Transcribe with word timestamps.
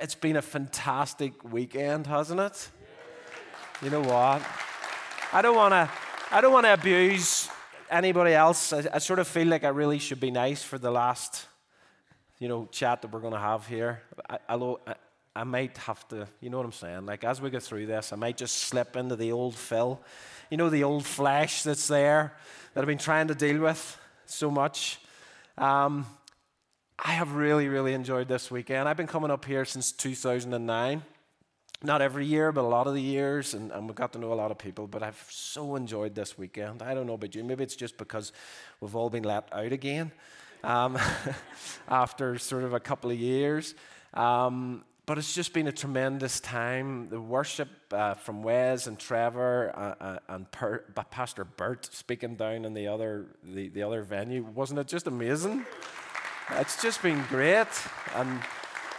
It's 0.00 0.16
been 0.16 0.36
a 0.36 0.42
fantastic 0.42 1.44
weekend, 1.44 2.08
hasn't 2.08 2.40
it? 2.40 2.68
You 3.80 3.90
know 3.90 4.00
what? 4.00 4.42
I 5.32 5.40
don't 5.40 5.54
want 5.54 5.72
to. 5.72 5.88
I 6.32 6.40
don't 6.40 6.52
want 6.52 6.66
to 6.66 6.72
abuse 6.72 7.48
anybody 7.88 8.34
else. 8.34 8.72
I, 8.72 8.84
I, 8.92 8.98
sort 8.98 9.20
of 9.20 9.28
feel 9.28 9.46
like 9.46 9.62
I 9.62 9.68
really 9.68 10.00
should 10.00 10.18
be 10.18 10.32
nice 10.32 10.64
for 10.64 10.78
the 10.78 10.90
last, 10.90 11.46
you 12.40 12.48
know, 12.48 12.66
chat 12.72 13.02
that 13.02 13.12
we're 13.12 13.20
going 13.20 13.34
to 13.34 13.38
have 13.38 13.68
here. 13.68 14.02
I, 14.28 14.38
I, 14.48 14.94
I 15.36 15.44
might 15.44 15.78
have 15.78 16.08
to, 16.08 16.26
you 16.40 16.50
know 16.50 16.56
what 16.56 16.66
I'm 16.66 16.72
saying? 16.72 17.06
Like 17.06 17.22
as 17.22 17.40
we 17.40 17.50
go 17.50 17.60
through 17.60 17.86
this, 17.86 18.12
I 18.12 18.16
might 18.16 18.36
just 18.36 18.56
slip 18.56 18.96
into 18.96 19.14
the 19.14 19.30
old 19.30 19.54
Phil, 19.54 20.00
you 20.50 20.56
know, 20.56 20.70
the 20.70 20.82
old 20.82 21.06
flesh 21.06 21.62
that's 21.62 21.86
there 21.86 22.34
that 22.72 22.80
I've 22.80 22.88
been 22.88 22.98
trying 22.98 23.28
to 23.28 23.34
deal 23.34 23.60
with 23.60 23.96
so 24.26 24.50
much. 24.50 24.98
Um, 25.56 26.04
I 26.98 27.12
have 27.12 27.34
really, 27.34 27.68
really 27.68 27.92
enjoyed 27.92 28.28
this 28.28 28.50
weekend. 28.50 28.88
I've 28.88 28.96
been 28.96 29.06
coming 29.06 29.30
up 29.30 29.44
here 29.44 29.64
since 29.64 29.92
2009. 29.92 31.02
Not 31.82 32.00
every 32.00 32.24
year, 32.24 32.50
but 32.50 32.62
a 32.62 32.68
lot 32.68 32.86
of 32.86 32.94
the 32.94 33.02
years, 33.02 33.52
and, 33.52 33.70
and 33.70 33.86
we've 33.86 33.94
got 33.94 34.12
to 34.14 34.18
know 34.18 34.32
a 34.32 34.34
lot 34.34 34.50
of 34.50 34.56
people. 34.58 34.86
But 34.86 35.02
I've 35.02 35.22
so 35.28 35.76
enjoyed 35.76 36.14
this 36.14 36.38
weekend. 36.38 36.82
I 36.82 36.94
don't 36.94 37.06
know 37.06 37.14
about 37.14 37.34
you. 37.34 37.44
Maybe 37.44 37.62
it's 37.62 37.76
just 37.76 37.98
because 37.98 38.32
we've 38.80 38.96
all 38.96 39.10
been 39.10 39.24
let 39.24 39.48
out 39.52 39.72
again 39.72 40.12
um, 40.62 40.96
after 41.88 42.38
sort 42.38 42.64
of 42.64 42.72
a 42.72 42.80
couple 42.80 43.10
of 43.10 43.18
years. 43.18 43.74
Um, 44.14 44.84
but 45.04 45.18
it's 45.18 45.34
just 45.34 45.52
been 45.52 45.66
a 45.66 45.72
tremendous 45.72 46.40
time. 46.40 47.10
The 47.10 47.20
worship 47.20 47.68
uh, 47.92 48.14
from 48.14 48.42
Wes 48.42 48.86
and 48.86 48.98
Trevor 48.98 49.72
uh, 49.76 50.04
uh, 50.04 50.18
and 50.28 50.50
per- 50.50 50.84
Pastor 51.10 51.44
Bert 51.44 51.92
speaking 51.92 52.36
down 52.36 52.64
in 52.64 52.72
the 52.72 52.88
other 52.88 53.26
the, 53.42 53.68
the 53.68 53.82
other 53.82 54.02
venue 54.02 54.42
wasn't 54.42 54.78
it 54.78 54.86
just 54.86 55.06
amazing? 55.06 55.66
It's 56.50 56.82
just 56.82 57.02
been 57.02 57.24
great. 57.30 57.66
And 58.14 58.40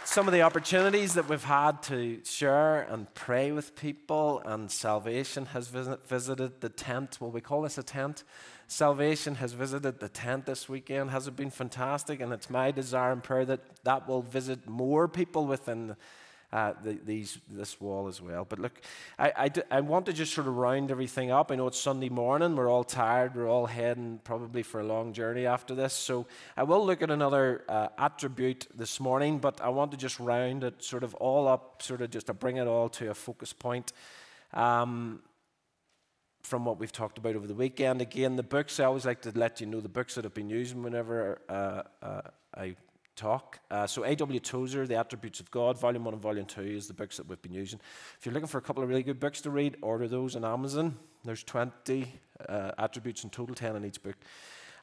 some 0.04 0.26
of 0.26 0.32
the 0.32 0.42
opportunities 0.42 1.14
that 1.14 1.28
we've 1.28 1.44
had 1.44 1.80
to 1.84 2.20
share 2.24 2.82
and 2.82 3.12
pray 3.14 3.52
with 3.52 3.76
people, 3.76 4.42
and 4.44 4.68
salvation 4.70 5.46
has 5.46 5.68
visit, 5.68 6.06
visited 6.08 6.60
the 6.60 6.68
tent. 6.68 7.20
Will 7.20 7.30
we 7.30 7.40
call 7.40 7.62
this 7.62 7.78
a 7.78 7.84
tent? 7.84 8.24
Salvation 8.66 9.36
has 9.36 9.52
visited 9.52 10.00
the 10.00 10.08
tent 10.08 10.46
this 10.46 10.68
weekend. 10.68 11.10
Has 11.10 11.28
it 11.28 11.36
been 11.36 11.50
fantastic? 11.50 12.20
And 12.20 12.32
it's 12.32 12.50
my 12.50 12.72
desire 12.72 13.12
and 13.12 13.22
prayer 13.22 13.44
that 13.44 13.60
that 13.84 14.08
will 14.08 14.22
visit 14.22 14.68
more 14.68 15.06
people 15.06 15.46
within 15.46 15.94
uh, 16.52 16.72
the, 16.82 16.98
these, 17.04 17.38
this 17.48 17.80
wall 17.80 18.08
as 18.08 18.20
well. 18.20 18.46
But 18.48 18.58
look, 18.58 18.80
I, 19.18 19.80
want 19.80 20.06
to 20.06 20.12
just 20.12 20.32
sort 20.32 20.46
of 20.46 20.56
round 20.56 20.90
everything 20.90 21.30
up. 21.30 21.50
I 21.50 21.56
know 21.56 21.66
it's 21.66 21.78
Sunday 21.78 22.08
morning. 22.08 22.56
We're 22.56 22.70
all 22.70 22.84
tired. 22.84 23.34
We're 23.34 23.48
all 23.48 23.66
heading 23.66 24.20
probably 24.24 24.62
for 24.62 24.80
a 24.80 24.84
long 24.84 25.12
journey 25.12 25.46
after 25.46 25.74
this. 25.74 25.92
So 25.92 26.26
I 26.56 26.62
will 26.62 26.84
look 26.84 27.02
at 27.02 27.10
another 27.10 27.64
uh, 27.68 27.88
attribute 27.98 28.66
this 28.74 29.00
morning, 29.00 29.38
but 29.38 29.60
I 29.60 29.68
want 29.70 29.90
to 29.90 29.96
just 29.96 30.20
round 30.20 30.64
it 30.64 30.82
sort 30.82 31.02
of 31.02 31.14
all 31.16 31.48
up, 31.48 31.82
sort 31.82 32.00
of 32.00 32.10
just 32.10 32.26
to 32.26 32.34
bring 32.34 32.56
it 32.56 32.66
all 32.66 32.88
to 32.90 33.10
a 33.10 33.14
focus 33.14 33.52
point. 33.52 33.92
Um, 34.52 35.20
from 36.42 36.64
what 36.64 36.78
we've 36.78 36.92
talked 36.92 37.18
about 37.18 37.34
over 37.34 37.48
the 37.48 37.54
weekend. 37.54 38.00
Again, 38.00 38.36
the 38.36 38.42
books, 38.44 38.78
I 38.78 38.84
always 38.84 39.04
like 39.04 39.22
to 39.22 39.32
let 39.34 39.60
you 39.60 39.66
know 39.66 39.80
the 39.80 39.88
books 39.88 40.14
that 40.14 40.24
I've 40.24 40.32
been 40.32 40.48
using 40.48 40.80
whenever 40.84 41.40
uh, 41.48 41.82
uh, 42.00 42.20
I 42.56 42.76
talk. 43.16 43.58
Uh, 43.70 43.86
so 43.86 44.04
A.W. 44.04 44.38
Tozer, 44.40 44.86
The 44.86 44.96
Attributes 44.96 45.40
of 45.40 45.50
God, 45.50 45.78
Volume 45.78 46.04
1 46.04 46.14
and 46.14 46.22
Volume 46.22 46.46
2 46.46 46.60
is 46.60 46.86
the 46.86 46.94
books 46.94 47.16
that 47.16 47.26
we've 47.26 47.40
been 47.40 47.54
using. 47.54 47.80
If 48.18 48.26
you're 48.26 48.34
looking 48.34 48.46
for 48.46 48.58
a 48.58 48.62
couple 48.62 48.82
of 48.82 48.88
really 48.88 49.02
good 49.02 49.18
books 49.18 49.40
to 49.42 49.50
read, 49.50 49.76
order 49.82 50.06
those 50.06 50.36
on 50.36 50.44
Amazon. 50.44 50.96
There's 51.24 51.42
20 51.42 52.12
uh, 52.48 52.72
attributes 52.78 53.24
in 53.24 53.30
total, 53.30 53.54
10 53.54 53.76
in 53.76 53.84
each 53.84 54.02
book. 54.02 54.16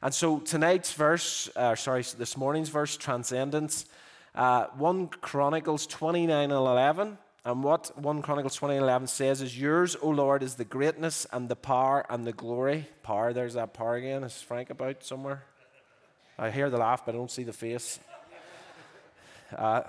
And 0.02 0.12
so 0.12 0.40
tonight's 0.40 0.92
verse, 0.92 1.48
uh, 1.56 1.74
sorry, 1.76 2.02
this 2.18 2.36
morning's 2.36 2.68
verse, 2.68 2.96
Transcendence, 2.96 3.86
uh, 4.34 4.66
1 4.76 5.08
Chronicles 5.08 5.86
29 5.86 6.30
and 6.30 6.52
11. 6.52 7.18
And 7.46 7.62
what 7.62 7.96
1 7.98 8.22
Chronicles 8.22 8.56
20 8.56 8.76
and 8.76 8.82
11 8.82 9.06
says 9.06 9.42
is, 9.42 9.58
Yours, 9.58 9.96
O 10.02 10.08
Lord, 10.08 10.42
is 10.42 10.54
the 10.54 10.64
greatness 10.64 11.26
and 11.30 11.48
the 11.48 11.56
power 11.56 12.04
and 12.08 12.26
the 12.26 12.32
glory. 12.32 12.88
Power, 13.02 13.32
there's 13.32 13.54
that 13.54 13.74
power 13.74 13.96
again. 13.96 14.24
Is 14.24 14.40
Frank 14.40 14.70
about 14.70 15.04
somewhere? 15.04 15.44
I 16.38 16.50
hear 16.50 16.68
the 16.68 16.78
laugh, 16.78 17.04
but 17.06 17.14
I 17.14 17.18
don't 17.18 17.30
see 17.30 17.44
the 17.44 17.52
face. 17.52 18.00
Uh, 19.54 19.82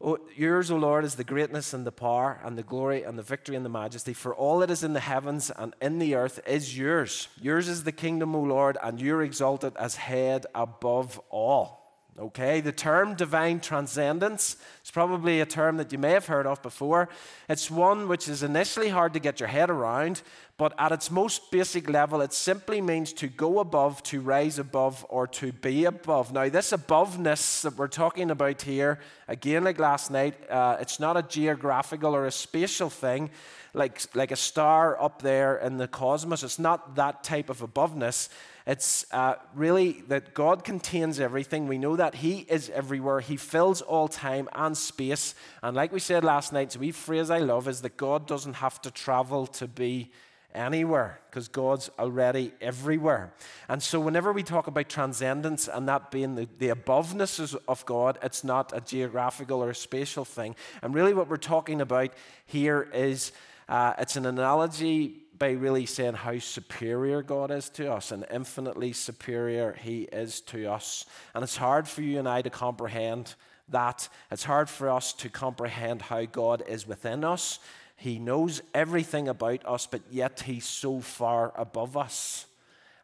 oh, 0.00 0.18
yours, 0.34 0.70
O 0.70 0.76
Lord, 0.76 1.04
is 1.04 1.14
the 1.14 1.24
greatness 1.24 1.72
and 1.72 1.86
the 1.86 1.92
power 1.92 2.40
and 2.44 2.56
the 2.56 2.62
glory 2.62 3.02
and 3.02 3.18
the 3.18 3.22
victory 3.22 3.56
and 3.56 3.64
the 3.64 3.70
majesty. 3.70 4.12
For 4.12 4.34
all 4.34 4.58
that 4.60 4.70
is 4.70 4.82
in 4.82 4.92
the 4.92 5.00
heavens 5.00 5.50
and 5.50 5.74
in 5.80 5.98
the 5.98 6.14
earth 6.14 6.40
is 6.46 6.76
yours. 6.76 7.28
Yours 7.40 7.68
is 7.68 7.84
the 7.84 7.92
kingdom, 7.92 8.34
O 8.34 8.42
Lord, 8.42 8.76
and 8.82 9.00
you're 9.00 9.22
exalted 9.22 9.74
as 9.76 9.96
head 9.96 10.46
above 10.54 11.20
all. 11.30 11.82
Okay, 12.18 12.60
the 12.60 12.72
term 12.72 13.14
divine 13.14 13.58
transcendence 13.58 14.56
is 14.84 14.90
probably 14.90 15.40
a 15.40 15.46
term 15.46 15.78
that 15.78 15.92
you 15.92 15.98
may 15.98 16.10
have 16.10 16.26
heard 16.26 16.46
of 16.46 16.60
before. 16.60 17.08
It's 17.48 17.70
one 17.70 18.06
which 18.06 18.28
is 18.28 18.42
initially 18.42 18.90
hard 18.90 19.14
to 19.14 19.18
get 19.18 19.40
your 19.40 19.48
head 19.48 19.70
around, 19.70 20.20
but 20.62 20.74
at 20.78 20.92
its 20.92 21.10
most 21.10 21.50
basic 21.50 21.90
level, 21.90 22.20
it 22.20 22.32
simply 22.32 22.80
means 22.80 23.12
to 23.14 23.26
go 23.26 23.58
above, 23.58 24.00
to 24.04 24.20
rise 24.20 24.60
above, 24.60 25.04
or 25.08 25.26
to 25.26 25.50
be 25.50 25.86
above. 25.86 26.32
Now, 26.32 26.48
this 26.48 26.70
aboveness 26.70 27.62
that 27.62 27.76
we're 27.76 27.88
talking 27.88 28.30
about 28.30 28.62
here, 28.62 29.00
again, 29.26 29.64
like 29.64 29.80
last 29.80 30.12
night, 30.12 30.36
uh, 30.48 30.76
it's 30.78 31.00
not 31.00 31.16
a 31.16 31.22
geographical 31.24 32.14
or 32.14 32.26
a 32.26 32.30
spatial 32.30 32.90
thing 32.90 33.30
like, 33.74 34.02
like 34.14 34.30
a 34.30 34.36
star 34.36 35.02
up 35.02 35.20
there 35.20 35.56
in 35.56 35.78
the 35.78 35.88
cosmos. 35.88 36.44
It's 36.44 36.60
not 36.60 36.94
that 36.94 37.24
type 37.24 37.50
of 37.50 37.58
aboveness. 37.58 38.28
It's 38.64 39.04
uh, 39.10 39.34
really 39.56 40.02
that 40.06 40.32
God 40.32 40.62
contains 40.62 41.18
everything. 41.18 41.66
We 41.66 41.78
know 41.78 41.96
that 41.96 42.14
He 42.14 42.46
is 42.48 42.70
everywhere. 42.70 43.18
He 43.18 43.36
fills 43.36 43.82
all 43.82 44.06
time 44.06 44.48
and 44.52 44.78
space. 44.78 45.34
And 45.60 45.74
like 45.74 45.90
we 45.90 45.98
said 45.98 46.22
last 46.22 46.52
night, 46.52 46.70
so 46.70 46.78
we 46.78 46.92
phrase 46.92 47.30
I 47.30 47.38
love 47.38 47.66
is 47.66 47.82
that 47.82 47.96
God 47.96 48.28
doesn't 48.28 48.54
have 48.54 48.80
to 48.82 48.92
travel 48.92 49.48
to 49.48 49.66
be 49.66 50.12
anywhere 50.54 51.20
because 51.28 51.48
God's 51.48 51.90
already 51.98 52.52
everywhere. 52.60 53.32
And 53.68 53.82
so, 53.82 54.00
whenever 54.00 54.32
we 54.32 54.42
talk 54.42 54.66
about 54.66 54.88
transcendence 54.88 55.68
and 55.68 55.88
that 55.88 56.10
being 56.10 56.34
the, 56.34 56.48
the 56.58 56.68
aboveness 56.68 57.56
of 57.68 57.86
God, 57.86 58.18
it's 58.22 58.44
not 58.44 58.72
a 58.74 58.80
geographical 58.80 59.62
or 59.62 59.70
a 59.70 59.74
spatial 59.74 60.24
thing. 60.24 60.54
And 60.82 60.94
really, 60.94 61.14
what 61.14 61.28
we're 61.28 61.36
talking 61.36 61.80
about 61.80 62.12
here 62.46 62.88
is 62.92 63.32
uh, 63.68 63.94
it's 63.98 64.16
an 64.16 64.26
analogy 64.26 65.22
by 65.38 65.50
really 65.50 65.86
saying 65.86 66.14
how 66.14 66.38
superior 66.38 67.22
God 67.22 67.50
is 67.50 67.68
to 67.70 67.92
us 67.92 68.12
and 68.12 68.24
infinitely 68.30 68.92
superior 68.92 69.76
He 69.80 70.02
is 70.02 70.40
to 70.42 70.70
us. 70.70 71.06
And 71.34 71.42
it's 71.42 71.56
hard 71.56 71.88
for 71.88 72.02
you 72.02 72.18
and 72.18 72.28
I 72.28 72.42
to 72.42 72.50
comprehend 72.50 73.34
that. 73.68 74.08
It's 74.30 74.44
hard 74.44 74.68
for 74.68 74.88
us 74.88 75.12
to 75.14 75.28
comprehend 75.28 76.02
how 76.02 76.26
God 76.26 76.62
is 76.68 76.86
within 76.86 77.24
us. 77.24 77.58
He 78.02 78.18
knows 78.18 78.62
everything 78.74 79.28
about 79.28 79.64
us, 79.64 79.86
but 79.86 80.00
yet 80.10 80.40
He's 80.40 80.64
so 80.64 80.98
far 80.98 81.52
above 81.54 81.96
us. 81.96 82.46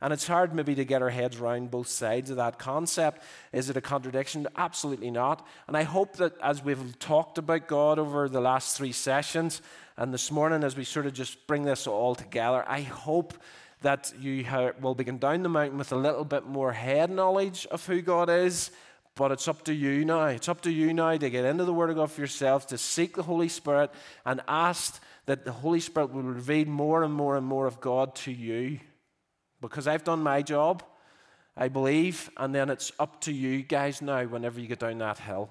And 0.00 0.12
it's 0.12 0.26
hard 0.26 0.52
maybe 0.52 0.74
to 0.74 0.84
get 0.84 1.02
our 1.02 1.10
heads 1.10 1.38
around 1.38 1.70
both 1.70 1.86
sides 1.86 2.30
of 2.30 2.36
that 2.38 2.58
concept. 2.58 3.22
Is 3.52 3.70
it 3.70 3.76
a 3.76 3.80
contradiction? 3.80 4.48
Absolutely 4.56 5.12
not. 5.12 5.46
And 5.68 5.76
I 5.76 5.84
hope 5.84 6.16
that 6.16 6.36
as 6.42 6.64
we've 6.64 6.98
talked 6.98 7.38
about 7.38 7.68
God 7.68 8.00
over 8.00 8.28
the 8.28 8.40
last 8.40 8.76
three 8.76 8.90
sessions, 8.90 9.62
and 9.96 10.12
this 10.12 10.32
morning, 10.32 10.64
as 10.64 10.76
we 10.76 10.82
sort 10.82 11.06
of 11.06 11.12
just 11.12 11.46
bring 11.46 11.62
this 11.62 11.86
all 11.86 12.16
together, 12.16 12.64
I 12.66 12.80
hope 12.80 13.34
that 13.82 14.12
you 14.20 14.44
will 14.80 14.96
begin 14.96 15.18
down 15.18 15.44
the 15.44 15.48
mountain 15.48 15.78
with 15.78 15.92
a 15.92 15.96
little 15.96 16.24
bit 16.24 16.44
more 16.44 16.72
head 16.72 17.08
knowledge 17.08 17.66
of 17.66 17.86
who 17.86 18.02
God 18.02 18.28
is. 18.28 18.72
But 19.18 19.32
it's 19.32 19.48
up 19.48 19.64
to 19.64 19.74
you 19.74 20.04
now. 20.04 20.26
It's 20.26 20.48
up 20.48 20.60
to 20.60 20.70
you 20.70 20.94
now 20.94 21.16
to 21.16 21.28
get 21.28 21.44
into 21.44 21.64
the 21.64 21.72
Word 21.72 21.90
of 21.90 21.96
God 21.96 22.12
for 22.12 22.20
yourselves, 22.20 22.66
to 22.66 22.78
seek 22.78 23.16
the 23.16 23.24
Holy 23.24 23.48
Spirit 23.48 23.90
and 24.24 24.40
ask 24.46 25.02
that 25.26 25.44
the 25.44 25.50
Holy 25.50 25.80
Spirit 25.80 26.12
will 26.12 26.22
reveal 26.22 26.68
more 26.68 27.02
and 27.02 27.12
more 27.12 27.36
and 27.36 27.44
more 27.44 27.66
of 27.66 27.80
God 27.80 28.14
to 28.14 28.30
you. 28.30 28.78
Because 29.60 29.88
I've 29.88 30.04
done 30.04 30.22
my 30.22 30.42
job, 30.42 30.84
I 31.56 31.66
believe, 31.66 32.30
and 32.36 32.54
then 32.54 32.70
it's 32.70 32.92
up 33.00 33.20
to 33.22 33.32
you 33.32 33.62
guys 33.62 34.00
now 34.00 34.24
whenever 34.24 34.60
you 34.60 34.68
get 34.68 34.78
down 34.78 34.98
that 34.98 35.18
hill 35.18 35.50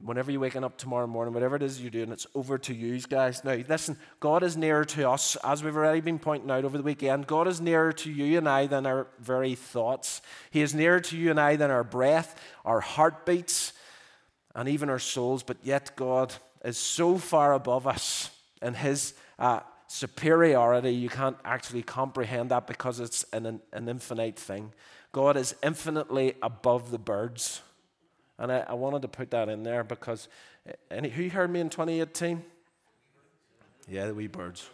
whenever 0.00 0.30
you're 0.30 0.40
waking 0.40 0.64
up 0.64 0.78
tomorrow 0.78 1.06
morning, 1.06 1.34
whatever 1.34 1.56
it 1.56 1.62
is 1.62 1.80
you're 1.80 1.90
doing, 1.90 2.12
it's 2.12 2.26
over 2.34 2.58
to 2.58 2.74
you 2.74 3.00
guys. 3.00 3.42
Now, 3.44 3.54
listen, 3.68 3.96
God 4.20 4.42
is 4.42 4.56
nearer 4.56 4.84
to 4.84 5.10
us, 5.10 5.36
as 5.42 5.64
we've 5.64 5.76
already 5.76 6.00
been 6.00 6.18
pointing 6.18 6.50
out 6.50 6.64
over 6.64 6.76
the 6.76 6.84
weekend. 6.84 7.26
God 7.26 7.48
is 7.48 7.60
nearer 7.60 7.92
to 7.92 8.10
you 8.10 8.38
and 8.38 8.48
I 8.48 8.66
than 8.66 8.86
our 8.86 9.08
very 9.18 9.54
thoughts. 9.54 10.22
He 10.50 10.62
is 10.62 10.74
nearer 10.74 11.00
to 11.00 11.16
you 11.16 11.30
and 11.30 11.40
I 11.40 11.56
than 11.56 11.70
our 11.70 11.84
breath, 11.84 12.40
our 12.64 12.80
heartbeats, 12.80 13.72
and 14.54 14.68
even 14.68 14.88
our 14.88 14.98
souls. 14.98 15.42
But 15.42 15.58
yet, 15.62 15.96
God 15.96 16.34
is 16.64 16.78
so 16.78 17.18
far 17.18 17.52
above 17.52 17.86
us 17.86 18.30
in 18.62 18.74
His 18.74 19.14
uh, 19.38 19.60
superiority, 19.88 20.94
you 20.94 21.08
can't 21.08 21.36
actually 21.44 21.82
comprehend 21.82 22.50
that 22.50 22.66
because 22.66 23.00
it's 23.00 23.24
an, 23.32 23.60
an 23.72 23.88
infinite 23.88 24.38
thing. 24.38 24.72
God 25.12 25.36
is 25.36 25.54
infinitely 25.62 26.34
above 26.42 26.90
the 26.90 26.98
birds. 26.98 27.62
And 28.38 28.52
I, 28.52 28.64
I 28.68 28.74
wanted 28.74 29.02
to 29.02 29.08
put 29.08 29.30
that 29.32 29.48
in 29.48 29.62
there 29.62 29.82
because 29.82 30.28
eh, 30.66 30.72
any, 30.90 31.08
who 31.08 31.28
heard 31.28 31.50
me 31.50 31.60
in 31.60 31.68
2018? 31.68 32.44
Yeah, 33.88 34.06
the 34.06 34.14
wee 34.14 34.26
birds. 34.26 34.68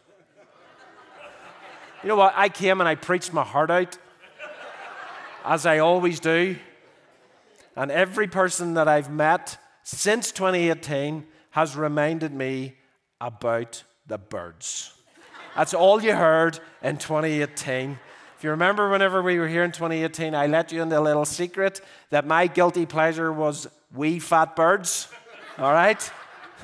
you 2.02 2.08
know 2.08 2.16
what? 2.16 2.34
I 2.37 2.49
came 2.49 2.81
and 2.81 2.88
I 2.88 2.94
preached 2.94 3.32
my 3.32 3.44
heart 3.44 3.70
out, 3.70 3.96
as 5.44 5.66
I 5.66 5.78
always 5.78 6.20
do. 6.20 6.56
And 7.76 7.90
every 7.90 8.26
person 8.26 8.75
that 8.75 8.88
I've 8.88 9.11
met 9.11 9.58
since 9.82 10.32
2018 10.32 11.26
has 11.50 11.76
reminded 11.76 12.32
me 12.32 12.75
about 13.20 13.84
the 14.06 14.19
birds. 14.19 14.93
That's 15.55 15.72
all 15.75 16.02
you 16.02 16.14
heard 16.14 16.58
in 16.82 16.99
2018. 16.99 17.99
You 18.44 18.50
remember, 18.50 18.91
whenever 18.91 19.23
we 19.23 19.38
were 19.38 19.49
here 19.49 19.64
in 19.64 19.73
2018, 19.73 20.35
I 20.35 20.49
let 20.49 20.70
you 20.70 20.82
into 20.82 20.99
a 20.99 21.00
little 21.00 21.25
secret 21.25 21.81
that 22.11 22.26
my 22.26 22.46
guilty 22.46 22.85
pleasure 22.85 23.32
was 23.32 23.67
wee 23.94 24.19
fat 24.19 24.55
birds. 24.55 25.08
All 25.56 25.73
right? 25.73 26.12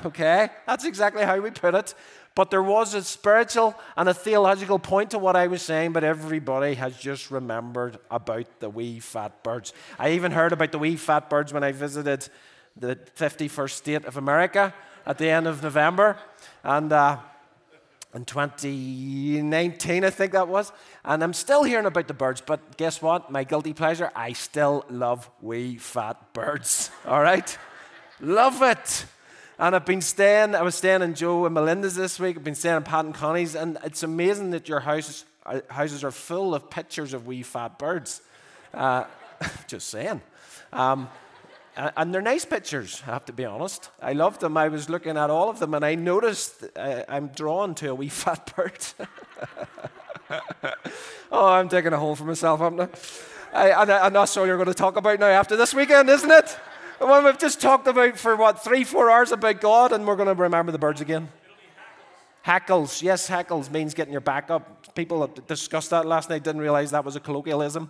Okay? 0.05 0.49
That's 0.67 0.85
exactly 0.85 1.23
how 1.23 1.39
we 1.39 1.49
put 1.49 1.73
it. 1.73 1.95
But 2.35 2.51
there 2.51 2.61
was 2.61 2.93
a 2.93 3.03
spiritual 3.03 3.73
and 3.97 4.07
a 4.07 4.13
theological 4.13 4.77
point 4.77 5.09
to 5.09 5.17
what 5.17 5.35
I 5.35 5.47
was 5.47 5.63
saying, 5.63 5.93
but 5.93 6.03
everybody 6.03 6.75
has 6.75 6.95
just 6.99 7.31
remembered 7.31 7.97
about 8.11 8.59
the 8.59 8.69
wee 8.69 8.99
fat 8.99 9.41
birds. 9.41 9.73
I 9.97 10.11
even 10.11 10.33
heard 10.33 10.53
about 10.53 10.71
the 10.71 10.77
wee 10.77 10.97
fat 10.97 11.31
birds 11.31 11.51
when 11.51 11.63
I 11.63 11.71
visited 11.71 12.29
the 12.77 12.95
51st 13.17 13.71
state 13.71 14.05
of 14.05 14.17
America 14.17 14.71
at 15.03 15.17
the 15.17 15.29
end 15.31 15.47
of 15.47 15.63
November. 15.63 16.19
And 16.63 16.93
uh, 16.93 17.17
in 18.13 18.25
2019, 18.25 20.03
I 20.03 20.09
think 20.09 20.33
that 20.33 20.47
was. 20.47 20.71
And 21.05 21.23
I'm 21.23 21.33
still 21.33 21.63
hearing 21.63 21.85
about 21.85 22.07
the 22.07 22.13
birds, 22.13 22.41
but 22.41 22.77
guess 22.77 23.01
what? 23.01 23.31
My 23.31 23.43
guilty 23.43 23.73
pleasure, 23.73 24.11
I 24.15 24.33
still 24.33 24.85
love 24.89 25.29
wee 25.41 25.77
fat 25.77 26.33
birds. 26.33 26.91
All 27.05 27.21
right? 27.21 27.57
love 28.21 28.61
it. 28.61 29.05
And 29.59 29.75
I've 29.75 29.85
been 29.85 30.01
staying, 30.01 30.55
I 30.55 30.61
was 30.61 30.75
staying 30.75 31.01
in 31.01 31.13
Joe 31.13 31.45
and 31.45 31.53
Melinda's 31.53 31.95
this 31.95 32.19
week. 32.19 32.37
I've 32.37 32.43
been 32.43 32.55
staying 32.55 32.77
in 32.77 32.83
Pat 32.83 33.05
and 33.05 33.13
Connie's. 33.13 33.55
And 33.55 33.77
it's 33.83 34.03
amazing 34.03 34.51
that 34.51 34.67
your 34.67 34.79
houses, 34.79 35.25
uh, 35.45 35.61
houses 35.69 36.03
are 36.03 36.11
full 36.11 36.55
of 36.55 36.69
pictures 36.69 37.13
of 37.13 37.27
wee 37.27 37.43
fat 37.43 37.77
birds. 37.77 38.21
Uh, 38.73 39.03
just 39.67 39.89
saying. 39.89 40.21
Um, 40.73 41.09
and 41.75 42.13
they're 42.13 42.21
nice 42.21 42.45
pictures, 42.45 43.01
I 43.07 43.11
have 43.11 43.25
to 43.25 43.33
be 43.33 43.45
honest. 43.45 43.89
I 44.01 44.13
love 44.13 44.39
them. 44.39 44.57
I 44.57 44.67
was 44.67 44.89
looking 44.89 45.17
at 45.17 45.29
all 45.29 45.49
of 45.49 45.59
them 45.59 45.73
and 45.73 45.85
I 45.85 45.95
noticed 45.95 46.65
uh, 46.75 47.03
I'm 47.07 47.27
drawn 47.29 47.75
to 47.75 47.91
a 47.91 47.95
wee 47.95 48.09
fat 48.09 48.53
bird. 48.55 48.85
oh, 51.31 51.47
I'm 51.47 51.69
taking 51.69 51.93
a 51.93 51.97
hole 51.97 52.15
for 52.15 52.25
myself, 52.25 52.61
am 52.61 52.81
I? 52.81 52.89
I, 53.53 53.71
I, 53.71 54.05
I'm 54.05 54.13
not 54.13 54.29
sure 54.29 54.45
you're 54.45 54.57
going 54.57 54.67
to 54.67 54.73
talk 54.73 54.97
about 54.97 55.19
now 55.19 55.27
after 55.27 55.55
this 55.55 55.73
weekend, 55.73 56.09
isn't 56.09 56.31
it? 56.31 56.57
The 56.99 57.07
one 57.07 57.25
we've 57.25 57.37
just 57.37 57.59
talked 57.59 57.87
about 57.87 58.17
for 58.17 58.35
what, 58.35 58.63
three, 58.63 58.83
four 58.83 59.09
hours 59.09 59.31
about 59.31 59.59
God, 59.59 59.91
and 59.91 60.05
we're 60.05 60.15
going 60.15 60.27
to 60.27 60.41
remember 60.41 60.71
the 60.71 60.77
birds 60.77 61.01
again. 61.01 61.29
Hackles, 62.43 63.01
yes, 63.01 63.27
hackles 63.27 63.69
means 63.69 63.93
getting 63.93 64.11
your 64.11 64.21
back 64.21 64.49
up. 64.49 64.93
People 64.95 65.27
discussed 65.47 65.89
that 65.89 66.05
last 66.05 66.29
night, 66.29 66.43
didn't 66.43 66.61
realize 66.61 66.91
that 66.91 67.03
was 67.03 67.15
a 67.15 67.19
colloquialism. 67.19 67.89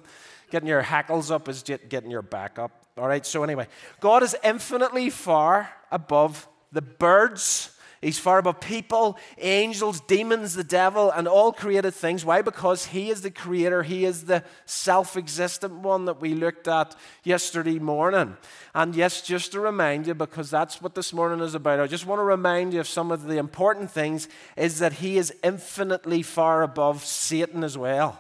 Getting 0.52 0.70
your 0.70 0.82
hackles 0.82 1.32
up 1.32 1.50
is 1.50 1.64
getting 1.64 2.12
your 2.12 2.22
back 2.22 2.60
up. 2.60 2.72
All 2.98 3.08
right, 3.08 3.26
so 3.26 3.44
anyway, 3.44 3.68
God 4.00 4.22
is 4.22 4.36
infinitely 4.44 5.10
far 5.10 5.72
above 5.92 6.48
the 6.72 6.82
birds 6.82 7.72
He's 8.02 8.18
far 8.18 8.40
above 8.40 8.60
people, 8.60 9.16
angels, 9.38 10.02
demons, 10.02 10.56
the 10.56 10.64
devil, 10.64 11.12
and 11.12 11.28
all 11.28 11.52
created 11.52 11.94
things. 11.94 12.26
Why? 12.26 12.42
Because 12.42 12.88
He 12.88 13.12
is 13.12 13.22
the 13.22 13.30
creator. 13.30 13.84
He 13.84 14.06
is 14.06 14.26
the 14.26 14.44
self 14.66 15.16
existent 15.16 15.76
one 15.76 16.06
that 16.06 16.20
we 16.20 16.34
looked 16.34 16.68
at 16.68 16.96
yesterday 17.24 17.78
morning. 17.78 18.38
And 18.74 18.96
yes, 18.96 19.22
just 19.22 19.52
to 19.52 19.60
remind 19.60 20.08
you, 20.08 20.16
because 20.16 20.50
that's 20.50 20.82
what 20.82 20.96
this 20.96 21.14
morning 21.14 21.42
is 21.42 21.54
about, 21.54 21.80
I 21.80 21.86
just 21.86 22.08
want 22.08 22.18
to 22.18 22.24
remind 22.24 22.74
you 22.74 22.80
of 22.80 22.88
some 22.88 23.12
of 23.12 23.26
the 23.26 23.38
important 23.38 23.92
things 23.92 24.28
is 24.58 24.80
that 24.80 24.94
He 24.94 25.20
is 25.20 25.32
infinitely 25.44 26.24
far 26.24 26.64
above 26.64 27.06
Satan 27.06 27.64
as 27.64 27.78
well 27.78 28.20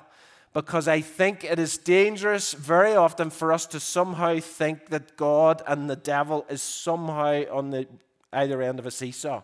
because 0.53 0.88
I 0.88 1.01
think 1.01 1.44
it 1.44 1.59
is 1.59 1.77
dangerous 1.77 2.53
very 2.53 2.94
often 2.94 3.30
for 3.30 3.53
us 3.53 3.65
to 3.68 3.80
somehow 3.80 4.39
think 4.39 4.89
that 4.89 5.15
God 5.15 5.62
and 5.65 5.89
the 5.89 5.95
devil 5.95 6.45
is 6.50 6.62
somehow 6.62 7.44
on 7.51 7.69
the 7.71 7.88
either 8.33 8.62
end 8.62 8.80
of 8.80 8.86
a 8.86 8.92
seesaw. 8.92 9.42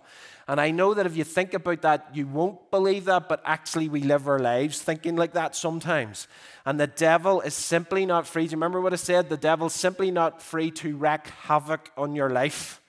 And 0.47 0.61
I 0.61 0.71
know 0.71 0.93
that 0.93 1.05
if 1.05 1.17
you 1.17 1.25
think 1.25 1.53
about 1.53 1.81
that, 1.81 2.07
you 2.13 2.25
won't 2.25 2.71
believe 2.71 3.05
that, 3.05 3.27
but 3.27 3.41
actually, 3.43 3.89
we 3.89 4.01
live 4.01 4.27
our 4.29 4.39
lives 4.39 4.81
thinking 4.81 5.17
like 5.17 5.33
that 5.33 5.55
sometimes. 5.57 6.27
And 6.65 6.79
the 6.79 6.87
devil 6.87 7.41
is 7.41 7.53
simply 7.53 8.05
not 8.05 8.25
free. 8.25 8.45
Do 8.45 8.51
you 8.51 8.57
remember 8.57 8.79
what 8.79 8.93
I 8.93 8.97
said? 8.97 9.27
The 9.27 9.35
devil's 9.35 9.73
simply 9.73 10.09
not 10.09 10.41
free 10.41 10.71
to 10.71 10.95
wreak 10.95 11.27
havoc 11.27 11.91
on 11.97 12.15
your 12.15 12.29
life. 12.29 12.81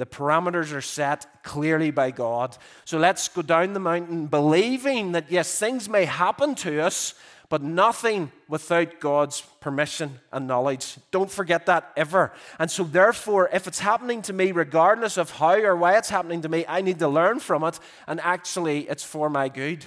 The 0.00 0.06
parameters 0.06 0.72
are 0.72 0.80
set 0.80 1.26
clearly 1.42 1.90
by 1.90 2.10
God. 2.10 2.56
So 2.86 2.96
let's 2.96 3.28
go 3.28 3.42
down 3.42 3.74
the 3.74 3.80
mountain 3.80 4.28
believing 4.28 5.12
that, 5.12 5.30
yes, 5.30 5.58
things 5.58 5.90
may 5.90 6.06
happen 6.06 6.54
to 6.54 6.80
us, 6.80 7.12
but 7.50 7.60
nothing 7.60 8.32
without 8.48 8.98
God's 8.98 9.42
permission 9.60 10.20
and 10.32 10.46
knowledge. 10.46 10.96
Don't 11.10 11.30
forget 11.30 11.66
that 11.66 11.92
ever. 11.98 12.32
And 12.58 12.70
so, 12.70 12.82
therefore, 12.82 13.50
if 13.52 13.66
it's 13.66 13.80
happening 13.80 14.22
to 14.22 14.32
me, 14.32 14.52
regardless 14.52 15.18
of 15.18 15.32
how 15.32 15.60
or 15.60 15.76
why 15.76 15.98
it's 15.98 16.08
happening 16.08 16.40
to 16.40 16.48
me, 16.48 16.64
I 16.66 16.80
need 16.80 16.98
to 17.00 17.08
learn 17.08 17.38
from 17.38 17.62
it, 17.64 17.78
and 18.06 18.22
actually, 18.22 18.88
it's 18.88 19.04
for 19.04 19.28
my 19.28 19.50
good. 19.50 19.84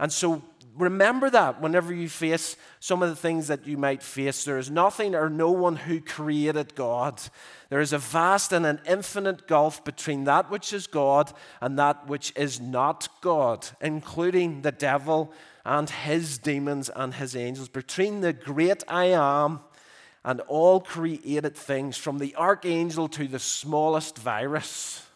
And 0.00 0.12
so, 0.12 0.42
remember 0.76 1.30
that 1.30 1.60
whenever 1.60 1.92
you 1.92 2.08
face 2.08 2.56
some 2.80 3.02
of 3.02 3.08
the 3.08 3.16
things 3.16 3.48
that 3.48 3.66
you 3.66 3.76
might 3.76 4.02
face. 4.02 4.44
There 4.44 4.58
is 4.58 4.70
nothing 4.70 5.14
or 5.14 5.28
no 5.28 5.50
one 5.50 5.76
who 5.76 6.00
created 6.00 6.74
God. 6.74 7.20
There 7.68 7.80
is 7.80 7.92
a 7.92 7.98
vast 7.98 8.52
and 8.52 8.64
an 8.64 8.80
infinite 8.86 9.48
gulf 9.48 9.84
between 9.84 10.24
that 10.24 10.50
which 10.50 10.72
is 10.72 10.86
God 10.86 11.32
and 11.60 11.78
that 11.78 12.06
which 12.06 12.32
is 12.36 12.60
not 12.60 13.08
God, 13.20 13.66
including 13.80 14.62
the 14.62 14.72
devil 14.72 15.32
and 15.64 15.90
his 15.90 16.38
demons 16.38 16.88
and 16.94 17.14
his 17.14 17.34
angels, 17.34 17.68
between 17.68 18.20
the 18.20 18.32
great 18.32 18.84
I 18.86 19.06
am 19.06 19.60
and 20.24 20.40
all 20.42 20.80
created 20.80 21.56
things, 21.56 21.96
from 21.96 22.18
the 22.18 22.34
archangel 22.36 23.08
to 23.08 23.28
the 23.28 23.38
smallest 23.38 24.18
virus. 24.18 25.06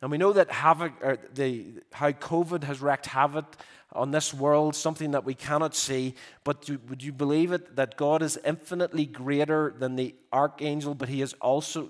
And 0.00 0.10
we 0.10 0.18
know 0.18 0.34
that 0.34 0.50
havoc, 0.50 0.92
the, 1.34 1.64
how 1.92 2.10
COVID 2.12 2.64
has 2.64 2.82
wreaked 2.82 3.06
havoc 3.06 3.56
on 3.94 4.10
this 4.10 4.34
world, 4.34 4.74
something 4.74 5.12
that 5.12 5.24
we 5.24 5.34
cannot 5.34 5.74
see. 5.74 6.14
But 6.42 6.62
do, 6.62 6.80
would 6.88 7.02
you 7.02 7.12
believe 7.12 7.52
it 7.52 7.76
that 7.76 7.96
God 7.96 8.22
is 8.22 8.38
infinitely 8.44 9.06
greater 9.06 9.74
than 9.78 9.96
the 9.96 10.14
archangel, 10.32 10.94
but 10.94 11.08
he 11.08 11.22
is 11.22 11.34
also, 11.34 11.88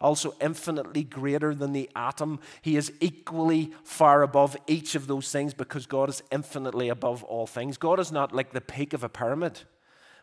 also 0.00 0.34
infinitely 0.40 1.04
greater 1.04 1.54
than 1.54 1.72
the 1.72 1.88
atom? 1.96 2.40
He 2.60 2.76
is 2.76 2.92
equally 3.00 3.72
far 3.82 4.22
above 4.22 4.56
each 4.66 4.94
of 4.94 5.06
those 5.06 5.32
things 5.32 5.54
because 5.54 5.86
God 5.86 6.08
is 6.08 6.22
infinitely 6.30 6.88
above 6.88 7.24
all 7.24 7.46
things. 7.46 7.78
God 7.78 7.98
is 7.98 8.12
not 8.12 8.34
like 8.34 8.52
the 8.52 8.60
peak 8.60 8.92
of 8.92 9.02
a 9.02 9.08
pyramid. 9.08 9.60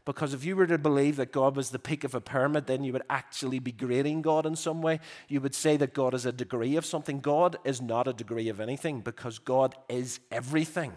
Because 0.05 0.35
if 0.35 0.45
you 0.45 0.55
were 0.55 0.67
to 0.67 0.77
believe 0.77 1.15
that 1.15 1.31
God 1.31 1.55
was 1.55 1.71
the 1.71 1.79
peak 1.79 2.03
of 2.03 2.13
a 2.13 2.21
pyramid, 2.21 2.67
then 2.67 2.83
you 2.83 2.93
would 2.93 3.01
actually 3.09 3.57
be 3.57 3.71
grading 3.71 4.21
God 4.21 4.45
in 4.45 4.55
some 4.55 4.83
way. 4.83 4.99
You 5.27 5.41
would 5.41 5.55
say 5.55 5.77
that 5.77 5.95
God 5.95 6.13
is 6.13 6.27
a 6.27 6.31
degree 6.31 6.75
of 6.75 6.85
something. 6.85 7.19
God 7.19 7.57
is 7.63 7.81
not 7.81 8.07
a 8.07 8.13
degree 8.13 8.47
of 8.47 8.59
anything 8.59 9.01
because 9.01 9.39
God 9.39 9.73
is 9.89 10.19
everything. 10.29 10.95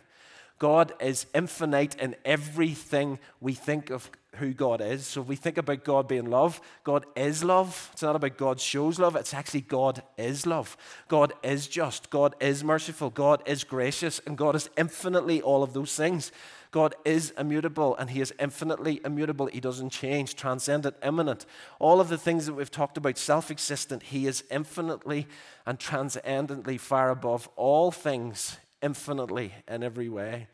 God 0.58 0.92
is 1.00 1.26
infinite 1.34 1.94
in 1.96 2.16
everything 2.24 3.18
we 3.40 3.54
think 3.54 3.90
of 3.90 4.10
who 4.38 4.52
God 4.52 4.80
is. 4.80 5.06
So 5.06 5.20
if 5.20 5.28
we 5.28 5.36
think 5.36 5.58
about 5.58 5.84
God 5.84 6.08
being 6.08 6.30
love, 6.30 6.60
God 6.84 7.06
is 7.16 7.44
love. 7.44 7.90
It's 7.92 8.02
not 8.02 8.16
about 8.16 8.36
God 8.38 8.60
shows 8.60 8.98
love, 8.98 9.16
it's 9.16 9.34
actually 9.34 9.62
God 9.62 10.02
is 10.16 10.46
love. 10.46 10.76
God 11.08 11.32
is 11.42 11.66
just, 11.66 12.10
God 12.10 12.34
is 12.40 12.64
merciful, 12.64 13.10
God 13.10 13.42
is 13.46 13.64
gracious, 13.64 14.20
and 14.26 14.36
God 14.36 14.56
is 14.56 14.70
infinitely 14.76 15.40
all 15.42 15.62
of 15.62 15.74
those 15.74 15.94
things. 15.94 16.32
God 16.70 16.94
is 17.04 17.30
immutable 17.38 17.96
and 17.96 18.10
He 18.10 18.20
is 18.20 18.34
infinitely 18.38 19.00
immutable. 19.04 19.46
He 19.46 19.60
doesn't 19.60 19.90
change, 19.90 20.34
transcendent, 20.34 20.96
immanent. 21.02 21.46
All 21.78 22.00
of 22.00 22.08
the 22.08 22.18
things 22.18 22.44
that 22.46 22.54
we've 22.54 22.70
talked 22.70 22.98
about, 22.98 23.16
self 23.16 23.50
existent, 23.50 24.04
He 24.04 24.26
is 24.26 24.44
infinitely 24.50 25.26
and 25.66 25.78
transcendently 25.78 26.76
far 26.76 27.10
above 27.10 27.48
all 27.56 27.90
things 27.90 28.58
infinitely 28.82 29.52
in 29.66 29.82
every 29.82 30.08
way. 30.08 30.49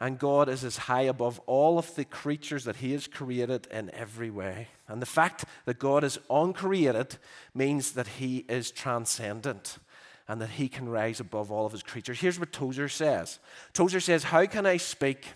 And 0.00 0.18
God 0.18 0.48
is 0.48 0.64
as 0.64 0.76
high 0.76 1.02
above 1.02 1.40
all 1.46 1.78
of 1.78 1.94
the 1.94 2.04
creatures 2.04 2.64
that 2.64 2.76
He 2.76 2.92
has 2.92 3.06
created 3.06 3.66
in 3.70 3.90
every 3.94 4.30
way. 4.30 4.68
And 4.88 5.00
the 5.00 5.06
fact 5.06 5.44
that 5.66 5.78
God 5.78 6.04
is 6.04 6.18
uncreated 6.28 7.16
means 7.54 7.92
that 7.92 8.08
He 8.08 8.38
is 8.48 8.70
transcendent 8.70 9.78
and 10.26 10.40
that 10.40 10.50
He 10.50 10.68
can 10.68 10.88
rise 10.88 11.20
above 11.20 11.52
all 11.52 11.64
of 11.64 11.72
His 11.72 11.82
creatures. 11.82 12.20
Here's 12.20 12.40
what 12.40 12.52
Tozer 12.52 12.88
says 12.88 13.38
Tozer 13.72 14.00
says, 14.00 14.24
How 14.24 14.46
can 14.46 14.66
I 14.66 14.78
speak? 14.78 15.26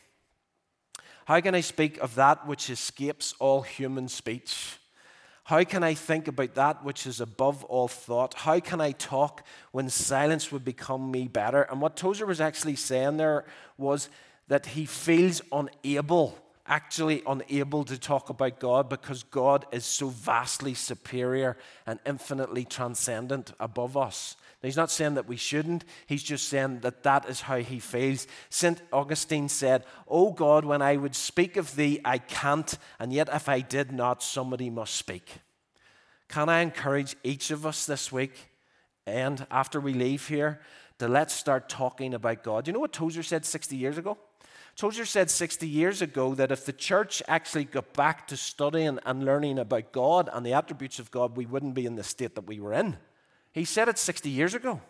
How 1.26 1.40
can 1.40 1.54
I 1.54 1.60
speak 1.60 1.98
of 1.98 2.14
that 2.14 2.46
which 2.46 2.70
escapes 2.70 3.34
all 3.38 3.62
human 3.62 4.08
speech? 4.08 4.77
How 5.48 5.64
can 5.64 5.82
I 5.82 5.94
think 5.94 6.28
about 6.28 6.56
that 6.56 6.84
which 6.84 7.06
is 7.06 7.22
above 7.22 7.64
all 7.64 7.88
thought? 7.88 8.34
How 8.34 8.60
can 8.60 8.82
I 8.82 8.92
talk 8.92 9.46
when 9.72 9.88
silence 9.88 10.52
would 10.52 10.62
become 10.62 11.10
me 11.10 11.26
better? 11.26 11.62
And 11.62 11.80
what 11.80 11.96
Tozer 11.96 12.26
was 12.26 12.38
actually 12.38 12.76
saying 12.76 13.16
there 13.16 13.46
was 13.78 14.10
that 14.48 14.66
he 14.66 14.84
feels 14.84 15.40
unable, 15.50 16.38
actually 16.66 17.22
unable 17.26 17.82
to 17.84 17.96
talk 17.96 18.28
about 18.28 18.60
God 18.60 18.90
because 18.90 19.22
God 19.22 19.64
is 19.72 19.86
so 19.86 20.08
vastly 20.08 20.74
superior 20.74 21.56
and 21.86 21.98
infinitely 22.04 22.66
transcendent 22.66 23.54
above 23.58 23.96
us. 23.96 24.36
Now, 24.62 24.66
he's 24.66 24.76
not 24.76 24.90
saying 24.90 25.14
that 25.14 25.28
we 25.28 25.36
shouldn't, 25.36 25.84
he's 26.06 26.22
just 26.22 26.48
saying 26.48 26.80
that 26.80 27.04
that 27.04 27.28
is 27.28 27.42
how 27.42 27.58
he 27.58 27.78
feels. 27.78 28.26
St. 28.50 28.82
Augustine 28.92 29.48
said, 29.48 29.84
Oh 30.08 30.32
God, 30.32 30.64
when 30.64 30.82
I 30.82 30.96
would 30.96 31.14
speak 31.14 31.56
of 31.56 31.76
thee, 31.76 32.00
I 32.04 32.18
can't, 32.18 32.76
and 32.98 33.12
yet 33.12 33.28
if 33.32 33.48
I 33.48 33.60
did 33.60 33.92
not, 33.92 34.20
somebody 34.20 34.68
must 34.68 34.96
speak. 34.96 35.34
can 36.28 36.48
I 36.48 36.60
encourage 36.60 37.14
each 37.22 37.52
of 37.52 37.64
us 37.64 37.86
this 37.86 38.10
week 38.10 38.50
and 39.06 39.46
after 39.50 39.78
we 39.80 39.94
leave 39.94 40.26
here 40.26 40.60
to 40.98 41.06
let's 41.06 41.34
start 41.34 41.68
talking 41.68 42.12
about 42.12 42.42
God? 42.42 42.66
You 42.66 42.72
know 42.72 42.80
what 42.80 42.92
Tozer 42.92 43.22
said 43.22 43.46
60 43.46 43.76
years 43.76 43.96
ago? 43.96 44.18
Tozer 44.74 45.06
said 45.06 45.30
60 45.30 45.68
years 45.68 46.02
ago 46.02 46.34
that 46.34 46.50
if 46.50 46.64
the 46.64 46.72
church 46.72 47.22
actually 47.28 47.64
got 47.64 47.92
back 47.94 48.26
to 48.28 48.36
studying 48.36 48.98
and 49.06 49.24
learning 49.24 49.60
about 49.60 49.92
God 49.92 50.28
and 50.32 50.44
the 50.44 50.52
attributes 50.52 50.98
of 50.98 51.12
God, 51.12 51.36
we 51.36 51.46
wouldn't 51.46 51.74
be 51.74 51.86
in 51.86 51.94
the 51.94 52.04
state 52.04 52.34
that 52.34 52.46
we 52.46 52.58
were 52.58 52.72
in. 52.72 52.96
He 53.52 53.64
said 53.64 53.88
it 53.88 53.98
60 53.98 54.30
years 54.30 54.54
ago. 54.54 54.80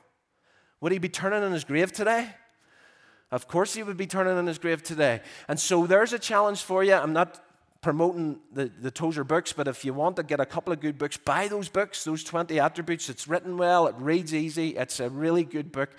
Would 0.81 0.93
he 0.93 0.99
be 0.99 1.09
turning 1.09 1.43
in 1.43 1.53
his 1.53 1.65
grave 1.65 1.93
today? 1.93 2.31
Of 3.31 3.47
course, 3.47 3.75
he 3.75 3.83
would 3.83 3.97
be 3.97 4.07
turning 4.07 4.39
in 4.39 4.47
his 4.47 4.59
grave 4.59 4.83
today. 4.83 5.21
And 5.49 5.59
so 5.59 5.87
there's 5.87 6.13
a 6.13 6.19
challenge 6.19 6.63
for 6.63 6.83
you. 6.83 6.95
I'm 6.95 7.13
not 7.13 7.45
promoting 7.81 8.41
the, 8.53 8.71
the 8.81 8.91
Tozer 8.91 9.25
books, 9.25 9.53
but 9.53 9.69
if 9.69 9.85
you 9.85 9.95
want 9.95 10.17
to 10.17 10.23
get 10.23 10.41
a 10.41 10.47
couple 10.47 10.73
of 10.73 10.81
good 10.81 10.99
books, 10.99 11.17
buy 11.17 11.47
those 11.47 11.69
books, 11.69 12.05
those 12.05 12.25
20 12.25 12.59
attributes. 12.59 13.09
It's 13.09 13.29
written 13.29 13.57
well, 13.57 13.87
it 13.87 13.95
reads 13.99 14.35
easy, 14.35 14.71
it's 14.71 14.99
a 15.01 15.09
really 15.09 15.45
good 15.45 15.71
book. 15.71 15.91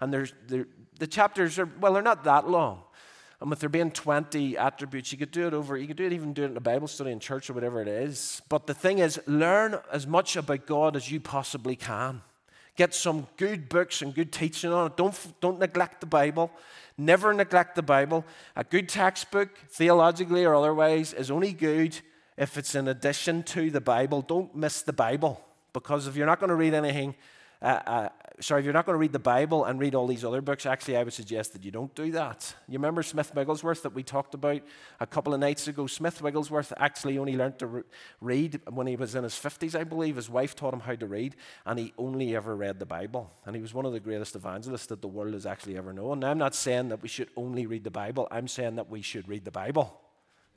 And 0.00 0.12
there's, 0.12 0.32
the 0.48 1.06
chapters 1.06 1.58
are, 1.58 1.70
well, 1.80 1.92
they're 1.92 2.02
not 2.02 2.24
that 2.24 2.48
long. 2.48 2.82
And 3.40 3.50
with 3.50 3.60
there 3.60 3.68
being 3.68 3.92
20 3.92 4.58
attributes, 4.58 5.12
you 5.12 5.18
could 5.18 5.30
do 5.30 5.46
it 5.46 5.54
over, 5.54 5.76
you 5.76 5.86
could 5.86 5.96
do 5.96 6.04
it 6.04 6.12
even 6.12 6.32
do 6.32 6.42
it 6.42 6.50
in 6.50 6.56
a 6.56 6.60
Bible 6.60 6.88
study 6.88 7.12
in 7.12 7.20
church 7.20 7.48
or 7.48 7.52
whatever 7.52 7.80
it 7.80 7.88
is. 7.88 8.42
But 8.48 8.66
the 8.66 8.74
thing 8.74 8.98
is, 8.98 9.20
learn 9.26 9.78
as 9.92 10.06
much 10.06 10.34
about 10.34 10.66
God 10.66 10.96
as 10.96 11.10
you 11.10 11.20
possibly 11.20 11.76
can. 11.76 12.22
Get 12.74 12.94
some 12.94 13.26
good 13.36 13.68
books 13.68 14.02
and 14.02 14.14
good 14.14 14.32
teaching 14.32 14.72
on 14.72 14.88
it. 14.88 14.96
Don't, 14.96 15.16
don't 15.40 15.58
neglect 15.58 16.00
the 16.00 16.06
Bible. 16.06 16.50
Never 16.96 17.32
neglect 17.32 17.76
the 17.76 17.82
Bible. 17.82 18.24
A 18.56 18.64
good 18.64 18.88
textbook, 18.88 19.56
theologically 19.68 20.44
or 20.44 20.54
otherwise, 20.54 21.12
is 21.12 21.30
only 21.30 21.52
good 21.52 21.98
if 22.36 22.56
it's 22.56 22.74
in 22.74 22.88
addition 22.88 23.42
to 23.44 23.70
the 23.70 23.80
Bible. 23.80 24.22
Don't 24.22 24.54
miss 24.54 24.82
the 24.82 24.92
Bible 24.92 25.44
because 25.72 26.06
if 26.06 26.16
you're 26.16 26.26
not 26.26 26.40
going 26.40 26.50
to 26.50 26.56
read 26.56 26.74
anything 26.74 27.14
uh, 27.60 27.80
uh, 27.86 28.08
sorry, 28.40 28.60
if 28.60 28.64
you're 28.64 28.74
not 28.74 28.86
going 28.86 28.94
to 28.94 29.00
read 29.00 29.12
the 29.12 29.18
Bible 29.18 29.64
and 29.64 29.78
read 29.78 29.94
all 29.94 30.06
these 30.06 30.24
other 30.24 30.40
books, 30.40 30.66
actually, 30.66 30.96
I 30.96 31.02
would 31.02 31.12
suggest 31.12 31.52
that 31.52 31.64
you 31.64 31.70
don't 31.70 31.94
do 31.94 32.10
that. 32.12 32.54
You 32.68 32.78
remember 32.78 33.02
Smith 33.02 33.34
Wigglesworth 33.34 33.82
that 33.82 33.94
we 33.94 34.02
talked 34.02 34.34
about 34.34 34.62
a 35.00 35.06
couple 35.06 35.34
of 35.34 35.40
nights 35.40 35.68
ago? 35.68 35.86
Smith 35.86 36.22
Wigglesworth 36.22 36.72
actually 36.76 37.18
only 37.18 37.36
learned 37.36 37.58
to 37.58 37.66
re- 37.66 37.82
read 38.20 38.60
when 38.70 38.86
he 38.86 38.96
was 38.96 39.14
in 39.14 39.24
his 39.24 39.34
50s, 39.34 39.78
I 39.78 39.84
believe. 39.84 40.16
His 40.16 40.30
wife 40.30 40.54
taught 40.54 40.74
him 40.74 40.80
how 40.80 40.94
to 40.94 41.06
read, 41.06 41.36
and 41.66 41.78
he 41.78 41.92
only 41.98 42.34
ever 42.36 42.56
read 42.56 42.78
the 42.78 42.86
Bible. 42.86 43.32
And 43.44 43.54
he 43.56 43.62
was 43.62 43.74
one 43.74 43.86
of 43.86 43.92
the 43.92 44.00
greatest 44.00 44.36
evangelists 44.36 44.86
that 44.86 45.02
the 45.02 45.08
world 45.08 45.34
has 45.34 45.46
actually 45.46 45.76
ever 45.76 45.92
known. 45.92 46.20
Now, 46.20 46.30
I'm 46.30 46.38
not 46.38 46.54
saying 46.54 46.88
that 46.88 47.02
we 47.02 47.08
should 47.08 47.30
only 47.36 47.66
read 47.66 47.84
the 47.84 47.90
Bible, 47.90 48.28
I'm 48.30 48.48
saying 48.48 48.76
that 48.76 48.88
we 48.88 49.02
should 49.02 49.28
read 49.28 49.44
the 49.44 49.50
Bible. 49.50 50.00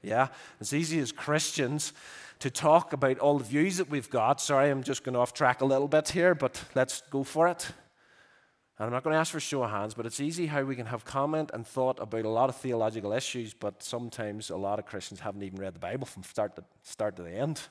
Yeah? 0.02 0.28
It's 0.60 0.74
easy 0.74 1.00
as 1.00 1.12
Christians 1.12 1.94
to 2.40 2.50
talk 2.50 2.94
about 2.94 3.20
all 3.20 3.38
the 3.38 3.44
views 3.44 3.78
that 3.78 3.90
we've 3.90 4.10
got. 4.10 4.42
Sorry, 4.42 4.70
I'm 4.70 4.84
just 4.84 5.04
going 5.04 5.16
off 5.16 5.34
track 5.34 5.62
a 5.62 5.66
little 5.66 5.88
bit 5.88 6.10
here, 6.10 6.34
but 6.34 6.64
let's 6.74 7.02
go 7.12 7.24
for 7.24 7.48
it. 7.48 7.72
And 8.78 8.88
I'm 8.88 8.92
not 8.92 9.04
going 9.04 9.14
to 9.14 9.20
ask 9.20 9.32
for 9.32 9.40
show 9.40 9.62
of 9.62 9.70
hands, 9.70 9.94
but 9.94 10.08
it's 10.08 10.20
easy 10.20 10.48
how 10.48 10.64
we 10.64 10.76
can 10.76 10.88
have 10.88 11.06
comment 11.06 11.52
and 11.54 11.68
thought 11.68 12.00
about 12.00 12.26
a 12.26 12.30
lot 12.30 12.50
of 12.50 12.56
theological 12.56 13.14
issues, 13.14 13.54
but 13.54 13.84
sometimes 13.84 14.50
a 14.50 14.58
lot 14.58 14.80
of 14.80 14.88
Christians 14.88 15.20
haven't 15.20 15.44
even 15.44 15.60
read 15.60 15.76
the 15.76 15.80
Bible 15.80 16.08
from 16.08 16.24
start 16.24 16.56
to, 16.56 16.64
start 16.82 17.16
to 17.18 17.22
the 17.22 17.30
end. 17.30 17.62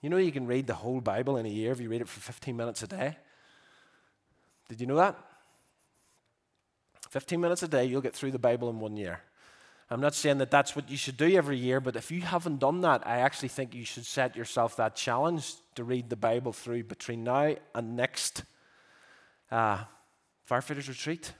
You 0.00 0.08
know, 0.08 0.16
you 0.16 0.32
can 0.32 0.46
read 0.46 0.66
the 0.66 0.72
whole 0.72 1.02
Bible 1.02 1.36
in 1.36 1.44
a 1.44 1.50
year 1.50 1.72
if 1.72 1.80
you 1.80 1.90
read 1.90 2.00
it 2.00 2.08
for 2.08 2.20
15 2.20 2.56
minutes 2.56 2.82
a 2.82 2.86
day. 2.86 3.18
Did 4.70 4.80
you 4.80 4.86
know 4.86 4.96
that? 4.96 5.18
15 7.10 7.38
minutes 7.38 7.62
a 7.62 7.68
day, 7.68 7.84
you'll 7.84 8.00
get 8.00 8.14
through 8.14 8.30
the 8.30 8.38
Bible 8.38 8.70
in 8.70 8.80
one 8.80 8.96
year. 8.96 9.20
I'm 9.92 10.00
not 10.00 10.14
saying 10.14 10.38
that 10.38 10.52
that's 10.52 10.76
what 10.76 10.88
you 10.88 10.96
should 10.96 11.16
do 11.16 11.34
every 11.34 11.58
year, 11.58 11.80
but 11.80 11.96
if 11.96 12.12
you 12.12 12.20
haven't 12.20 12.60
done 12.60 12.80
that, 12.82 13.04
I 13.04 13.18
actually 13.18 13.48
think 13.48 13.74
you 13.74 13.84
should 13.84 14.06
set 14.06 14.36
yourself 14.36 14.76
that 14.76 14.94
challenge 14.94 15.54
to 15.74 15.82
read 15.82 16.10
the 16.10 16.16
Bible 16.16 16.52
through 16.52 16.84
between 16.84 17.24
now 17.24 17.56
and 17.74 17.96
next 17.96 18.44
uh, 19.50 19.78
Firefighters 20.48 20.88
Retreat. 20.88 21.32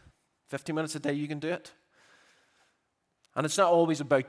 50 0.48 0.72
minutes 0.72 0.96
a 0.96 0.98
day, 0.98 1.12
you 1.12 1.28
can 1.28 1.38
do 1.38 1.48
it. 1.48 1.70
And 3.36 3.46
it's 3.46 3.56
not 3.56 3.70
always 3.70 4.00
about 4.00 4.24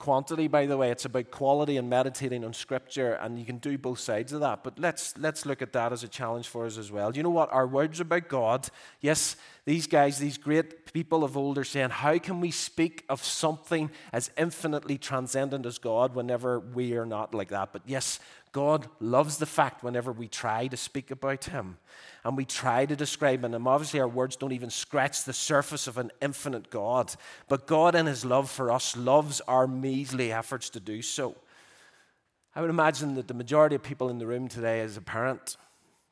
quantity, 0.00 0.48
by 0.48 0.66
the 0.66 0.76
way. 0.76 0.90
It's 0.90 1.04
about 1.04 1.30
quality 1.30 1.76
and 1.76 1.88
meditating 1.88 2.44
on 2.44 2.52
Scripture, 2.52 3.12
and 3.12 3.38
you 3.38 3.44
can 3.44 3.58
do 3.58 3.78
both 3.78 4.00
sides 4.00 4.32
of 4.32 4.40
that. 4.40 4.64
But 4.64 4.80
let's, 4.80 5.16
let's 5.16 5.46
look 5.46 5.62
at 5.62 5.72
that 5.74 5.92
as 5.92 6.02
a 6.02 6.08
challenge 6.08 6.48
for 6.48 6.66
us 6.66 6.76
as 6.76 6.90
well. 6.90 7.16
You 7.16 7.22
know 7.22 7.30
what? 7.30 7.52
Our 7.52 7.68
words 7.68 8.00
about 8.00 8.28
God, 8.28 8.68
yes, 9.00 9.36
these 9.64 9.86
guys, 9.86 10.18
these 10.18 10.38
great 10.38 10.92
people 10.92 11.22
of 11.22 11.36
old 11.36 11.58
are 11.58 11.64
saying, 11.64 11.90
how 11.90 12.18
can 12.18 12.40
we 12.40 12.50
speak 12.50 13.04
of 13.08 13.22
something 13.22 13.90
as 14.12 14.30
infinitely 14.36 14.98
transcendent 14.98 15.66
as 15.66 15.78
God 15.78 16.16
whenever 16.16 16.58
we 16.58 16.96
are 16.96 17.06
not 17.06 17.34
like 17.34 17.50
that? 17.50 17.72
But 17.72 17.82
yes, 17.86 18.18
God 18.52 18.88
loves 18.98 19.38
the 19.38 19.46
fact 19.46 19.84
whenever 19.84 20.10
we 20.10 20.26
try 20.26 20.66
to 20.66 20.76
speak 20.76 21.10
about 21.10 21.44
Him 21.44 21.78
and 22.24 22.36
we 22.36 22.44
try 22.44 22.84
to 22.84 22.96
describe 22.96 23.44
Him. 23.44 23.66
Obviously, 23.66 24.00
our 24.00 24.08
words 24.08 24.36
don't 24.36 24.52
even 24.52 24.70
scratch 24.70 25.24
the 25.24 25.32
surface 25.32 25.86
of 25.86 25.98
an 25.98 26.10
infinite 26.20 26.70
God. 26.70 27.14
But 27.48 27.66
God, 27.66 27.94
in 27.94 28.06
His 28.06 28.24
love 28.24 28.50
for 28.50 28.72
us, 28.72 28.96
loves 28.96 29.40
our 29.42 29.66
measly 29.66 30.32
efforts 30.32 30.68
to 30.70 30.80
do 30.80 31.00
so. 31.00 31.36
I 32.54 32.60
would 32.60 32.70
imagine 32.70 33.14
that 33.14 33.28
the 33.28 33.34
majority 33.34 33.76
of 33.76 33.82
people 33.82 34.08
in 34.08 34.18
the 34.18 34.26
room 34.26 34.48
today 34.48 34.80
is 34.80 34.96
a 34.96 35.00
parent. 35.00 35.56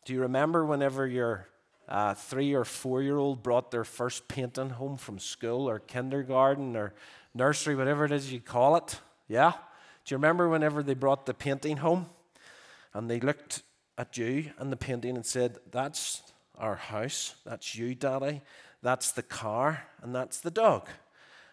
Do 0.04 0.12
you 0.12 0.21
remember 0.21 0.64
whenever 0.64 1.07
your 1.07 1.49
uh, 1.88 2.14
three 2.14 2.54
or 2.54 2.64
four 2.64 3.02
year 3.02 3.16
old 3.16 3.42
brought 3.42 3.73
their 3.73 3.85
first 3.85 4.28
painting 4.28 4.71
home 4.71 4.97
from 4.97 5.18
school 5.18 5.68
or 5.68 5.80
kindergarten 5.80 6.76
or 6.76 6.95
nursery, 7.35 7.75
whatever 7.75 8.04
it 8.04 8.12
is 8.12 8.33
you 8.33 8.40
call 8.40 8.76
it? 8.76 9.00
Yeah? 9.26 9.52
Do 10.04 10.14
you 10.14 10.16
remember 10.16 10.49
whenever 10.49 10.83
they 10.85 10.95
brought 10.95 11.26
the 11.26 11.35
painting 11.35 11.78
home? 11.78 12.07
And 12.95 13.11
they 13.11 13.21
looked 13.21 13.62
at 13.97 14.16
you 14.16 14.50
and 14.59 14.73
the 14.73 14.76
painting 14.76 15.16
and 15.16 15.26
said, 15.26 15.59
That's 15.71 16.23
our 16.57 16.76
house, 16.76 17.35
that's 17.45 17.75
you, 17.75 17.95
Daddy, 17.95 18.40
that's 18.83 19.12
the 19.12 19.23
car, 19.23 19.85
and 20.02 20.14
that's 20.14 20.40
the 20.40 20.50
dog. 20.50 20.88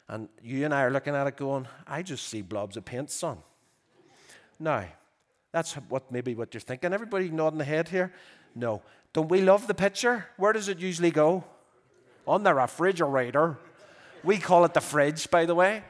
And 0.07 0.29
you 0.41 0.65
and 0.65 0.73
I 0.73 0.83
are 0.83 0.91
looking 0.91 1.15
at 1.15 1.27
it 1.27 1.37
going, 1.37 1.67
I 1.87 2.03
just 2.03 2.27
see 2.27 2.41
blobs 2.41 2.77
of 2.77 2.85
paint, 2.85 3.09
son. 3.09 3.39
Now, 4.59 4.85
that's 5.51 5.73
what 5.73 6.11
maybe 6.11 6.35
what 6.35 6.53
you're 6.53 6.61
thinking. 6.61 6.93
Everybody 6.93 7.29
nodding 7.29 7.57
the 7.57 7.65
head 7.65 7.89
here? 7.89 8.13
No. 8.53 8.81
Don't 9.13 9.29
we 9.29 9.41
love 9.41 9.67
the 9.67 9.73
picture? 9.73 10.27
Where 10.37 10.53
does 10.53 10.69
it 10.69 10.79
usually 10.79 11.11
go? 11.11 11.43
On 12.27 12.43
the 12.43 12.53
refrigerator. 12.53 13.57
We 14.23 14.37
call 14.37 14.65
it 14.65 14.73
the 14.73 14.81
fridge, 14.81 15.29
by 15.31 15.45
the 15.45 15.55
way. 15.55 15.83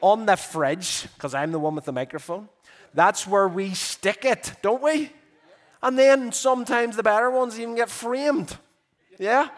On 0.00 0.26
the 0.26 0.36
fridge, 0.36 1.06
because 1.14 1.34
I'm 1.34 1.52
the 1.52 1.58
one 1.58 1.74
with 1.74 1.84
the 1.84 1.92
microphone 1.92 2.48
that's 2.94 3.26
where 3.26 3.48
we 3.48 3.74
stick 3.74 4.24
it, 4.24 4.54
don't 4.62 4.82
we? 4.82 5.10
And 5.82 5.98
then 5.98 6.32
sometimes 6.32 6.96
the 6.96 7.02
better 7.02 7.30
ones 7.30 7.58
even 7.58 7.74
get 7.74 7.88
framed. 7.88 8.56
Yeah? 9.18 9.48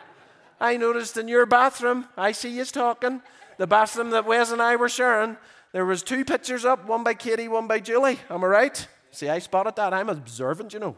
I 0.60 0.76
noticed 0.76 1.16
in 1.16 1.28
your 1.28 1.46
bathroom, 1.46 2.06
I 2.16 2.32
see 2.32 2.50
you 2.50 2.64
talking, 2.64 3.22
the 3.58 3.66
bathroom 3.66 4.10
that 4.10 4.26
Wes 4.26 4.52
and 4.52 4.62
I 4.62 4.76
were 4.76 4.88
sharing, 4.88 5.36
there 5.72 5.86
was 5.86 6.02
two 6.02 6.24
pictures 6.24 6.64
up, 6.64 6.86
one 6.86 7.02
by 7.02 7.14
Katie, 7.14 7.48
one 7.48 7.66
by 7.66 7.80
Julie. 7.80 8.20
Am 8.28 8.44
I 8.44 8.46
right? 8.46 8.88
See, 9.10 9.28
I 9.28 9.38
spotted 9.38 9.74
that. 9.76 9.94
I'm 9.94 10.10
observant, 10.10 10.74
you 10.74 10.78
know. 10.78 10.96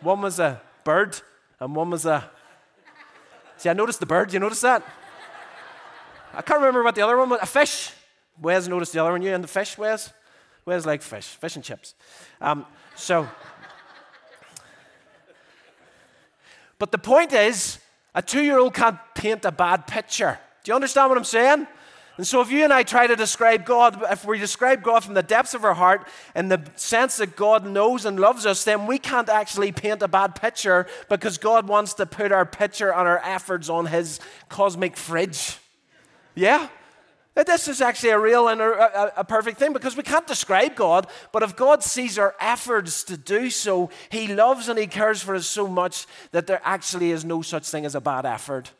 One 0.00 0.22
was 0.22 0.38
a 0.38 0.60
bird, 0.84 1.20
and 1.58 1.74
one 1.74 1.90
was 1.90 2.06
a. 2.06 2.30
See, 3.56 3.68
I 3.68 3.72
noticed 3.72 4.00
the 4.00 4.06
bird. 4.06 4.32
You 4.32 4.38
notice 4.38 4.60
that? 4.60 4.84
I 6.32 6.42
can't 6.42 6.60
remember 6.60 6.84
what 6.84 6.94
the 6.94 7.02
other 7.02 7.16
one 7.16 7.28
was. 7.28 7.40
A 7.42 7.46
fish. 7.46 7.92
Wes 8.40 8.68
noticed 8.68 8.92
the 8.92 9.00
other 9.00 9.10
one. 9.10 9.22
You 9.22 9.34
and 9.34 9.42
the 9.42 9.48
fish, 9.48 9.76
Wes? 9.76 10.12
Where's 10.64 10.86
like 10.86 11.02
fish? 11.02 11.26
Fish 11.26 11.56
and 11.56 11.64
chips. 11.64 11.94
Um, 12.40 12.66
so, 12.94 13.28
but 16.78 16.92
the 16.92 16.98
point 16.98 17.32
is, 17.32 17.78
a 18.14 18.22
two 18.22 18.42
year 18.42 18.58
old 18.58 18.74
can't 18.74 18.98
paint 19.14 19.44
a 19.44 19.52
bad 19.52 19.86
picture. 19.86 20.38
Do 20.64 20.70
you 20.70 20.74
understand 20.74 21.08
what 21.08 21.18
I'm 21.18 21.24
saying? 21.24 21.66
And 22.16 22.26
so, 22.26 22.42
if 22.42 22.50
you 22.50 22.64
and 22.64 22.72
I 22.72 22.82
try 22.82 23.06
to 23.06 23.16
describe 23.16 23.64
God, 23.64 24.02
if 24.10 24.26
we 24.26 24.38
describe 24.38 24.82
God 24.82 25.02
from 25.02 25.14
the 25.14 25.22
depths 25.22 25.54
of 25.54 25.64
our 25.64 25.72
heart 25.72 26.06
in 26.36 26.48
the 26.48 26.60
sense 26.76 27.16
that 27.16 27.34
God 27.34 27.64
knows 27.64 28.04
and 28.04 28.20
loves 28.20 28.44
us, 28.44 28.64
then 28.64 28.86
we 28.86 28.98
can't 28.98 29.30
actually 29.30 29.72
paint 29.72 30.02
a 30.02 30.08
bad 30.08 30.34
picture 30.34 30.86
because 31.08 31.38
God 31.38 31.66
wants 31.66 31.94
to 31.94 32.04
put 32.04 32.30
our 32.30 32.44
picture 32.44 32.92
and 32.92 33.08
our 33.08 33.20
efforts 33.24 33.70
on 33.70 33.86
His 33.86 34.20
cosmic 34.50 34.98
fridge. 34.98 35.56
Yeah? 36.34 36.68
This 37.46 37.68
is 37.68 37.80
actually 37.80 38.10
a 38.10 38.18
real 38.18 38.48
and 38.48 38.60
a, 38.60 39.20
a, 39.20 39.24
perfect 39.24 39.58
thing 39.58 39.72
because 39.72 39.96
we 39.96 40.02
can't 40.02 40.26
describe 40.26 40.74
God, 40.74 41.06
but 41.32 41.42
if 41.42 41.56
God 41.56 41.82
sees 41.82 42.18
our 42.18 42.34
efforts 42.40 43.04
to 43.04 43.16
do 43.16 43.50
so, 43.50 43.90
He 44.10 44.26
loves 44.28 44.68
and 44.68 44.78
He 44.78 44.86
cares 44.86 45.22
for 45.22 45.34
us 45.34 45.46
so 45.46 45.66
much 45.66 46.06
that 46.32 46.46
there 46.46 46.60
actually 46.64 47.10
is 47.10 47.24
no 47.24 47.42
such 47.42 47.68
thing 47.68 47.86
as 47.86 47.94
a 47.94 48.00
bad 48.00 48.26
effort. 48.26 48.72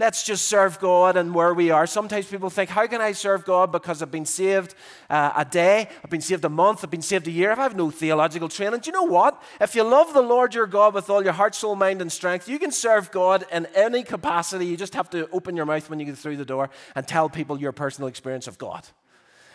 Let's 0.00 0.24
just 0.24 0.46
serve 0.46 0.80
God 0.80 1.16
and 1.16 1.32
where 1.32 1.54
we 1.54 1.70
are. 1.70 1.86
Sometimes 1.86 2.26
people 2.26 2.50
think, 2.50 2.68
how 2.70 2.86
can 2.88 3.00
I 3.00 3.12
serve 3.12 3.44
God 3.44 3.70
because 3.70 4.02
I've 4.02 4.10
been 4.10 4.26
saved 4.26 4.74
uh, 5.08 5.32
a 5.36 5.44
day, 5.44 5.88
I've 6.02 6.10
been 6.10 6.20
saved 6.20 6.44
a 6.44 6.48
month, 6.48 6.82
I've 6.82 6.90
been 6.90 7.00
saved 7.00 7.28
a 7.28 7.30
year, 7.30 7.52
I 7.52 7.54
have 7.56 7.76
no 7.76 7.90
theological 7.90 8.48
training. 8.48 8.80
Do 8.80 8.88
you 8.88 8.92
know 8.92 9.04
what? 9.04 9.40
If 9.60 9.76
you 9.76 9.84
love 9.84 10.12
the 10.12 10.20
Lord 10.20 10.52
your 10.52 10.66
God 10.66 10.94
with 10.94 11.08
all 11.10 11.22
your 11.22 11.32
heart, 11.32 11.54
soul, 11.54 11.76
mind, 11.76 12.02
and 12.02 12.10
strength, 12.10 12.48
you 12.48 12.58
can 12.58 12.72
serve 12.72 13.12
God 13.12 13.44
in 13.52 13.66
any 13.74 14.02
capacity. 14.02 14.66
You 14.66 14.76
just 14.76 14.94
have 14.94 15.10
to 15.10 15.28
open 15.30 15.54
your 15.54 15.66
mouth 15.66 15.88
when 15.88 16.00
you 16.00 16.06
get 16.06 16.18
through 16.18 16.38
the 16.38 16.44
door 16.44 16.70
and 16.96 17.06
tell 17.06 17.28
people 17.28 17.60
your 17.60 17.72
personal 17.72 18.08
experience 18.08 18.48
of 18.48 18.58
God 18.58 18.88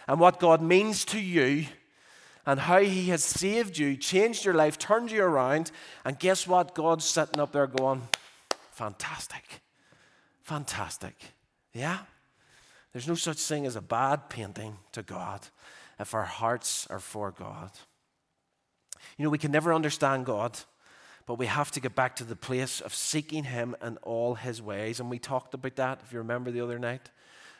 and 0.07 0.21
what 0.21 0.39
God 0.39 0.61
means 0.61 1.03
to 1.05 1.19
you 1.19 1.65
and 2.45 2.61
how 2.61 2.79
He 2.79 3.09
has 3.09 3.23
saved 3.25 3.77
you, 3.77 3.97
changed 3.97 4.45
your 4.45 4.53
life, 4.53 4.77
turned 4.77 5.11
you 5.11 5.21
around. 5.21 5.71
And 6.05 6.17
guess 6.17 6.47
what? 6.47 6.73
God's 6.73 7.03
sitting 7.03 7.41
up 7.41 7.51
there 7.51 7.67
going, 7.67 8.03
fantastic. 8.71 9.61
Fantastic. 10.49 11.13
Yeah? 11.73 11.99
There's 12.91 13.07
no 13.07 13.13
such 13.13 13.37
thing 13.37 13.67
as 13.67 13.75
a 13.75 13.83
bad 13.83 14.31
painting 14.31 14.77
to 14.93 15.03
God 15.03 15.47
if 15.99 16.15
our 16.15 16.23
hearts 16.23 16.87
are 16.89 16.99
for 16.99 17.29
God. 17.29 17.69
You 19.15 19.25
know, 19.25 19.29
we 19.29 19.37
can 19.37 19.51
never 19.51 19.71
understand 19.71 20.25
God, 20.25 20.57
but 21.27 21.37
we 21.37 21.45
have 21.45 21.69
to 21.73 21.79
get 21.79 21.93
back 21.93 22.15
to 22.15 22.23
the 22.23 22.35
place 22.35 22.81
of 22.81 22.95
seeking 22.95 23.43
Him 23.43 23.75
in 23.79 23.97
all 23.97 24.33
His 24.33 24.59
ways. 24.59 24.99
And 24.99 25.07
we 25.07 25.19
talked 25.19 25.53
about 25.53 25.75
that, 25.75 26.01
if 26.03 26.11
you 26.11 26.17
remember 26.17 26.49
the 26.49 26.61
other 26.61 26.79
night. 26.79 27.11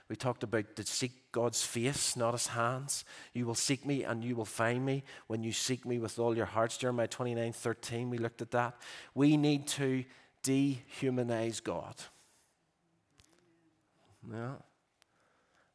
We 0.10 0.16
talked 0.16 0.42
about 0.42 0.76
to 0.76 0.84
seek 0.84 1.32
God's 1.32 1.64
face, 1.64 2.16
not 2.16 2.32
his 2.32 2.48
hands. 2.48 3.06
You 3.34 3.46
will 3.46 3.54
seek 3.54 3.86
me 3.86 4.04
and 4.04 4.24
you 4.24 4.36
will 4.36 4.46
find 4.46 4.84
me 4.84 5.04
when 5.28 5.44
you 5.44 5.52
seek 5.52 5.86
me 5.86 6.00
with 6.00 6.18
all 6.18 6.36
your 6.36 6.48
hearts. 6.48 6.78
Jeremiah 6.78 7.08
29 7.08 7.54
13, 7.54 8.10
we 8.10 8.18
looked 8.18 8.42
at 8.42 8.50
that. 8.50 8.82
We 9.14 9.38
need 9.38 9.68
to 9.68 10.04
dehumanize 10.44 11.62
God. 11.62 11.94
Yeah. 14.28 14.56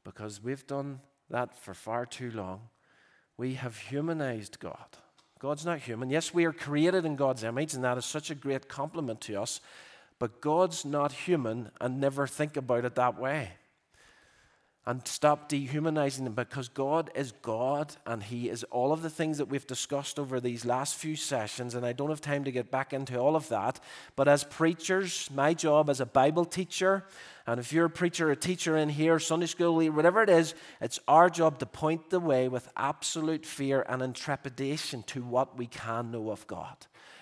Because 0.04 0.42
we've 0.42 0.66
done 0.66 1.00
that 1.30 1.56
for 1.56 1.74
far 1.74 2.06
too 2.06 2.30
long. 2.30 2.68
We 3.36 3.54
have 3.54 3.76
humanized 3.76 4.58
God. 4.60 4.98
God's 5.38 5.66
not 5.66 5.80
human. 5.80 6.10
Yes, 6.10 6.32
we 6.32 6.44
are 6.44 6.52
created 6.52 7.04
in 7.04 7.16
God's 7.16 7.44
image, 7.44 7.74
and 7.74 7.84
that 7.84 7.98
is 7.98 8.04
such 8.04 8.30
a 8.30 8.34
great 8.34 8.68
compliment 8.68 9.20
to 9.22 9.40
us. 9.40 9.60
But 10.18 10.40
God's 10.40 10.84
not 10.84 11.12
human, 11.12 11.70
and 11.80 12.00
never 12.00 12.26
think 12.26 12.56
about 12.56 12.84
it 12.84 12.94
that 12.94 13.18
way 13.18 13.52
and 14.86 15.06
stop 15.06 15.48
dehumanizing 15.48 16.24
them 16.24 16.34
because 16.34 16.68
God 16.68 17.10
is 17.14 17.32
God 17.42 17.96
and 18.04 18.22
He 18.22 18.50
is 18.50 18.64
all 18.64 18.92
of 18.92 19.02
the 19.02 19.08
things 19.08 19.38
that 19.38 19.46
we've 19.46 19.66
discussed 19.66 20.18
over 20.18 20.40
these 20.40 20.64
last 20.64 20.96
few 20.96 21.16
sessions. 21.16 21.74
And 21.74 21.86
I 21.86 21.92
don't 21.92 22.10
have 22.10 22.20
time 22.20 22.44
to 22.44 22.52
get 22.52 22.70
back 22.70 22.92
into 22.92 23.18
all 23.18 23.34
of 23.34 23.48
that. 23.48 23.80
But 24.14 24.28
as 24.28 24.44
preachers, 24.44 25.30
my 25.34 25.54
job 25.54 25.88
as 25.88 26.00
a 26.00 26.06
Bible 26.06 26.44
teacher, 26.44 27.04
and 27.46 27.58
if 27.58 27.72
you're 27.72 27.86
a 27.86 27.90
preacher, 27.90 28.30
a 28.30 28.36
teacher 28.36 28.76
in 28.76 28.90
here, 28.90 29.18
Sunday 29.18 29.46
school 29.46 29.74
whatever 29.90 30.22
it 30.22 30.30
is, 30.30 30.54
it's 30.80 31.00
our 31.08 31.30
job 31.30 31.58
to 31.60 31.66
point 31.66 32.10
the 32.10 32.20
way 32.20 32.48
with 32.48 32.68
absolute 32.76 33.46
fear 33.46 33.84
and 33.88 34.02
intrepidation 34.02 35.02
to 35.04 35.22
what 35.22 35.56
we 35.56 35.66
can 35.66 36.10
know 36.10 36.30
of 36.30 36.46
God. 36.46 36.76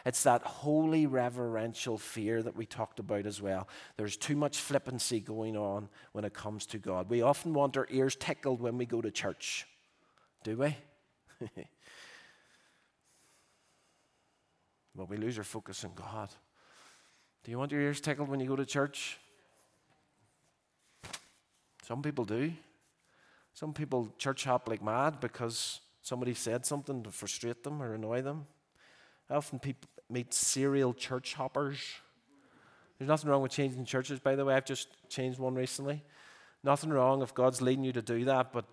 It's 0.05 0.25
that 0.25 0.43
holy 0.43 1.07
reverential 1.07 1.97
fear 1.97 2.43
that 2.43 2.57
we 2.57 2.67
talked 2.67 2.99
about 2.99 3.25
as 3.27 3.41
well. 3.41 3.69
There's 3.97 4.17
too 4.17 4.35
much 4.35 4.59
flippancy 4.59 5.21
going 5.21 5.57
on 5.57 5.89
when 6.13 6.25
it 6.25 6.35
comes 6.35 6.67
to 6.67 6.79
God. 6.79 7.09
We 7.09 7.23
often 7.23 7.55
want 7.55 7.77
our 7.77 7.87
ears 7.91 8.17
tickled 8.17 8.61
when 8.61 8.77
we 8.79 8.87
go 8.87 9.01
to 9.01 9.11
church, 9.11 9.67
do 10.43 10.57
we? 10.57 10.77
but 14.95 15.09
we 15.09 15.17
lose 15.17 15.39
our 15.39 15.45
focus 15.45 15.85
on 15.85 15.93
God. 15.95 16.31
Do 17.45 17.51
you 17.51 17.59
want 17.59 17.73
your 17.73 17.81
ears 17.81 18.01
tickled 18.01 18.29
when 18.29 18.41
you 18.41 18.47
go 18.47 18.57
to 18.57 18.67
church? 18.67 19.19
Some 21.85 22.03
people 22.03 22.25
do. 22.25 22.53
Some 23.55 23.73
people 23.73 24.13
church 24.19 24.45
hop 24.45 24.69
like 24.69 24.83
mad 24.83 25.21
because 25.21 25.81
somebody 26.01 26.35
said 26.35 26.65
something 26.65 27.03
to 27.03 27.11
frustrate 27.11 27.63
them 27.65 27.83
or 27.83 27.95
annoy 27.95 28.23
them. 28.23 28.47
I 29.29 29.35
often 29.35 29.59
people 29.59 29.89
meet 30.13 30.35
serial 30.35 30.93
church 30.93 31.35
hoppers. 31.35 31.79
There's 32.99 33.09
nothing 33.09 33.31
wrong 33.31 33.43
with 33.43 33.53
changing 33.53 33.85
churches, 33.85 34.21
by 34.21 34.37
the 34.37 34.45
way. 34.45 34.55
I've 34.55 34.65
just 34.65 34.89
changed 35.09 35.39
one 35.39 35.55
recently. 35.55 36.05
Nothing 36.63 36.91
wrong 36.91 37.23
if 37.23 37.35
God's 37.35 37.61
leading 37.61 37.85
you 37.85 37.93
to 37.93 38.03
do 38.03 38.25
that, 38.27 38.53
but 38.53 38.65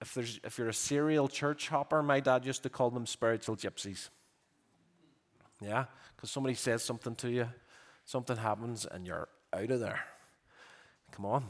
if, 0.00 0.14
there's, 0.14 0.40
if 0.42 0.58
you're 0.58 0.68
a 0.68 0.74
serial 0.74 1.28
church 1.28 1.68
hopper, 1.68 2.02
my 2.02 2.20
dad 2.20 2.44
used 2.44 2.62
to 2.64 2.68
call 2.68 2.90
them 2.90 3.06
spiritual 3.06 3.56
gypsies. 3.56 4.08
Yeah? 5.60 5.84
Because 6.16 6.30
somebody 6.30 6.54
says 6.54 6.82
something 6.82 7.14
to 7.16 7.30
you, 7.30 7.48
something 8.04 8.36
happens, 8.36 8.86
and 8.90 9.06
you're 9.06 9.28
out 9.52 9.70
of 9.70 9.80
there. 9.80 10.00
Come 11.12 11.26
on. 11.26 11.44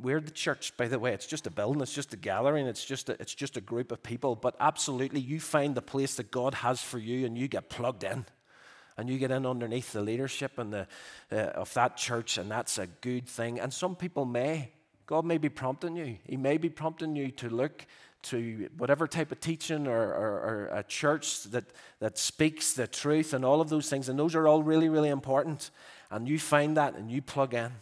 We're 0.00 0.20
the 0.20 0.30
church, 0.30 0.76
by 0.76 0.88
the 0.88 0.98
way. 0.98 1.12
It's 1.12 1.26
just 1.26 1.46
a 1.46 1.50
building, 1.50 1.80
it's 1.82 1.92
just 1.92 2.12
a 2.12 2.16
gathering, 2.16 2.66
it's 2.66 2.84
just 2.84 3.08
a, 3.08 3.20
it's 3.20 3.34
just 3.34 3.56
a 3.56 3.60
group 3.60 3.92
of 3.92 4.02
people. 4.02 4.36
But 4.36 4.56
absolutely, 4.60 5.20
you 5.20 5.40
find 5.40 5.74
the 5.74 5.82
place 5.82 6.16
that 6.16 6.30
God 6.30 6.54
has 6.54 6.82
for 6.82 6.98
you 6.98 7.26
and 7.26 7.36
you 7.36 7.48
get 7.48 7.68
plugged 7.68 8.04
in. 8.04 8.26
And 8.96 9.08
you 9.08 9.18
get 9.18 9.30
in 9.30 9.46
underneath 9.46 9.92
the 9.92 10.02
leadership 10.02 10.58
and 10.58 10.72
the, 10.74 10.86
uh, 11.32 11.36
of 11.36 11.72
that 11.72 11.96
church, 11.96 12.36
and 12.36 12.50
that's 12.50 12.76
a 12.76 12.86
good 12.86 13.26
thing. 13.26 13.58
And 13.58 13.72
some 13.72 13.96
people 13.96 14.26
may. 14.26 14.72
God 15.06 15.24
may 15.24 15.38
be 15.38 15.48
prompting 15.48 15.96
you. 15.96 16.18
He 16.24 16.36
may 16.36 16.58
be 16.58 16.68
prompting 16.68 17.16
you 17.16 17.30
to 17.32 17.48
look 17.48 17.86
to 18.22 18.68
whatever 18.76 19.06
type 19.06 19.32
of 19.32 19.40
teaching 19.40 19.86
or, 19.86 20.02
or, 20.02 20.68
or, 20.70 20.70
a 20.72 20.82
church 20.82 21.44
that, 21.44 21.64
that 22.00 22.18
speaks 22.18 22.74
the 22.74 22.86
truth 22.86 23.32
and 23.32 23.44
all 23.44 23.60
of 23.60 23.70
those 23.70 23.88
things. 23.88 24.08
And 24.08 24.18
those 24.18 24.34
are 24.34 24.46
all 24.46 24.62
really, 24.62 24.88
really 24.88 25.08
important. 25.08 25.70
And 26.10 26.28
you 26.28 26.38
find 26.38 26.76
that 26.76 26.94
and 26.94 27.10
you 27.10 27.22
plug 27.22 27.54
in. 27.54 27.72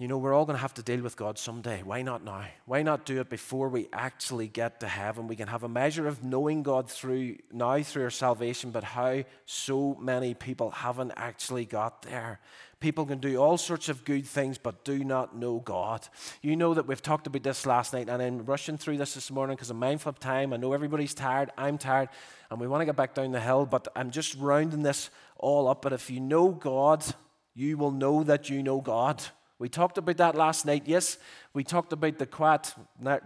You 0.00 0.08
know, 0.08 0.16
we're 0.16 0.32
all 0.32 0.46
going 0.46 0.56
to 0.56 0.62
have 0.62 0.72
to 0.74 0.82
deal 0.82 1.02
with 1.02 1.14
God 1.14 1.38
someday. 1.38 1.82
Why 1.82 2.00
not 2.00 2.24
now? 2.24 2.46
Why 2.64 2.80
not 2.80 3.04
do 3.04 3.20
it 3.20 3.28
before 3.28 3.68
we 3.68 3.86
actually 3.92 4.48
get 4.48 4.80
to 4.80 4.88
heaven? 4.88 5.26
We 5.26 5.36
can 5.36 5.48
have 5.48 5.62
a 5.62 5.68
measure 5.68 6.08
of 6.08 6.24
knowing 6.24 6.62
God 6.62 6.88
through 6.90 7.36
now 7.52 7.82
through 7.82 8.04
our 8.04 8.10
salvation, 8.10 8.70
but 8.70 8.82
how 8.82 9.24
so 9.44 9.98
many 10.00 10.32
people 10.32 10.70
haven't 10.70 11.12
actually 11.18 11.66
got 11.66 12.00
there. 12.00 12.40
People 12.80 13.04
can 13.04 13.18
do 13.18 13.36
all 13.36 13.58
sorts 13.58 13.90
of 13.90 14.06
good 14.06 14.24
things, 14.24 14.56
but 14.56 14.86
do 14.86 15.04
not 15.04 15.36
know 15.36 15.58
God. 15.58 16.08
You 16.40 16.56
know 16.56 16.72
that 16.72 16.86
we've 16.86 17.02
talked 17.02 17.26
about 17.26 17.42
this 17.42 17.66
last 17.66 17.92
night, 17.92 18.08
and 18.08 18.22
I'm 18.22 18.46
rushing 18.46 18.78
through 18.78 18.96
this 18.96 19.12
this 19.12 19.30
morning 19.30 19.56
because 19.56 19.68
I'm 19.68 19.78
mindful 19.78 20.08
of 20.08 20.18
time. 20.18 20.54
I 20.54 20.56
know 20.56 20.72
everybody's 20.72 21.12
tired. 21.12 21.50
I'm 21.58 21.76
tired, 21.76 22.08
and 22.50 22.58
we 22.58 22.68
want 22.68 22.80
to 22.80 22.86
get 22.86 22.96
back 22.96 23.12
down 23.12 23.32
the 23.32 23.40
hill, 23.40 23.66
but 23.66 23.86
I'm 23.94 24.10
just 24.10 24.34
rounding 24.36 24.82
this 24.82 25.10
all 25.36 25.68
up. 25.68 25.82
But 25.82 25.92
if 25.92 26.08
you 26.08 26.20
know 26.20 26.52
God, 26.52 27.04
you 27.54 27.76
will 27.76 27.90
know 27.90 28.24
that 28.24 28.48
you 28.48 28.62
know 28.62 28.80
God. 28.80 29.22
We 29.60 29.68
talked 29.68 29.98
about 29.98 30.16
that 30.16 30.34
last 30.34 30.64
night. 30.64 30.84
Yes, 30.86 31.18
we 31.52 31.64
talked 31.64 31.92
about 31.92 32.18
the 32.18 32.24
quiet 32.24 32.74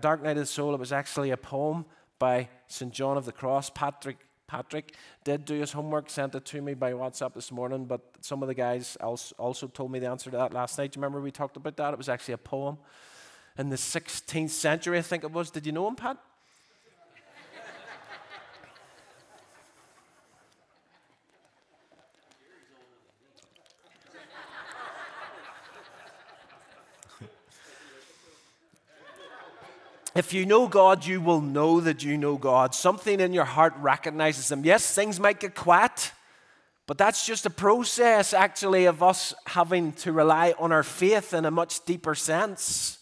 Dark 0.00 0.20
Night 0.20 0.32
of 0.32 0.38
the 0.38 0.46
Soul. 0.46 0.74
It 0.74 0.80
was 0.80 0.92
actually 0.92 1.30
a 1.30 1.36
poem 1.36 1.86
by 2.18 2.48
St. 2.66 2.92
John 2.92 3.16
of 3.16 3.24
the 3.24 3.30
Cross. 3.30 3.70
Patrick 3.70 4.18
Patrick 4.48 4.94
did 5.22 5.44
do 5.44 5.54
his 5.54 5.72
homework, 5.72 6.10
sent 6.10 6.34
it 6.34 6.44
to 6.46 6.60
me 6.60 6.74
by 6.74 6.92
WhatsApp 6.92 7.34
this 7.34 7.52
morning, 7.52 7.84
but 7.86 8.00
some 8.20 8.42
of 8.42 8.48
the 8.48 8.54
guys 8.54 8.96
also 9.00 9.68
told 9.68 9.92
me 9.92 10.00
the 10.00 10.08
answer 10.08 10.30
to 10.30 10.36
that 10.36 10.52
last 10.52 10.76
night. 10.76 10.92
Do 10.92 10.98
you 10.98 11.02
remember 11.02 11.20
we 11.20 11.30
talked 11.30 11.56
about 11.56 11.76
that? 11.76 11.94
It 11.94 11.98
was 11.98 12.08
actually 12.08 12.34
a 12.34 12.38
poem 12.38 12.78
in 13.56 13.70
the 13.70 13.76
16th 13.76 14.50
century, 14.50 14.98
I 14.98 15.02
think 15.02 15.22
it 15.22 15.30
was. 15.30 15.50
Did 15.50 15.66
you 15.66 15.72
know 15.72 15.86
him, 15.86 15.94
Pat? 15.94 16.18
If 30.14 30.32
you 30.32 30.46
know 30.46 30.68
God, 30.68 31.04
you 31.04 31.20
will 31.20 31.40
know 31.40 31.80
that 31.80 32.04
you 32.04 32.16
know 32.16 32.36
God. 32.36 32.72
Something 32.72 33.18
in 33.18 33.32
your 33.32 33.44
heart 33.44 33.74
recognizes 33.78 34.50
Him. 34.50 34.64
Yes, 34.64 34.94
things 34.94 35.18
might 35.18 35.40
get 35.40 35.56
quiet, 35.56 36.12
but 36.86 36.98
that's 36.98 37.26
just 37.26 37.46
a 37.46 37.50
process, 37.50 38.32
actually, 38.32 38.84
of 38.84 39.02
us 39.02 39.34
having 39.46 39.92
to 39.94 40.12
rely 40.12 40.54
on 40.56 40.70
our 40.70 40.84
faith 40.84 41.34
in 41.34 41.44
a 41.44 41.50
much 41.50 41.84
deeper 41.84 42.14
sense. 42.14 42.98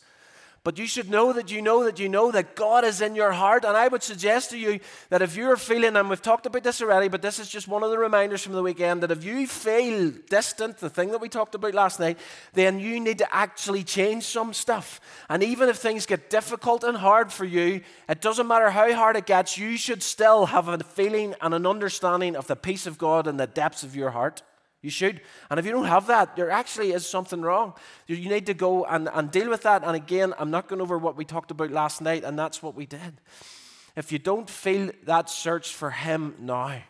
But 0.65 0.79
you 0.79 0.87
should 0.87 1.11
know 1.11 1.33
that 1.33 1.51
you 1.51 1.61
know 1.61 1.83
that 1.83 1.99
you 1.99 2.09
know 2.09 2.31
that 2.31 2.55
God 2.55 2.85
is 2.85 3.01
in 3.01 3.17
your 3.17 3.33
heart. 3.33 3.65
And 3.65 3.77
I 3.77 3.89
would 3.89 4.05
suggest 4.05 4.51
to 4.51 4.59
you 4.59 4.79
that 5.09 5.21
if 5.21 5.35
you're 5.35 5.57
feeling, 5.57 5.97
and 5.97 6.09
we've 6.09 6.23
talked 6.23 6.47
about 6.47 6.63
this 6.63 6.81
already, 6.81 7.09
but 7.09 7.21
this 7.21 7.41
is 7.41 7.49
just 7.49 7.67
one 7.67 7.83
of 7.83 7.91
the 7.91 7.99
reminders 7.99 8.45
from 8.45 8.53
the 8.53 8.63
weekend, 8.63 9.03
that 9.03 9.11
if 9.11 9.25
you 9.25 9.49
feel 9.49 10.13
distant, 10.31 10.79
the 10.79 10.89
thing 10.89 11.11
that 11.11 11.21
we 11.21 11.29
talked 11.29 11.57
about 11.57 11.75
last 11.75 11.99
night, 11.99 12.17
then 12.53 12.79
you 12.79 13.01
need 13.01 13.19
to 13.19 13.35
actually 13.35 13.83
change 13.83 14.23
some 14.23 14.53
stuff. 14.53 15.01
And 15.29 15.43
even 15.43 15.69
if 15.69 15.79
things 15.79 16.07
get 16.07 16.31
difficult 16.31 16.85
and 16.85 16.97
hard 16.97 17.33
for 17.33 17.45
you, 17.45 17.81
it 18.09 18.21
doesn't 18.21 18.47
matter 18.47 18.71
how 18.71 18.93
hard 18.95 19.17
it 19.17 19.27
gets, 19.27 19.59
you 19.59 19.77
should 19.77 20.03
still 20.03 20.47
have 20.47 20.69
a 20.69 20.79
feeling 20.79 21.35
and 21.41 21.55
an 21.55 21.67
understanding 21.67 22.37
of 22.37 22.47
the 22.47 22.55
peace 22.55 22.87
of 22.87 22.99
God 22.99 23.27
in 23.27 23.37
the 23.37 23.49
depths 23.49 23.83
of 23.83 23.97
your 23.97 24.11
heart. 24.11 24.43
You 24.83 24.91
should. 24.91 25.21
And 25.49 25.61
if 25.61 25.65
you 25.65 25.71
don't 25.71 25.85
have 25.85 26.09
that, 26.09 26.35
there 26.35 26.51
actually 26.51 26.91
is 26.91 27.07
something 27.07 27.41
wrong. 27.41 27.75
You 28.09 28.29
need 28.29 28.47
to 28.47 28.55
go 28.55 28.85
and, 28.85 29.09
and 29.15 29.31
deal 29.31 29.49
with 29.49 29.63
that. 29.63 29.85
And 29.85 29.95
again, 29.95 30.35
I'm 30.39 30.51
not 30.51 30.69
going 30.69 30.83
over 30.83 30.99
what 30.99 31.17
we 31.17 31.25
talked 31.25 31.53
about 31.53 31.71
last 31.71 32.03
night, 32.03 32.25
and 32.25 32.37
that's 32.37 32.63
what 32.63 32.75
we 32.75 32.85
did. 32.85 33.21
If 33.95 34.11
you 34.11 34.19
don't 34.19 34.51
feel 34.51 34.91
that 35.05 35.31
search 35.31 35.73
for 35.73 35.91
Him 35.91 36.35
now, 36.41 36.83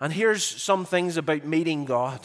and 0.00 0.12
here's 0.12 0.44
some 0.44 0.84
things 0.86 1.16
about 1.18 1.44
meeting 1.44 1.84
God. 1.84 2.20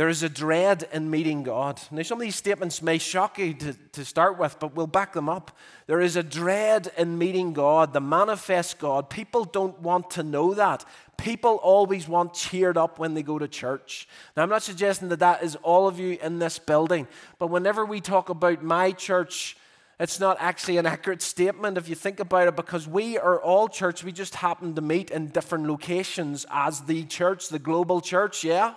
There 0.00 0.08
is 0.08 0.22
a 0.22 0.30
dread 0.30 0.88
in 0.94 1.10
meeting 1.10 1.42
God. 1.42 1.78
Now, 1.90 2.00
some 2.00 2.16
of 2.16 2.22
these 2.22 2.34
statements 2.34 2.80
may 2.80 2.96
shock 2.96 3.38
you 3.38 3.52
to, 3.52 3.74
to 3.92 4.02
start 4.02 4.38
with, 4.38 4.58
but 4.58 4.74
we'll 4.74 4.86
back 4.86 5.12
them 5.12 5.28
up. 5.28 5.54
There 5.88 6.00
is 6.00 6.16
a 6.16 6.22
dread 6.22 6.90
in 6.96 7.18
meeting 7.18 7.52
God, 7.52 7.92
the 7.92 8.00
manifest 8.00 8.78
God. 8.78 9.10
People 9.10 9.44
don't 9.44 9.78
want 9.80 10.08
to 10.12 10.22
know 10.22 10.54
that. 10.54 10.86
People 11.18 11.56
always 11.56 12.08
want 12.08 12.32
cheered 12.32 12.78
up 12.78 12.98
when 12.98 13.12
they 13.12 13.22
go 13.22 13.38
to 13.38 13.46
church. 13.46 14.08
Now, 14.34 14.42
I'm 14.42 14.48
not 14.48 14.62
suggesting 14.62 15.10
that 15.10 15.18
that 15.18 15.42
is 15.42 15.56
all 15.56 15.86
of 15.86 15.98
you 15.98 16.16
in 16.22 16.38
this 16.38 16.58
building, 16.58 17.06
but 17.38 17.48
whenever 17.48 17.84
we 17.84 18.00
talk 18.00 18.30
about 18.30 18.62
my 18.62 18.92
church, 18.92 19.54
It's 20.00 20.18
not 20.18 20.38
actually 20.40 20.78
an 20.78 20.86
accurate 20.86 21.20
statement 21.20 21.76
if 21.76 21.86
you 21.86 21.94
think 21.94 22.20
about 22.20 22.48
it 22.48 22.56
because 22.56 22.88
we 22.88 23.18
are 23.18 23.38
all 23.38 23.68
church. 23.68 24.02
We 24.02 24.12
just 24.12 24.34
happen 24.34 24.74
to 24.76 24.80
meet 24.80 25.10
in 25.10 25.26
different 25.26 25.66
locations 25.66 26.46
as 26.50 26.80
the 26.80 27.04
church, 27.04 27.50
the 27.50 27.58
global 27.58 28.00
church, 28.00 28.42
yeah? 28.42 28.76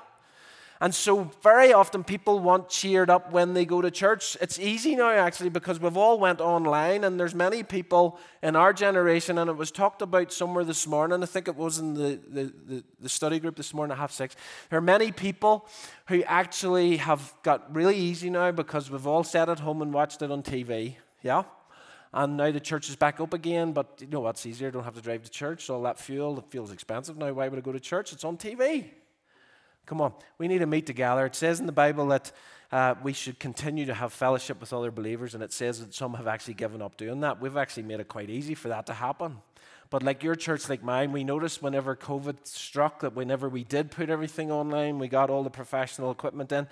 And 0.84 0.94
so, 0.94 1.32
very 1.42 1.72
often, 1.72 2.04
people 2.04 2.40
want 2.40 2.68
cheered 2.68 3.10
up 3.10 3.32
when 3.32 3.54
they 3.54 3.64
go 3.64 3.82
to 3.82 3.90
church. 3.90 4.36
It's 4.42 4.60
easy 4.60 4.98
now, 4.98 5.12
actually, 5.12 5.48
because 5.48 5.80
we've 5.80 5.96
all 5.96 6.20
went 6.20 6.42
online, 6.42 7.06
and 7.06 7.18
there's 7.18 7.34
many 7.34 7.64
people 7.64 8.20
in 8.42 8.58
our 8.58 8.74
generation, 8.74 9.38
and 9.38 9.50
it 9.50 9.56
was 9.56 9.72
talked 9.72 10.02
about 10.02 10.34
somewhere 10.34 10.66
this 10.66 10.86
morning. 10.86 11.24
I 11.24 11.26
think 11.26 11.48
it 11.48 11.56
was 11.56 11.80
in 11.80 11.94
the, 11.94 12.20
the, 12.28 12.54
the, 12.66 12.84
the 13.00 13.08
study 13.08 13.40
group 13.40 13.56
this 13.56 13.74
morning 13.74 13.94
at 13.94 13.98
half 13.98 14.12
six. 14.12 14.36
There 14.70 14.78
are 14.78 14.82
many 14.82 15.14
people 15.14 15.70
who 16.08 16.22
actually 16.24 16.98
have 16.98 17.34
got 17.44 17.74
really 17.74 17.96
easy 17.96 18.30
now 18.30 18.52
because 18.52 18.92
we've 18.92 19.08
all 19.08 19.24
sat 19.24 19.48
at 19.48 19.60
home 19.62 19.82
and 19.82 19.94
watched 19.94 20.22
it 20.22 20.32
on 20.32 20.44
TV. 20.44 20.98
Yeah? 21.22 21.44
And 22.12 22.36
now 22.36 22.52
the 22.52 22.60
church 22.60 22.90
is 22.90 22.98
back 22.98 23.22
up 23.22 23.34
again, 23.34 23.72
but 23.72 24.00
you 24.02 24.08
know 24.08 24.20
what's 24.20 24.46
easier? 24.46 24.70
Don't 24.70 24.84
have 24.84 24.96
to 24.96 25.02
drive 25.02 25.24
to 25.24 25.32
church. 25.32 25.70
All 25.70 25.84
that 25.84 25.98
fuel, 25.98 26.40
it 26.40 26.46
feels 26.50 26.74
expensive 26.74 27.18
now. 27.18 27.32
Why 27.32 27.48
would 27.48 27.58
I 27.58 27.62
go 27.62 27.72
to 27.72 27.80
church? 27.80 28.12
It's 28.12 28.26
on 28.26 28.36
TV. 28.36 28.90
Come 29.86 30.00
on, 30.00 30.14
we 30.38 30.48
need 30.48 30.60
to 30.60 30.66
meet 30.66 30.86
together. 30.86 31.26
It 31.26 31.36
says 31.36 31.60
in 31.60 31.66
the 31.66 31.74
Bible 31.74 32.08
that 32.08 32.32
uh, 32.72 32.96
we 33.04 33.12
should 33.14 33.38
continue 33.38 33.86
to 33.86 33.94
have 33.94 34.14
fellowship 34.14 34.62
with 34.62 34.72
other 34.72 34.92
believers, 34.92 35.36
and 35.36 35.44
it 35.44 35.52
says 35.52 35.80
that 35.80 35.94
some 35.94 36.14
have 36.14 36.26
actually 36.26 36.54
given 36.54 36.82
up 36.82 36.96
doing 36.96 37.20
that. 37.20 37.42
We've 37.42 37.58
actually 37.58 37.84
made 37.84 38.00
it 38.00 38.08
quite 38.08 38.30
easy 38.30 38.56
for 38.56 38.70
that 38.70 38.86
to 38.88 38.94
happen. 38.94 39.38
But 39.90 40.02
like 40.02 40.24
your 40.24 40.36
church, 40.36 40.70
like 40.70 40.84
mine, 40.84 41.12
we 41.12 41.24
noticed 41.24 41.62
whenever 41.62 41.96
COVID 41.96 42.48
struck 42.48 43.02
that 43.02 43.14
whenever 43.14 43.48
we 43.48 43.64
did 43.64 43.92
put 43.92 44.10
everything 44.10 44.52
online, 44.52 44.98
we 44.98 45.08
got 45.08 45.30
all 45.30 45.44
the 45.44 45.52
professional 45.52 46.10
equipment 46.10 46.52
in. 46.52 46.68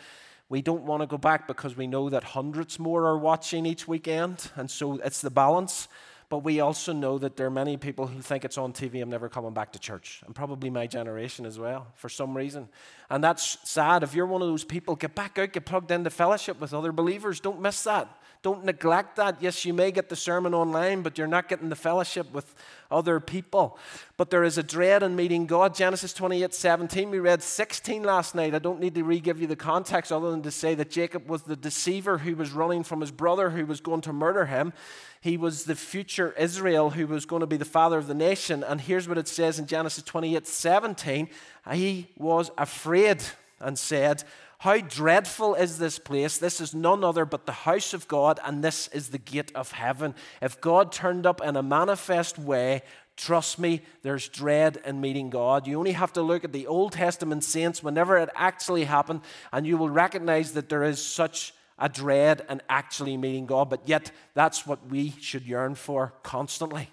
We 0.49 0.61
don't 0.61 0.83
want 0.83 1.03
to 1.03 1.07
go 1.07 1.17
back 1.17 1.47
because 1.47 1.77
we 1.77 1.85
know 1.85 2.09
that 2.09 2.23
hundreds 2.23 2.79
more 2.79 3.05
are 3.05 3.17
watching 3.17 3.65
each 3.65 3.87
weekend, 3.87 4.49
and 4.55 4.71
so 4.71 4.95
it's 4.95 5.21
the 5.21 5.29
balance. 5.29 5.87
But 6.31 6.45
we 6.45 6.61
also 6.61 6.93
know 6.93 7.17
that 7.17 7.35
there 7.35 7.45
are 7.45 7.51
many 7.51 7.75
people 7.75 8.07
who 8.07 8.21
think 8.21 8.45
it's 8.45 8.57
on 8.57 8.71
TV, 8.71 9.01
I'm 9.01 9.09
never 9.09 9.27
coming 9.27 9.53
back 9.53 9.73
to 9.73 9.79
church. 9.79 10.21
And 10.25 10.33
probably 10.33 10.69
my 10.69 10.87
generation 10.87 11.45
as 11.45 11.59
well, 11.59 11.87
for 11.95 12.07
some 12.07 12.37
reason. 12.37 12.69
And 13.09 13.21
that's 13.21 13.57
sad. 13.69 14.01
If 14.01 14.15
you're 14.15 14.25
one 14.25 14.41
of 14.41 14.47
those 14.47 14.63
people, 14.63 14.95
get 14.95 15.13
back 15.13 15.37
out, 15.37 15.51
get 15.51 15.65
plugged 15.65 15.91
into 15.91 16.09
fellowship 16.09 16.61
with 16.61 16.73
other 16.73 16.93
believers. 16.93 17.41
Don't 17.41 17.59
miss 17.59 17.83
that. 17.83 18.07
Don't 18.43 18.63
neglect 18.63 19.17
that. 19.17 19.37
Yes, 19.41 19.65
you 19.65 19.73
may 19.73 19.91
get 19.91 20.09
the 20.09 20.15
sermon 20.15 20.53
online, 20.53 21.03
but 21.03 21.17
you're 21.17 21.27
not 21.27 21.47
getting 21.47 21.69
the 21.69 21.75
fellowship 21.75 22.31
with 22.33 22.55
other 22.89 23.19
people. 23.19 23.77
But 24.15 24.31
there 24.31 24.43
is 24.43 24.57
a 24.57 24.63
dread 24.63 25.03
in 25.03 25.15
meeting 25.15 25.45
God. 25.45 25.75
Genesis 25.75 26.11
28 26.13 26.53
17, 26.53 27.11
we 27.11 27.19
read 27.19 27.43
16 27.43 28.03
last 28.03 28.33
night. 28.33 28.55
I 28.55 28.59
don't 28.59 28.79
need 28.79 28.95
to 28.95 29.03
re 29.03 29.19
give 29.19 29.39
you 29.39 29.45
the 29.47 29.55
context 29.55 30.11
other 30.11 30.31
than 30.31 30.41
to 30.41 30.49
say 30.49 30.73
that 30.75 30.89
Jacob 30.89 31.29
was 31.29 31.43
the 31.43 31.55
deceiver 31.55 32.17
who 32.17 32.35
was 32.35 32.51
running 32.51 32.83
from 32.83 33.01
his 33.01 33.11
brother 33.11 33.51
who 33.51 33.65
was 33.65 33.79
going 33.79 34.01
to 34.01 34.13
murder 34.13 34.45
him. 34.45 34.73
He 35.21 35.37
was 35.37 35.65
the 35.65 35.75
future 35.75 36.33
Israel 36.37 36.89
who 36.89 37.07
was 37.07 37.25
going 37.25 37.41
to 37.41 37.47
be 37.47 37.57
the 37.57 37.63
father 37.63 37.97
of 37.97 38.07
the 38.07 38.13
nation. 38.13 38.63
And 38.63 38.81
here's 38.81 39.07
what 39.07 39.19
it 39.19 39.27
says 39.27 39.59
in 39.59 39.67
Genesis 39.67 40.03
28 40.03 40.47
17. 40.47 41.29
He 41.71 42.07
was 42.17 42.51
afraid 42.57 43.21
and 43.59 43.77
said, 43.77 44.23
how 44.61 44.77
dreadful 44.77 45.55
is 45.55 45.79
this 45.79 45.97
place? 45.97 46.37
This 46.37 46.61
is 46.61 46.75
none 46.75 47.03
other 47.03 47.25
but 47.25 47.47
the 47.47 47.51
house 47.51 47.95
of 47.95 48.07
God, 48.07 48.39
and 48.45 48.63
this 48.63 48.89
is 48.89 49.09
the 49.09 49.17
gate 49.17 49.51
of 49.55 49.71
heaven. 49.71 50.13
If 50.39 50.61
God 50.61 50.91
turned 50.91 51.25
up 51.25 51.41
in 51.41 51.55
a 51.55 51.63
manifest 51.63 52.37
way, 52.37 52.83
trust 53.17 53.57
me, 53.57 53.81
there's 54.03 54.29
dread 54.29 54.79
in 54.85 55.01
meeting 55.01 55.31
God. 55.31 55.65
You 55.65 55.79
only 55.79 55.93
have 55.93 56.13
to 56.13 56.21
look 56.21 56.43
at 56.43 56.53
the 56.53 56.67
Old 56.67 56.91
Testament 56.91 57.43
saints 57.43 57.81
whenever 57.81 58.19
it 58.19 58.29
actually 58.35 58.83
happened, 58.83 59.21
and 59.51 59.65
you 59.65 59.79
will 59.79 59.89
recognize 59.89 60.51
that 60.51 60.69
there 60.69 60.83
is 60.83 61.03
such 61.03 61.55
a 61.81 61.89
dread 61.89 62.45
in 62.49 62.61
actually 62.69 63.17
meeting 63.17 63.45
God. 63.45 63.69
But 63.69 63.81
yet, 63.89 64.11
that's 64.33 64.65
what 64.65 64.89
we 64.89 65.15
should 65.19 65.45
yearn 65.45 65.75
for 65.75 66.13
constantly 66.23 66.89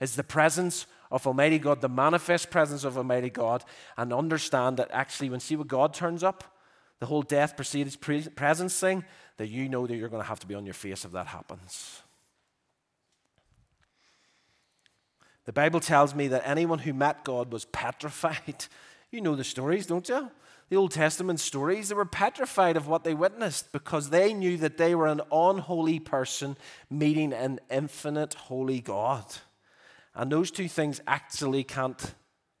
is 0.00 0.16
the 0.16 0.24
presence 0.24 0.86
of 1.10 1.26
Almighty 1.26 1.58
God, 1.58 1.80
the 1.80 1.88
manifest 1.88 2.50
presence 2.50 2.84
of 2.84 2.98
Almighty 2.98 3.30
God, 3.30 3.64
and 3.96 4.12
understand 4.12 4.76
that 4.76 4.90
actually 4.90 5.30
when 5.30 5.40
see 5.40 5.56
what 5.56 5.68
God 5.68 5.94
turns 5.94 6.24
up, 6.24 6.44
the 6.98 7.06
whole 7.06 7.22
death 7.22 7.56
precedes 7.56 7.96
presence 7.96 8.78
thing, 8.78 9.04
that 9.36 9.48
you 9.48 9.68
know 9.68 9.86
that 9.86 9.96
you're 9.96 10.08
going 10.08 10.22
to 10.22 10.28
have 10.28 10.40
to 10.40 10.46
be 10.46 10.54
on 10.54 10.64
your 10.64 10.74
face 10.74 11.04
if 11.04 11.12
that 11.12 11.28
happens. 11.28 12.02
The 15.44 15.52
Bible 15.52 15.80
tells 15.80 16.14
me 16.14 16.28
that 16.28 16.42
anyone 16.46 16.80
who 16.80 16.92
met 16.92 17.24
God 17.24 17.52
was 17.52 17.64
petrified. 17.66 18.66
You 19.10 19.20
know 19.20 19.36
the 19.36 19.44
stories, 19.44 19.86
don't 19.86 20.08
you? 20.08 20.28
The 20.70 20.76
Old 20.76 20.92
Testament 20.92 21.40
stories, 21.40 21.88
they 21.88 21.94
were 21.94 22.04
petrified 22.04 22.76
of 22.76 22.88
what 22.88 23.04
they 23.04 23.14
witnessed 23.14 23.70
because 23.72 24.10
they 24.10 24.32
knew 24.32 24.56
that 24.58 24.78
they 24.78 24.94
were 24.94 25.06
an 25.06 25.20
unholy 25.30 25.98
person 25.98 26.56
meeting 26.90 27.32
an 27.32 27.60
infinite 27.70 28.34
holy 28.34 28.80
God. 28.80 29.24
And 30.14 30.32
those 30.32 30.50
two 30.50 30.68
things 30.68 31.00
actually 31.06 31.64
can't 31.64 32.14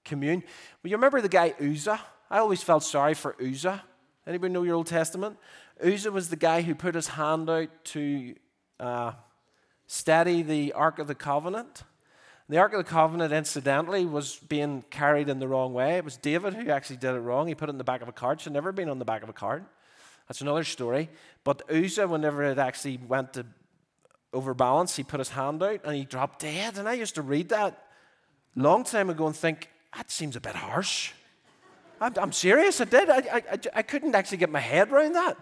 commune. 0.04 0.42
Well, 0.82 0.90
you 0.90 0.96
remember 0.96 1.20
the 1.20 1.28
guy 1.28 1.54
Uzzah? 1.60 2.00
I 2.30 2.38
always 2.38 2.62
felt 2.62 2.84
sorry 2.84 3.14
for 3.14 3.36
Uzzah 3.42 3.82
Anybody 4.26 4.52
know 4.52 4.62
your 4.62 4.76
Old 4.76 4.86
Testament? 4.86 5.36
Uzzah 5.84 6.10
was 6.10 6.30
the 6.30 6.36
guy 6.36 6.62
who 6.62 6.74
put 6.74 6.94
his 6.94 7.08
hand 7.08 7.50
out 7.50 7.68
to 7.84 8.34
uh, 8.80 9.12
steady 9.86 10.42
the 10.42 10.72
Ark 10.72 10.98
of 10.98 11.08
the 11.08 11.14
Covenant. 11.14 11.82
The 12.50 12.58
Ark 12.58 12.74
of 12.74 12.78
the 12.78 12.84
Covenant, 12.84 13.32
incidentally, 13.32 14.04
was 14.04 14.36
being 14.36 14.84
carried 14.90 15.30
in 15.30 15.38
the 15.38 15.48
wrong 15.48 15.72
way. 15.72 15.96
It 15.96 16.04
was 16.04 16.18
David 16.18 16.52
who 16.52 16.70
actually 16.70 16.98
did 16.98 17.14
it 17.14 17.20
wrong. 17.20 17.48
He 17.48 17.54
put 17.54 17.70
it 17.70 17.72
in 17.72 17.78
the 17.78 17.84
back 17.84 18.02
of 18.02 18.08
a 18.08 18.12
cart. 18.12 18.42
Should 18.42 18.52
never 18.52 18.70
been 18.70 18.90
on 18.90 18.98
the 18.98 19.04
back 19.06 19.22
of 19.22 19.30
a 19.30 19.32
cart. 19.32 19.64
That's 20.28 20.42
another 20.42 20.64
story. 20.64 21.08
But 21.42 21.62
Uzzah, 21.70 22.06
whenever 22.06 22.42
it 22.44 22.58
actually 22.58 22.98
went 22.98 23.32
to 23.34 23.46
overbalance, 24.34 24.94
he 24.94 25.04
put 25.04 25.20
his 25.20 25.30
hand 25.30 25.62
out 25.62 25.80
and 25.84 25.96
he 25.96 26.04
dropped 26.04 26.40
dead. 26.40 26.76
And 26.76 26.86
I 26.86 26.92
used 26.92 27.14
to 27.14 27.22
read 27.22 27.48
that 27.48 27.82
long 28.54 28.84
time 28.84 29.08
ago 29.08 29.26
and 29.26 29.34
think, 29.34 29.70
that 29.96 30.10
seems 30.10 30.36
a 30.36 30.40
bit 30.40 30.54
harsh. 30.54 31.12
I'm, 31.98 32.12
I'm 32.18 32.32
serious, 32.32 32.78
I 32.80 32.84
did. 32.84 33.08
I, 33.08 33.18
I, 33.32 33.58
I 33.76 33.82
couldn't 33.82 34.14
actually 34.14 34.38
get 34.38 34.50
my 34.50 34.60
head 34.60 34.92
around 34.92 35.14
that. 35.14 35.38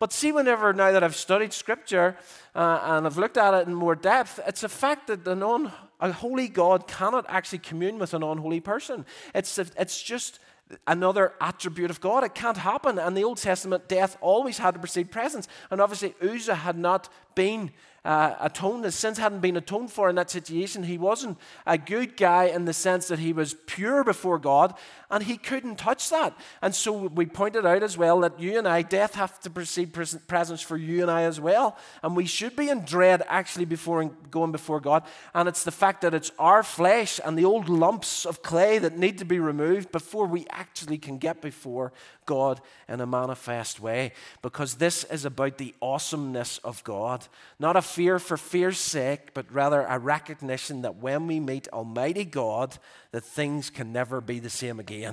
But 0.00 0.12
see, 0.12 0.32
whenever 0.32 0.72
now 0.72 0.90
that 0.90 1.04
I've 1.04 1.14
studied 1.14 1.52
Scripture 1.52 2.16
uh, 2.54 2.80
and 2.82 3.06
I've 3.06 3.18
looked 3.18 3.36
at 3.36 3.54
it 3.54 3.68
in 3.68 3.74
more 3.74 3.94
depth, 3.94 4.40
it's 4.46 4.64
a 4.64 4.68
fact 4.68 5.06
that 5.06 5.24
the 5.24 5.36
non, 5.36 5.70
a 6.04 6.12
holy 6.12 6.48
God 6.48 6.86
cannot 6.86 7.24
actually 7.28 7.58
commune 7.58 7.98
with 7.98 8.12
an 8.14 8.22
unholy 8.22 8.60
person. 8.60 9.06
It's, 9.34 9.58
it's 9.58 10.02
just 10.02 10.38
another 10.86 11.32
attribute 11.40 11.90
of 11.90 12.00
God. 12.00 12.24
It 12.24 12.34
can't 12.34 12.58
happen. 12.58 12.98
And 12.98 13.16
the 13.16 13.24
Old 13.24 13.38
Testament, 13.38 13.88
death 13.88 14.16
always 14.20 14.58
had 14.58 14.74
to 14.74 14.80
precede 14.80 15.10
presence. 15.10 15.48
And 15.70 15.80
obviously, 15.80 16.14
Uzzah 16.22 16.56
had 16.56 16.76
not 16.76 17.08
been 17.34 17.70
uh, 18.04 18.34
atoned, 18.40 18.84
his 18.84 18.94
sins 18.94 19.16
hadn't 19.16 19.40
been 19.40 19.56
atoned 19.56 19.90
for 19.90 20.10
in 20.10 20.16
that 20.16 20.30
situation. 20.30 20.82
He 20.82 20.98
wasn't 20.98 21.38
a 21.66 21.78
good 21.78 22.18
guy 22.18 22.44
in 22.44 22.66
the 22.66 22.74
sense 22.74 23.08
that 23.08 23.18
he 23.18 23.32
was 23.32 23.54
pure 23.66 24.04
before 24.04 24.38
God, 24.38 24.74
and 25.14 25.22
he 25.22 25.36
couldn't 25.36 25.76
touch 25.76 26.10
that. 26.10 26.36
And 26.60 26.74
so 26.74 26.92
we 26.92 27.24
pointed 27.24 27.64
out 27.64 27.84
as 27.84 27.96
well 27.96 28.18
that 28.22 28.40
you 28.40 28.58
and 28.58 28.66
I, 28.66 28.82
death 28.82 29.14
have 29.14 29.38
to 29.42 29.50
precede 29.50 29.92
presence 29.92 30.60
for 30.60 30.76
you 30.76 31.02
and 31.02 31.10
I 31.10 31.22
as 31.22 31.38
well. 31.40 31.78
And 32.02 32.16
we 32.16 32.26
should 32.26 32.56
be 32.56 32.68
in 32.68 32.84
dread 32.84 33.22
actually 33.28 33.64
before 33.64 34.04
going 34.32 34.50
before 34.50 34.80
God. 34.80 35.04
And 35.32 35.48
it's 35.48 35.62
the 35.62 35.70
fact 35.70 36.00
that 36.00 36.14
it's 36.14 36.32
our 36.36 36.64
flesh 36.64 37.20
and 37.24 37.38
the 37.38 37.44
old 37.44 37.68
lumps 37.68 38.26
of 38.26 38.42
clay 38.42 38.78
that 38.78 38.98
need 38.98 39.18
to 39.18 39.24
be 39.24 39.38
removed 39.38 39.92
before 39.92 40.26
we 40.26 40.46
actually 40.50 40.98
can 40.98 41.18
get 41.18 41.40
before 41.40 41.92
God 42.26 42.60
in 42.88 43.00
a 43.00 43.06
manifest 43.06 43.78
way. 43.78 44.14
Because 44.42 44.74
this 44.74 45.04
is 45.04 45.24
about 45.24 45.58
the 45.58 45.76
awesomeness 45.80 46.58
of 46.64 46.82
God. 46.82 47.28
Not 47.60 47.76
a 47.76 47.82
fear 47.82 48.18
for 48.18 48.36
fear's 48.36 48.78
sake, 48.78 49.32
but 49.32 49.46
rather 49.52 49.82
a 49.82 50.00
recognition 50.00 50.82
that 50.82 50.96
when 50.96 51.28
we 51.28 51.38
meet 51.38 51.68
Almighty 51.68 52.24
God, 52.24 52.78
that 53.12 53.22
things 53.22 53.70
can 53.70 53.92
never 53.92 54.20
be 54.20 54.40
the 54.40 54.50
same 54.50 54.80
again. 54.80 55.03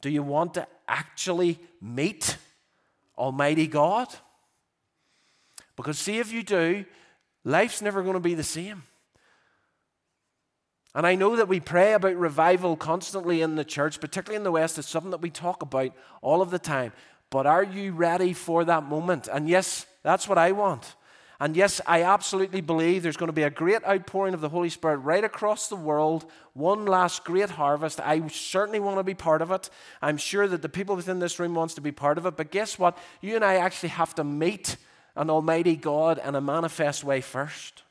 Do 0.00 0.10
you 0.10 0.22
want 0.22 0.54
to 0.54 0.66
actually 0.86 1.58
meet 1.80 2.36
Almighty 3.16 3.66
God? 3.66 4.08
Because, 5.76 5.98
see, 5.98 6.18
if 6.18 6.32
you 6.32 6.42
do, 6.42 6.84
life's 7.44 7.82
never 7.82 8.02
going 8.02 8.14
to 8.14 8.20
be 8.20 8.34
the 8.34 8.42
same. 8.42 8.82
And 10.94 11.06
I 11.06 11.16
know 11.16 11.36
that 11.36 11.48
we 11.48 11.58
pray 11.58 11.94
about 11.94 12.14
revival 12.14 12.76
constantly 12.76 13.42
in 13.42 13.56
the 13.56 13.64
church, 13.64 14.00
particularly 14.00 14.36
in 14.36 14.44
the 14.44 14.52
West. 14.52 14.78
It's 14.78 14.88
something 14.88 15.10
that 15.10 15.22
we 15.22 15.30
talk 15.30 15.62
about 15.62 15.92
all 16.22 16.40
of 16.40 16.50
the 16.50 16.58
time. 16.58 16.92
But 17.30 17.46
are 17.46 17.64
you 17.64 17.92
ready 17.92 18.32
for 18.32 18.64
that 18.64 18.84
moment? 18.84 19.28
And 19.32 19.48
yes, 19.48 19.86
that's 20.04 20.28
what 20.28 20.38
I 20.38 20.52
want. 20.52 20.94
And 21.40 21.56
yes, 21.56 21.80
I 21.86 22.02
absolutely 22.02 22.60
believe 22.60 23.02
there's 23.02 23.16
going 23.16 23.28
to 23.28 23.32
be 23.32 23.42
a 23.42 23.50
great 23.50 23.84
outpouring 23.84 24.34
of 24.34 24.40
the 24.40 24.48
Holy 24.48 24.70
Spirit 24.70 24.98
right 24.98 25.24
across 25.24 25.68
the 25.68 25.76
world, 25.76 26.24
one 26.52 26.86
last 26.86 27.24
great 27.24 27.50
harvest. 27.50 28.00
I 28.00 28.26
certainly 28.28 28.78
want 28.78 28.98
to 28.98 29.02
be 29.02 29.14
part 29.14 29.42
of 29.42 29.50
it. 29.50 29.68
I'm 30.00 30.16
sure 30.16 30.46
that 30.46 30.62
the 30.62 30.68
people 30.68 30.94
within 30.94 31.18
this 31.18 31.38
room 31.40 31.54
wants 31.54 31.74
to 31.74 31.80
be 31.80 31.92
part 31.92 32.18
of 32.18 32.26
it. 32.26 32.36
But 32.36 32.52
guess 32.52 32.78
what? 32.78 32.96
You 33.20 33.34
and 33.34 33.44
I 33.44 33.56
actually 33.56 33.90
have 33.90 34.14
to 34.14 34.24
meet 34.24 34.76
an 35.16 35.28
almighty 35.28 35.76
God 35.76 36.20
in 36.24 36.34
a 36.34 36.40
manifest 36.40 37.02
way 37.02 37.20
first. 37.20 37.82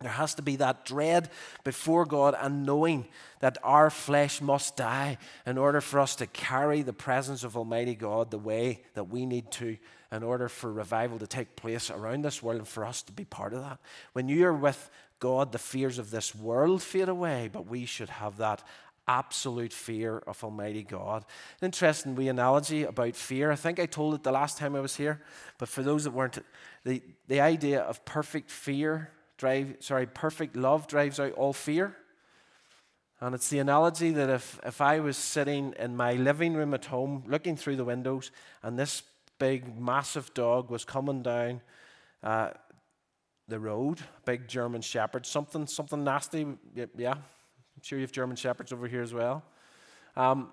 There 0.00 0.10
has 0.10 0.34
to 0.36 0.42
be 0.42 0.56
that 0.56 0.84
dread 0.84 1.28
before 1.64 2.04
God 2.04 2.36
and 2.40 2.64
knowing 2.64 3.08
that 3.40 3.58
our 3.64 3.90
flesh 3.90 4.40
must 4.40 4.76
die 4.76 5.18
in 5.44 5.58
order 5.58 5.80
for 5.80 5.98
us 5.98 6.14
to 6.16 6.26
carry 6.28 6.82
the 6.82 6.92
presence 6.92 7.42
of 7.42 7.56
Almighty 7.56 7.96
God 7.96 8.30
the 8.30 8.38
way 8.38 8.82
that 8.94 9.08
we 9.08 9.26
need 9.26 9.50
to 9.52 9.76
in 10.10 10.22
order 10.22 10.48
for 10.48 10.72
revival 10.72 11.18
to 11.18 11.26
take 11.26 11.56
place 11.56 11.90
around 11.90 12.24
this 12.24 12.42
world 12.42 12.58
and 12.58 12.68
for 12.68 12.84
us 12.84 13.02
to 13.02 13.12
be 13.12 13.24
part 13.24 13.52
of 13.52 13.60
that. 13.60 13.78
When 14.12 14.28
you 14.28 14.46
are 14.46 14.54
with 14.54 14.90
God, 15.20 15.52
the 15.52 15.58
fears 15.58 15.98
of 15.98 16.10
this 16.10 16.34
world 16.34 16.82
fade 16.82 17.08
away, 17.08 17.50
but 17.52 17.66
we 17.66 17.84
should 17.84 18.08
have 18.08 18.38
that 18.38 18.62
absolute 19.06 19.72
fear 19.72 20.18
of 20.26 20.42
Almighty 20.44 20.82
God. 20.82 21.24
An 21.60 21.66
interesting 21.66 22.14
wee 22.14 22.28
analogy 22.28 22.84
about 22.84 23.16
fear. 23.16 23.50
I 23.50 23.56
think 23.56 23.80
I 23.80 23.86
told 23.86 24.14
it 24.14 24.22
the 24.22 24.32
last 24.32 24.58
time 24.58 24.76
I 24.76 24.80
was 24.80 24.96
here, 24.96 25.20
but 25.56 25.68
for 25.68 25.82
those 25.82 26.04
that 26.04 26.12
weren't, 26.12 26.38
the, 26.84 27.02
the 27.26 27.40
idea 27.40 27.80
of 27.80 28.04
perfect 28.04 28.50
fear 28.50 29.10
drive 29.38 29.76
sorry, 29.80 30.06
perfect 30.06 30.56
love 30.56 30.86
drives 30.86 31.18
out 31.18 31.32
all 31.32 31.52
fear. 31.52 31.96
And 33.20 33.34
it's 33.34 33.48
the 33.48 33.58
analogy 33.58 34.12
that 34.12 34.30
if, 34.30 34.60
if 34.64 34.80
I 34.80 35.00
was 35.00 35.16
sitting 35.16 35.74
in 35.78 35.96
my 35.96 36.12
living 36.12 36.54
room 36.54 36.72
at 36.74 36.84
home 36.84 37.24
looking 37.26 37.56
through 37.56 37.76
the 37.76 37.84
windows 37.84 38.30
and 38.62 38.78
this 38.78 39.02
big, 39.38 39.78
massive 39.80 40.32
dog 40.34 40.70
was 40.70 40.84
coming 40.84 41.22
down 41.22 41.60
uh, 42.22 42.50
the 43.46 43.58
road, 43.58 44.00
big 44.24 44.48
German 44.48 44.82
shepherd, 44.82 45.24
something, 45.24 45.66
something 45.66 46.04
nasty, 46.04 46.46
yeah, 46.96 47.12
I'm 47.12 47.82
sure 47.82 47.98
you 47.98 48.02
have 48.02 48.12
German 48.12 48.36
shepherds 48.36 48.72
over 48.72 48.86
here 48.86 49.02
as 49.02 49.14
well. 49.14 49.42
Um, 50.16 50.50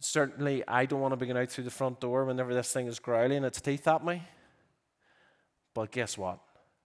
certainly, 0.00 0.66
I 0.66 0.84
don't 0.84 1.00
want 1.00 1.12
to 1.12 1.16
be 1.16 1.26
going 1.26 1.38
out 1.38 1.50
through 1.50 1.64
the 1.64 1.70
front 1.70 2.00
door 2.00 2.24
whenever 2.24 2.52
this 2.52 2.72
thing 2.72 2.86
is 2.86 2.98
growling 2.98 3.44
its 3.44 3.60
teeth 3.60 3.86
at 3.88 4.04
me. 4.04 4.22
But 5.72 5.92
guess 5.92 6.18
what? 6.18 6.40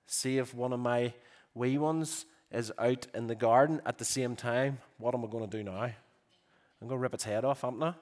See 0.08 0.38
if 0.38 0.54
one 0.54 0.74
of 0.74 0.80
my 0.80 1.14
wee 1.54 1.78
ones 1.78 2.26
is 2.52 2.72
out 2.78 3.08
in 3.14 3.28
the 3.28 3.36
garden 3.36 3.82
at 3.86 3.98
the 3.98 4.06
same 4.06 4.36
time, 4.36 4.80
what 4.98 5.16
am 5.16 5.26
I 5.26 5.28
going 5.28 5.50
to 5.50 5.58
do 5.58 5.64
now? 5.64 5.82
I'm 5.82 6.88
going 6.88 6.92
to 6.92 6.98
rip 6.98 7.14
its 7.14 7.24
head 7.24 7.44
off, 7.46 7.64
am 7.64 7.82
I? 7.82 7.94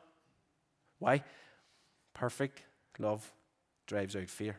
Why? 0.99 1.23
Perfect 2.13 2.63
love 2.99 3.31
drives 3.87 4.15
out 4.15 4.29
fear. 4.29 4.57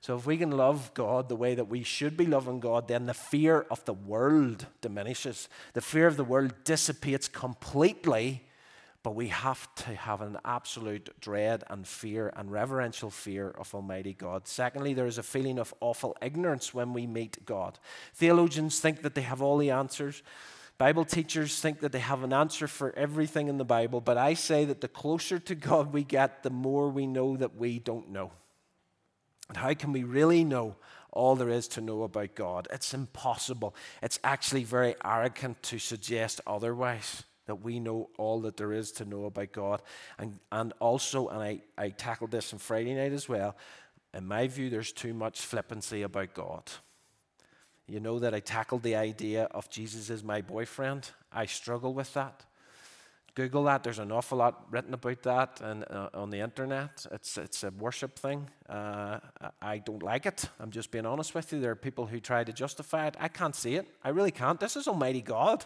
So 0.00 0.16
if 0.16 0.24
we 0.24 0.38
can 0.38 0.50
love 0.50 0.92
God 0.94 1.28
the 1.28 1.36
way 1.36 1.54
that 1.54 1.68
we 1.68 1.82
should 1.82 2.16
be 2.16 2.24
loving 2.24 2.58
God, 2.58 2.88
then 2.88 3.04
the 3.04 3.14
fear 3.14 3.66
of 3.70 3.84
the 3.84 3.92
world 3.92 4.66
diminishes. 4.80 5.48
The 5.74 5.82
fear 5.82 6.06
of 6.06 6.16
the 6.16 6.24
world 6.24 6.54
dissipates 6.64 7.28
completely, 7.28 8.42
but 9.02 9.14
we 9.14 9.28
have 9.28 9.74
to 9.74 9.94
have 9.94 10.22
an 10.22 10.38
absolute 10.42 11.10
dread 11.20 11.64
and 11.68 11.86
fear 11.86 12.32
and 12.34 12.50
reverential 12.50 13.10
fear 13.10 13.50
of 13.50 13.74
Almighty 13.74 14.14
God. 14.14 14.48
Secondly, 14.48 14.94
there 14.94 15.06
is 15.06 15.18
a 15.18 15.22
feeling 15.22 15.58
of 15.58 15.74
awful 15.80 16.16
ignorance 16.22 16.72
when 16.72 16.94
we 16.94 17.06
meet 17.06 17.44
God. 17.44 17.78
Theologians 18.14 18.80
think 18.80 19.02
that 19.02 19.14
they 19.14 19.22
have 19.22 19.42
all 19.42 19.58
the 19.58 19.70
answers. 19.70 20.22
Bible 20.80 21.04
teachers 21.04 21.60
think 21.60 21.80
that 21.80 21.92
they 21.92 21.98
have 21.98 22.22
an 22.22 22.32
answer 22.32 22.66
for 22.66 22.96
everything 22.96 23.48
in 23.48 23.58
the 23.58 23.66
Bible, 23.66 24.00
but 24.00 24.16
I 24.16 24.32
say 24.32 24.64
that 24.64 24.80
the 24.80 24.88
closer 24.88 25.38
to 25.38 25.54
God 25.54 25.92
we 25.92 26.04
get, 26.04 26.42
the 26.42 26.48
more 26.48 26.88
we 26.88 27.06
know 27.06 27.36
that 27.36 27.54
we 27.54 27.78
don't 27.78 28.08
know. 28.08 28.30
And 29.48 29.58
how 29.58 29.74
can 29.74 29.92
we 29.92 30.04
really 30.04 30.42
know 30.42 30.76
all 31.12 31.36
there 31.36 31.50
is 31.50 31.68
to 31.68 31.82
know 31.82 32.04
about 32.04 32.34
God? 32.34 32.66
It's 32.72 32.94
impossible. 32.94 33.74
It's 34.02 34.18
actually 34.24 34.64
very 34.64 34.94
arrogant 35.04 35.62
to 35.64 35.78
suggest 35.78 36.40
otherwise 36.46 37.24
that 37.44 37.56
we 37.56 37.78
know 37.78 38.08
all 38.16 38.40
that 38.40 38.56
there 38.56 38.72
is 38.72 38.90
to 38.92 39.04
know 39.04 39.26
about 39.26 39.52
God. 39.52 39.82
And, 40.18 40.38
and 40.50 40.72
also, 40.80 41.28
and 41.28 41.42
I, 41.42 41.60
I 41.76 41.90
tackled 41.90 42.30
this 42.30 42.54
on 42.54 42.58
Friday 42.58 42.94
night 42.94 43.12
as 43.12 43.28
well, 43.28 43.54
in 44.14 44.26
my 44.26 44.48
view, 44.48 44.70
there's 44.70 44.92
too 44.92 45.12
much 45.12 45.42
flippancy 45.42 46.00
about 46.00 46.32
God. 46.32 46.62
You 47.90 47.98
know 47.98 48.20
that 48.20 48.32
I 48.32 48.38
tackled 48.38 48.84
the 48.84 48.94
idea 48.94 49.48
of 49.50 49.68
Jesus 49.68 50.10
as 50.10 50.22
my 50.22 50.42
boyfriend. 50.42 51.10
I 51.32 51.46
struggle 51.46 51.92
with 51.92 52.14
that. 52.14 52.44
Google 53.34 53.64
that. 53.64 53.82
There's 53.82 53.98
an 53.98 54.12
awful 54.12 54.38
lot 54.38 54.64
written 54.70 54.94
about 54.94 55.24
that 55.24 55.60
and, 55.60 55.84
uh, 55.90 56.08
on 56.14 56.30
the 56.30 56.38
internet. 56.38 57.04
It's, 57.10 57.36
it's 57.36 57.64
a 57.64 57.70
worship 57.70 58.16
thing. 58.16 58.48
Uh, 58.68 59.18
I 59.60 59.78
don't 59.78 60.04
like 60.04 60.24
it. 60.24 60.48
I'm 60.60 60.70
just 60.70 60.92
being 60.92 61.04
honest 61.04 61.34
with 61.34 61.52
you. 61.52 61.58
There 61.58 61.72
are 61.72 61.76
people 61.76 62.06
who 62.06 62.20
try 62.20 62.44
to 62.44 62.52
justify 62.52 63.08
it. 63.08 63.16
I 63.18 63.26
can't 63.26 63.56
see 63.56 63.74
it. 63.74 63.88
I 64.04 64.10
really 64.10 64.30
can't. 64.30 64.60
This 64.60 64.76
is 64.76 64.86
Almighty 64.86 65.22
God. 65.22 65.64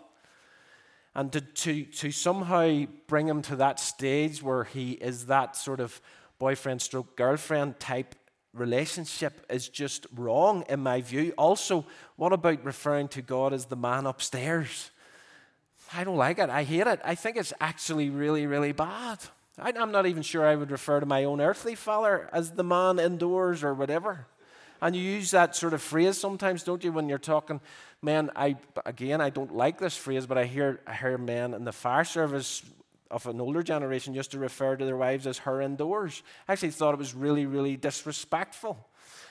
And 1.14 1.30
to, 1.30 1.42
to, 1.42 1.84
to 1.84 2.10
somehow 2.10 2.84
bring 3.06 3.28
him 3.28 3.42
to 3.42 3.56
that 3.56 3.78
stage 3.78 4.42
where 4.42 4.64
he 4.64 4.92
is 4.92 5.26
that 5.26 5.56
sort 5.56 5.80
of 5.80 6.00
boyfriend 6.38 6.80
stroke 6.80 7.16
girlfriend 7.16 7.78
type 7.78 8.14
relationship 8.54 9.44
is 9.50 9.68
just 9.68 10.06
wrong 10.14 10.64
in 10.68 10.80
my 10.80 11.00
view. 11.00 11.34
Also, 11.36 11.84
what 12.16 12.32
about 12.32 12.64
referring 12.64 13.08
to 13.08 13.22
God 13.22 13.52
as 13.52 13.66
the 13.66 13.76
man 13.76 14.06
upstairs? 14.06 14.90
I 15.92 16.04
don't 16.04 16.16
like 16.16 16.38
it. 16.38 16.50
I 16.50 16.64
hate 16.64 16.86
it. 16.86 17.00
I 17.04 17.14
think 17.14 17.36
it's 17.36 17.52
actually 17.60 18.10
really, 18.10 18.46
really 18.46 18.72
bad. 18.72 19.18
I'm 19.58 19.92
not 19.92 20.06
even 20.06 20.22
sure 20.22 20.44
I 20.44 20.56
would 20.56 20.70
refer 20.70 20.98
to 20.98 21.06
my 21.06 21.24
own 21.24 21.40
earthly 21.40 21.74
father 21.74 22.28
as 22.32 22.52
the 22.52 22.64
man 22.64 22.98
indoors 22.98 23.62
or 23.62 23.74
whatever. 23.74 24.26
And 24.80 24.96
you 24.96 25.02
use 25.02 25.30
that 25.30 25.54
sort 25.54 25.72
of 25.72 25.80
phrase 25.80 26.18
sometimes, 26.18 26.64
don't 26.64 26.82
you, 26.82 26.92
when 26.92 27.08
you're 27.08 27.18
talking, 27.18 27.60
men, 28.02 28.30
I 28.34 28.56
again 28.84 29.20
I 29.20 29.30
don't 29.30 29.54
like 29.54 29.78
this 29.78 29.96
phrase, 29.96 30.26
but 30.26 30.36
I 30.36 30.44
hear 30.44 30.80
I 30.86 30.94
hear 30.94 31.16
men 31.16 31.54
in 31.54 31.64
the 31.64 31.72
fire 31.72 32.04
service 32.04 32.62
of 33.14 33.26
an 33.26 33.40
older 33.40 33.62
generation 33.62 34.12
used 34.12 34.32
to 34.32 34.40
refer 34.40 34.74
to 34.74 34.84
their 34.84 34.96
wives 34.96 35.24
as 35.24 35.38
her 35.38 35.60
indoors. 35.60 36.24
I 36.48 36.52
actually 36.52 36.72
thought 36.72 36.94
it 36.94 36.98
was 36.98 37.14
really, 37.14 37.46
really 37.46 37.76
disrespectful. 37.76 38.88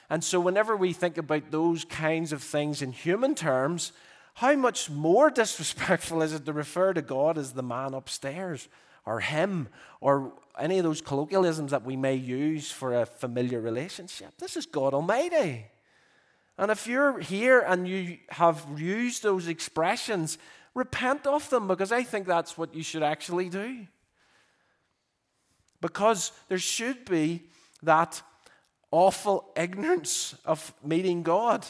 And 0.09 0.23
so 0.23 0.39
whenever 0.39 0.77
we 0.77 0.93
think 0.93 1.17
about 1.17 1.51
those 1.51 1.83
kinds 1.83 2.31
of 2.31 2.41
things 2.41 2.81
in 2.81 2.93
human 2.93 3.35
terms, 3.35 3.91
how 4.35 4.55
much 4.55 4.89
more 4.89 5.29
disrespectful 5.41 6.21
is 6.21 6.31
it 6.31 6.45
to 6.45 6.53
refer 6.53 6.93
to 6.93 7.01
God 7.01 7.37
as 7.37 7.51
the 7.51 7.61
man 7.61 7.93
upstairs 7.93 8.69
or 9.05 9.19
him 9.19 9.67
or 9.99 10.31
any 10.57 10.77
of 10.77 10.85
those 10.85 11.01
colloquialisms 11.01 11.71
that 11.71 11.83
we 11.83 11.97
may 11.97 12.15
use 12.15 12.71
for 12.71 13.01
a 13.01 13.05
familiar 13.05 13.59
relationship? 13.59 14.37
This 14.37 14.55
is 14.55 14.65
God 14.65 14.93
Almighty. 14.93 15.65
And 16.57 16.71
if 16.71 16.87
you're 16.87 17.19
here 17.19 17.59
and 17.59 17.85
you 17.85 18.19
have 18.29 18.65
used 18.77 19.23
those 19.23 19.49
expressions, 19.49 20.37
repent 20.75 21.27
of 21.27 21.49
them 21.49 21.67
because 21.67 21.91
I 21.91 22.03
think 22.03 22.27
that's 22.27 22.57
what 22.57 22.73
you 22.73 22.83
should 22.83 23.03
actually 23.03 23.49
do. 23.49 23.87
Because 25.81 26.31
there 26.47 26.57
should 26.57 27.05
be 27.05 27.43
that 27.83 28.21
awful 28.91 29.51
ignorance 29.57 30.35
of 30.45 30.73
meeting 30.83 31.23
God. 31.23 31.65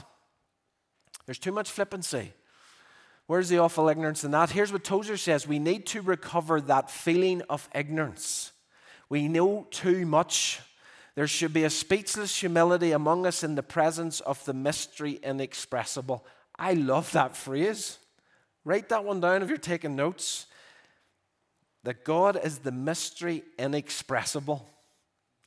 There's 1.26 1.40
too 1.40 1.52
much 1.52 1.72
flippancy. 1.72 2.34
Where's 3.28 3.50
the 3.50 3.60
awful 3.60 3.88
ignorance 3.88 4.24
in 4.24 4.32
that? 4.32 4.52
Here's 4.52 4.74
what 4.74 4.84
Tozer 4.84 5.18
says 5.18 5.48
we 5.48 5.60
need 5.60 5.86
to 5.88 6.02
recover 6.02 6.60
that 6.62 6.92
feeling 6.92 7.42
of 7.50 7.70
ignorance. 7.74 8.52
We 9.10 9.28
know 9.28 9.68
too 9.72 10.06
much. 10.06 10.60
There 11.16 11.28
should 11.28 11.54
be 11.54 11.64
a 11.64 11.70
speechless 11.70 12.36
humility 12.36 12.92
among 12.92 13.26
us 13.26 13.44
in 13.44 13.56
the 13.56 13.64
presence 13.64 14.20
of 14.20 14.44
the 14.46 14.54
mystery 14.54 15.20
inexpressible. 15.24 16.26
I 16.58 16.74
love 16.74 17.12
that 17.14 17.38
phrase. 17.38 18.00
Write 18.66 18.90
that 18.90 19.04
one 19.04 19.20
down 19.20 19.42
if 19.44 19.50
you're 19.50 19.58
taking 19.58 19.96
notes. 19.96 20.48
That 21.84 22.06
God 22.06 22.40
is 22.42 22.60
the 22.60 22.72
mystery 22.72 23.44
inexpressible. 23.60 24.70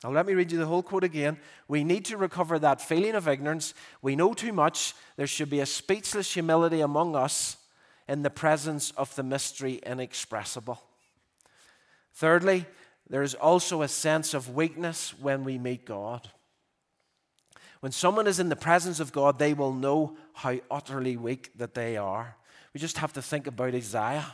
Now, 0.03 0.11
let 0.11 0.27
me 0.27 0.33
read 0.33 0.51
you 0.51 0.59
the 0.59 0.67
whole 0.67 0.83
quote 0.83 1.03
again. 1.03 1.39
We 1.67 1.83
need 1.83 2.05
to 2.05 2.17
recover 2.17 2.59
that 2.59 2.81
feeling 2.81 3.15
of 3.15 3.27
ignorance. 3.27 3.73
We 4.03 4.15
know 4.15 4.33
too 4.33 4.53
much. 4.53 4.93
There 5.15 5.25
should 5.25 5.49
be 5.49 5.59
a 5.59 5.65
speechless 5.65 6.33
humility 6.33 6.81
among 6.81 7.15
us 7.15 7.57
in 8.07 8.21
the 8.21 8.29
presence 8.29 8.91
of 8.91 9.13
the 9.15 9.23
mystery 9.23 9.81
inexpressible. 9.83 10.79
Thirdly, 12.13 12.65
there 13.09 13.23
is 13.23 13.33
also 13.33 13.81
a 13.81 13.87
sense 13.87 14.33
of 14.33 14.55
weakness 14.55 15.13
when 15.19 15.43
we 15.43 15.57
meet 15.57 15.85
God. 15.85 16.29
When 17.79 17.91
someone 17.91 18.27
is 18.27 18.39
in 18.39 18.49
the 18.49 18.55
presence 18.55 18.99
of 18.99 19.11
God, 19.11 19.39
they 19.39 19.53
will 19.53 19.73
know 19.73 20.17
how 20.33 20.57
utterly 20.69 21.17
weak 21.17 21.51
that 21.57 21.73
they 21.73 21.97
are. 21.97 22.36
We 22.77 22.79
just 22.79 22.99
have 22.99 23.13
to 23.13 23.23
think 23.23 23.47
about 23.47 23.73
Isaiah. 23.73 24.33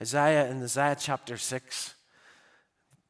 Isaiah 0.00 0.50
in 0.50 0.62
Isaiah 0.62 0.96
chapter 0.98 1.36
6 1.36 1.94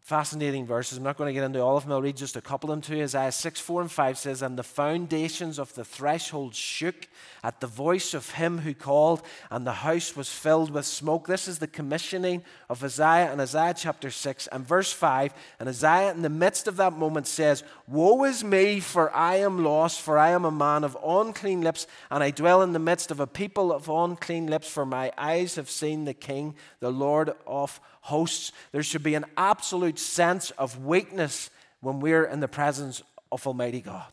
fascinating 0.04 0.66
verses. 0.66 0.98
I'm 0.98 1.04
not 1.04 1.16
going 1.16 1.28
to 1.28 1.32
get 1.32 1.46
into 1.46 1.62
all 1.62 1.78
of 1.78 1.84
them. 1.84 1.92
I'll 1.92 2.02
read 2.02 2.18
just 2.18 2.36
a 2.36 2.42
couple 2.42 2.70
of 2.70 2.76
them 2.76 2.82
to 2.82 2.96
you. 2.96 3.04
Isaiah 3.04 3.32
6, 3.32 3.58
4 3.58 3.80
and 3.80 3.90
5 3.90 4.18
says, 4.18 4.42
And 4.42 4.58
the 4.58 4.62
foundations 4.62 5.58
of 5.58 5.74
the 5.74 5.82
threshold 5.82 6.54
shook 6.54 7.08
at 7.42 7.60
the 7.60 7.66
voice 7.66 8.12
of 8.12 8.32
him 8.32 8.58
who 8.58 8.74
called, 8.74 9.22
and 9.50 9.66
the 9.66 9.72
house 9.72 10.14
was 10.14 10.28
filled 10.28 10.70
with 10.70 10.84
smoke. 10.84 11.26
This 11.26 11.48
is 11.48 11.58
the 11.58 11.66
commissioning 11.66 12.42
of 12.68 12.84
Isaiah 12.84 13.32
in 13.32 13.40
Isaiah 13.40 13.72
chapter 13.74 14.10
6 14.10 14.46
and 14.48 14.66
verse 14.66 14.92
5. 14.92 15.32
And 15.58 15.70
Isaiah, 15.70 16.10
in 16.10 16.20
the 16.20 16.28
midst 16.28 16.68
of 16.68 16.76
that 16.76 16.92
moment, 16.92 17.26
says, 17.26 17.64
Woe 17.88 18.24
is 18.24 18.44
me, 18.44 18.80
for 18.80 19.10
I 19.16 19.36
am 19.36 19.64
lost, 19.64 20.02
for 20.02 20.18
I 20.18 20.32
am 20.32 20.44
a 20.44 20.50
man 20.50 20.84
of 20.84 20.98
unclean 21.02 21.62
lips, 21.62 21.86
and 22.10 22.22
I 22.22 22.30
dwell 22.30 22.60
in 22.60 22.74
the 22.74 22.78
midst 22.78 23.10
of 23.10 23.20
a 23.20 23.26
people 23.26 23.72
of 23.72 23.88
unclean 23.88 24.48
lips, 24.48 24.68
for 24.68 24.84
my 24.84 25.12
eyes 25.16 25.54
have 25.54 25.70
seen 25.70 26.04
the 26.04 26.12
King, 26.12 26.56
the 26.80 26.92
Lord 26.92 27.32
of 27.46 27.80
hosts. 28.04 28.52
There 28.70 28.82
should 28.82 29.02
be 29.02 29.14
an 29.14 29.24
absolute 29.36 29.98
sense 29.98 30.50
of 30.52 30.84
weakness 30.84 31.48
when 31.80 32.00
we're 32.00 32.24
in 32.24 32.40
the 32.40 32.48
presence 32.48 33.02
of 33.32 33.46
Almighty 33.46 33.80
God. 33.80 34.12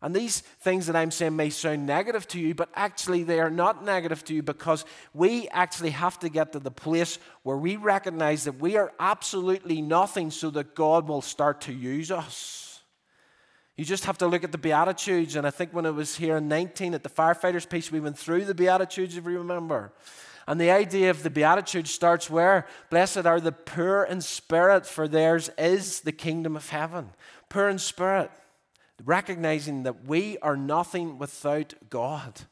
And 0.00 0.16
these 0.16 0.40
things 0.40 0.86
that 0.86 0.96
I'm 0.96 1.10
saying 1.10 1.36
may 1.36 1.50
sound 1.50 1.86
negative 1.86 2.26
to 2.28 2.40
you, 2.40 2.54
but 2.54 2.70
actually 2.74 3.22
they 3.22 3.38
are 3.38 3.50
not 3.50 3.84
negative 3.84 4.24
to 4.24 4.34
you 4.34 4.42
because 4.42 4.86
we 5.12 5.46
actually 5.48 5.90
have 5.90 6.18
to 6.20 6.30
get 6.30 6.52
to 6.52 6.58
the 6.58 6.70
place 6.70 7.18
where 7.42 7.58
we 7.58 7.76
recognize 7.76 8.44
that 8.44 8.58
we 8.58 8.76
are 8.76 8.92
absolutely 8.98 9.82
nothing 9.82 10.30
so 10.30 10.48
that 10.50 10.74
God 10.74 11.06
will 11.06 11.22
start 11.22 11.60
to 11.62 11.72
use 11.72 12.10
us. 12.10 12.80
You 13.76 13.84
just 13.84 14.06
have 14.06 14.18
to 14.18 14.26
look 14.26 14.42
at 14.42 14.52
the 14.52 14.58
Beatitudes. 14.58 15.36
And 15.36 15.46
I 15.46 15.50
think 15.50 15.72
when 15.72 15.84
I 15.86 15.90
was 15.90 16.16
here 16.16 16.38
in 16.38 16.48
19 16.48 16.94
at 16.94 17.02
the 17.02 17.10
firefighters 17.10 17.68
piece, 17.68 17.92
we 17.92 18.00
went 18.00 18.18
through 18.18 18.46
the 18.46 18.54
Beatitudes, 18.54 19.16
if 19.16 19.24
you 19.24 19.38
remember. 19.38 19.92
And 20.46 20.60
the 20.60 20.70
idea 20.70 21.10
of 21.10 21.22
the 21.22 21.30
Beatitude 21.30 21.88
starts 21.88 22.28
where? 22.28 22.66
Blessed 22.90 23.26
are 23.26 23.40
the 23.40 23.52
poor 23.52 24.04
in 24.04 24.20
spirit, 24.20 24.86
for 24.86 25.06
theirs 25.06 25.50
is 25.56 26.00
the 26.00 26.12
kingdom 26.12 26.56
of 26.56 26.70
heaven. 26.70 27.10
Poor 27.48 27.68
in 27.68 27.78
spirit 27.78 28.30
recognizing 29.04 29.82
that 29.82 30.04
we 30.06 30.38
are 30.38 30.56
nothing 30.56 31.18
without 31.18 31.74
God, 31.90 32.42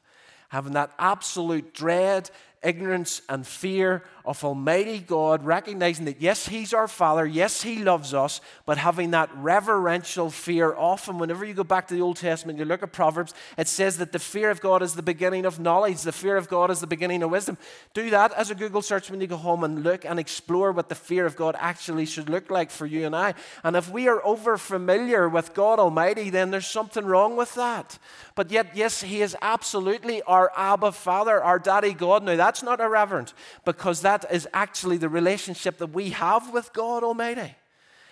having 0.49 0.73
that 0.73 0.93
absolute 0.99 1.73
dread 1.73 2.31
ignorance 2.63 3.23
and 3.29 3.47
fear 3.47 4.05
of 4.25 4.45
Almighty 4.45 4.99
God, 4.99 5.45
recognizing 5.45 6.05
that 6.05 6.21
yes, 6.21 6.47
He's 6.47 6.75
our 6.75 6.87
Father, 6.87 7.27
yes, 7.27 7.63
He 7.63 7.83
loves 7.83 8.13
us, 8.13 8.41
but 8.67 8.77
having 8.77 9.13
that 9.13 9.31
reverential 9.35 10.31
fear. 10.31 10.75
Often, 10.75 11.19
whenever 11.19 11.45
you 11.45 11.55
go 11.55 11.65
back 11.65 11.89
to 11.89 11.95
the 11.95 12.03
Old 12.03 12.17
Testament, 12.17 12.59
you 12.59 12.65
look 12.65 12.83
at 12.83 12.93
Proverbs, 12.93 13.33
it 13.57 13.67
says 13.67 13.97
that 13.99 14.13
the 14.13 14.19
fear 14.19 14.51
of 14.51 14.61
God 14.61 14.83
is 14.83 14.95
the 14.95 15.03
beginning 15.03 15.47
of 15.47 15.59
knowledge, 15.59 16.03
the 16.03 16.13
fear 16.13 16.37
of 16.37 16.49
God 16.49 16.71
is 16.71 16.81
the 16.81 16.87
beginning 16.87 17.23
of 17.23 17.31
wisdom. 17.31 17.57
Do 17.95 18.11
that 18.11 18.33
as 18.35 18.51
a 18.51 18.55
Google 18.55 18.83
search 18.83 19.11
when 19.11 19.21
you 19.21 19.27
go 19.27 19.37
home 19.37 19.65
and 19.65 19.83
look 19.83 20.05
and 20.05 20.19
explore 20.19 20.73
what 20.73 20.89
the 20.89 20.95
fear 20.95 21.25
of 21.25 21.37
God 21.37 21.57
actually 21.59 22.05
should 22.05 22.29
look 22.29 22.51
like 22.51 22.71
for 22.71 22.87
you 22.87 23.07
and 23.07 23.17
I. 23.17 23.35
And 23.65 23.75
if 23.75 23.91
we 23.91 24.07
are 24.07 24.25
over 24.25 24.59
familiar 24.59 25.29
with 25.29 25.55
God 25.55 25.79
Almighty, 25.79 26.29
then 26.29 26.51
there's 26.51 26.67
something 26.67 27.07
wrong 27.07 27.37
with 27.37 27.55
that. 27.55 27.99
But 28.35 28.51
yet, 28.51 28.77
yes, 28.77 29.03
He 29.03 29.23
is 29.23 29.37
absolutely 29.41 30.23
our 30.23 30.53
Abba 30.57 30.93
Father, 30.93 31.43
our 31.43 31.59
Daddy 31.59 31.95
God. 31.95 32.23
Now, 32.23 32.37
that's 32.51 32.65
not 32.65 32.81
irreverent 32.81 33.33
because 33.65 34.03
that 34.03 34.25
is 34.29 34.49
actually 34.53 34.97
the 34.97 35.09
relationship 35.09 35.79
that 35.79 35.95
we 35.95 36.11
have 36.11 36.53
with 36.53 36.73
God 36.73 37.05
Almighty. 37.05 37.55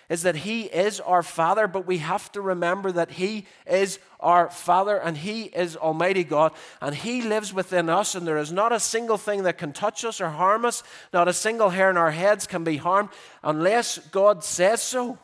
Is 0.07 0.21
that 0.21 0.37
He 0.37 0.61
is 0.61 1.01
our 1.01 1.21
Father, 1.21 1.67
but 1.67 1.85
we 1.85 1.97
have 1.97 2.31
to 2.31 2.39
remember 2.39 2.89
that 2.93 3.11
He 3.11 3.45
is 3.67 3.99
our 4.21 4.49
Father 4.49 4.95
and 4.95 5.17
He 5.17 5.43
is 5.43 5.75
Almighty 5.75 6.23
God, 6.23 6.53
and 6.81 6.95
He 6.95 7.21
lives 7.21 7.53
within 7.53 7.89
us, 7.89 8.15
and 8.15 8.25
there 8.25 8.37
is 8.37 8.53
not 8.53 8.71
a 8.71 8.79
single 8.79 9.17
thing 9.17 9.43
that 9.43 9.57
can 9.57 9.73
touch 9.73 10.05
us 10.05 10.21
or 10.21 10.29
harm 10.29 10.63
us, 10.63 10.83
not 11.11 11.27
a 11.27 11.33
single 11.33 11.69
hair 11.69 11.89
in 11.89 11.97
our 11.97 12.11
heads 12.11 12.47
can 12.47 12.63
be 12.63 12.77
harmed 12.77 13.09
unless 13.43 13.97
God 13.97 14.45
says 14.45 14.81
so. 14.81 15.19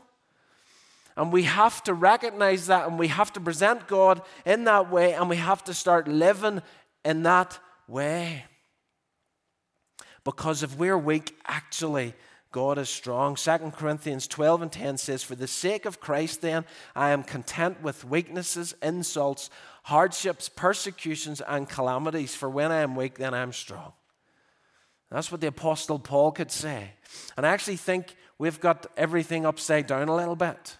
And 1.15 1.31
we 1.31 1.43
have 1.43 1.81
to 1.83 1.93
recognize 1.93 2.67
that, 2.67 2.85
and 2.85 2.99
we 2.99 3.07
have 3.07 3.31
to 3.33 3.39
present 3.39 3.87
God 3.87 4.21
in 4.45 4.65
that 4.65 4.91
way, 4.91 5.13
and 5.13 5.29
we 5.29 5.37
have 5.37 5.63
to 5.63 5.73
start 5.73 6.09
living 6.09 6.61
in 7.05 7.23
that 7.23 7.57
way. 7.87 8.43
Because 10.25 10.63
if 10.63 10.75
we're 10.75 10.97
weak, 10.97 11.37
actually, 11.45 12.13
God 12.51 12.77
is 12.77 12.89
strong. 12.89 13.35
2 13.35 13.57
Corinthians 13.77 14.27
12 14.27 14.63
and 14.63 14.71
10 14.71 14.97
says, 14.97 15.23
For 15.23 15.35
the 15.35 15.47
sake 15.47 15.85
of 15.85 16.01
Christ, 16.01 16.41
then, 16.41 16.65
I 16.95 17.11
am 17.11 17.23
content 17.23 17.81
with 17.81 18.03
weaknesses, 18.03 18.73
insults, 18.81 19.49
hardships, 19.83 20.49
persecutions, 20.49 21.41
and 21.47 21.69
calamities. 21.69 22.35
For 22.35 22.49
when 22.49 22.71
I 22.71 22.81
am 22.81 22.95
weak, 22.95 23.17
then 23.17 23.33
I 23.33 23.41
am 23.41 23.53
strong. 23.53 23.93
That's 25.11 25.31
what 25.31 25.41
the 25.41 25.47
Apostle 25.47 25.99
Paul 25.99 26.31
could 26.31 26.51
say. 26.51 26.91
And 27.37 27.45
I 27.45 27.49
actually 27.49 27.77
think 27.77 28.15
we've 28.39 28.59
got 28.59 28.87
everything 28.97 29.45
upside 29.45 29.85
down 29.85 30.09
a 30.09 30.15
little 30.15 30.35
bit. 30.35 30.77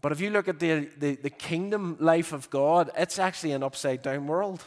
But 0.00 0.12
if 0.12 0.20
you 0.20 0.30
look 0.30 0.46
at 0.48 0.60
the, 0.60 0.88
the, 0.96 1.16
the 1.16 1.30
kingdom 1.30 1.96
life 1.98 2.32
of 2.32 2.48
God, 2.48 2.90
it's 2.96 3.18
actually 3.18 3.52
an 3.52 3.62
upside 3.62 4.02
down 4.02 4.26
world. 4.26 4.64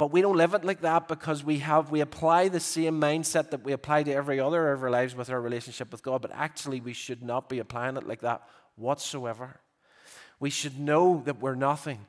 But 0.00 0.12
we 0.12 0.22
don't 0.22 0.38
live 0.38 0.54
it 0.54 0.64
like 0.64 0.80
that 0.80 1.08
because 1.08 1.44
we 1.44 1.58
have 1.58 1.90
we 1.90 2.00
apply 2.00 2.48
the 2.48 2.58
same 2.58 2.98
mindset 2.98 3.50
that 3.50 3.62
we 3.62 3.72
apply 3.72 4.04
to 4.04 4.10
every 4.10 4.40
other 4.40 4.72
of 4.72 4.82
our 4.82 4.88
lives 4.88 5.14
with 5.14 5.28
our 5.28 5.38
relationship 5.38 5.92
with 5.92 6.02
God. 6.02 6.22
But 6.22 6.30
actually, 6.32 6.80
we 6.80 6.94
should 6.94 7.22
not 7.22 7.50
be 7.50 7.58
applying 7.58 7.98
it 7.98 8.08
like 8.08 8.22
that 8.22 8.40
whatsoever. 8.76 9.60
We 10.38 10.48
should 10.48 10.80
know 10.80 11.20
that 11.26 11.42
we're 11.42 11.54
nothing. 11.54 12.06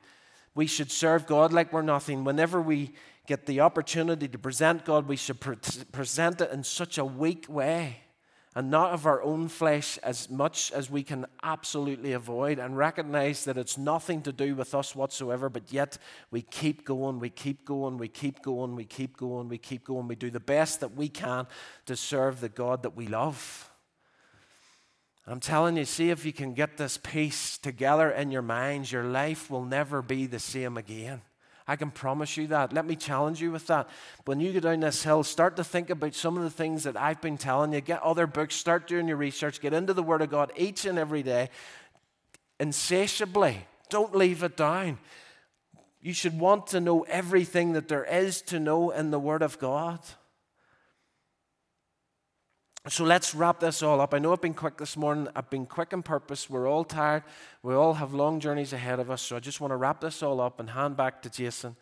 We 0.55 0.67
should 0.67 0.89
serve 0.89 1.27
God 1.27 1.51
like 1.51 1.73
we're 1.73 1.81
nothing. 1.81 2.23
Whenever 2.23 2.61
we 2.61 2.93
get 3.27 3.45
the 3.45 3.59
opportunity 3.59 4.29
to 4.29 4.37
present 4.37 4.85
God, 4.85 5.05
we 5.05 5.17
should 5.17 5.41
pre- 5.41 5.57
present 5.91 6.39
it 6.39 6.49
in 6.49 6.63
such 6.63 6.97
a 6.97 7.03
weak 7.03 7.47
way 7.49 7.97
and 8.53 8.69
not 8.69 8.91
of 8.91 9.05
our 9.05 9.21
own 9.23 9.47
flesh 9.47 9.97
as 9.99 10.29
much 10.29 10.71
as 10.73 10.89
we 10.89 11.03
can 11.03 11.25
absolutely 11.41 12.11
avoid 12.11 12.59
and 12.59 12.77
recognize 12.77 13.45
that 13.45 13.57
it's 13.57 13.77
nothing 13.77 14.21
to 14.21 14.33
do 14.33 14.55
with 14.55 14.75
us 14.75 14.93
whatsoever, 14.93 15.49
but 15.49 15.71
yet 15.71 15.97
we 16.31 16.41
keep 16.41 16.83
going, 16.83 17.19
we 17.19 17.29
keep 17.29 17.63
going, 17.63 17.97
we 17.97 18.09
keep 18.09 18.41
going, 18.41 18.75
we 18.75 18.83
keep 18.83 19.15
going, 19.15 19.47
we 19.47 19.57
keep 19.57 19.85
going. 19.85 20.07
We 20.07 20.15
do 20.15 20.29
the 20.29 20.41
best 20.41 20.81
that 20.81 20.95
we 20.95 21.07
can 21.07 21.47
to 21.85 21.95
serve 21.95 22.41
the 22.41 22.49
God 22.49 22.83
that 22.83 22.95
we 22.95 23.07
love. 23.07 23.69
I'm 25.25 25.39
telling 25.39 25.77
you, 25.77 25.85
see 25.85 26.09
if 26.09 26.25
you 26.25 26.33
can 26.33 26.53
get 26.53 26.77
this 26.77 26.97
piece 26.97 27.57
together 27.57 28.09
in 28.09 28.31
your 28.31 28.41
minds, 28.41 28.91
your 28.91 29.03
life 29.03 29.49
will 29.49 29.63
never 29.63 30.01
be 30.01 30.25
the 30.25 30.39
same 30.39 30.77
again. 30.77 31.21
I 31.67 31.75
can 31.75 31.91
promise 31.91 32.37
you 32.37 32.47
that. 32.47 32.73
Let 32.73 32.85
me 32.85 32.95
challenge 32.95 33.41
you 33.41 33.51
with 33.51 33.67
that. 33.67 33.89
When 34.25 34.39
you 34.39 34.51
go 34.53 34.59
down 34.59 34.79
this 34.79 35.03
hill, 35.03 35.23
start 35.23 35.55
to 35.57 35.63
think 35.63 35.89
about 35.89 36.15
some 36.15 36.37
of 36.37 36.43
the 36.43 36.49
things 36.49 36.83
that 36.83 36.97
I've 36.97 37.21
been 37.21 37.37
telling 37.37 37.73
you. 37.73 37.81
Get 37.81 38.01
other 38.01 38.27
books, 38.27 38.55
start 38.55 38.87
doing 38.87 39.07
your 39.07 39.17
research, 39.17 39.61
get 39.61 39.73
into 39.73 39.93
the 39.93 40.03
Word 40.03 40.21
of 40.21 40.29
God 40.29 40.51
each 40.55 40.85
and 40.85 40.97
every 40.97 41.23
day, 41.23 41.49
insatiably. 42.59 43.65
Don't 43.89 44.15
leave 44.15 44.43
it 44.43 44.57
down. 44.57 44.97
You 46.01 46.13
should 46.13 46.39
want 46.39 46.67
to 46.67 46.79
know 46.79 47.01
everything 47.03 47.73
that 47.73 47.87
there 47.87 48.05
is 48.05 48.41
to 48.43 48.59
know 48.59 48.89
in 48.89 49.11
the 49.11 49.19
Word 49.19 49.43
of 49.43 49.59
God. 49.59 49.99
So 52.87 53.03
let's 53.03 53.35
wrap 53.35 53.59
this 53.59 53.83
all 53.83 54.01
up. 54.01 54.15
I 54.15 54.17
know 54.17 54.33
I've 54.33 54.41
been 54.41 54.55
quick 54.55 54.77
this 54.77 54.97
morning. 54.97 55.27
I've 55.35 55.51
been 55.51 55.67
quick 55.67 55.93
on 55.93 56.01
purpose. 56.01 56.49
We're 56.49 56.67
all 56.67 56.83
tired. 56.83 57.21
We 57.61 57.75
all 57.75 57.93
have 57.93 58.15
long 58.15 58.39
journeys 58.39 58.73
ahead 58.73 58.99
of 58.99 59.11
us. 59.11 59.21
So 59.21 59.35
I 59.35 59.39
just 59.39 59.61
want 59.61 59.69
to 59.69 59.75
wrap 59.75 60.01
this 60.01 60.23
all 60.23 60.41
up 60.41 60.59
and 60.59 60.71
hand 60.71 60.97
back 60.97 61.21
to 61.21 61.29
Jason. 61.29 61.75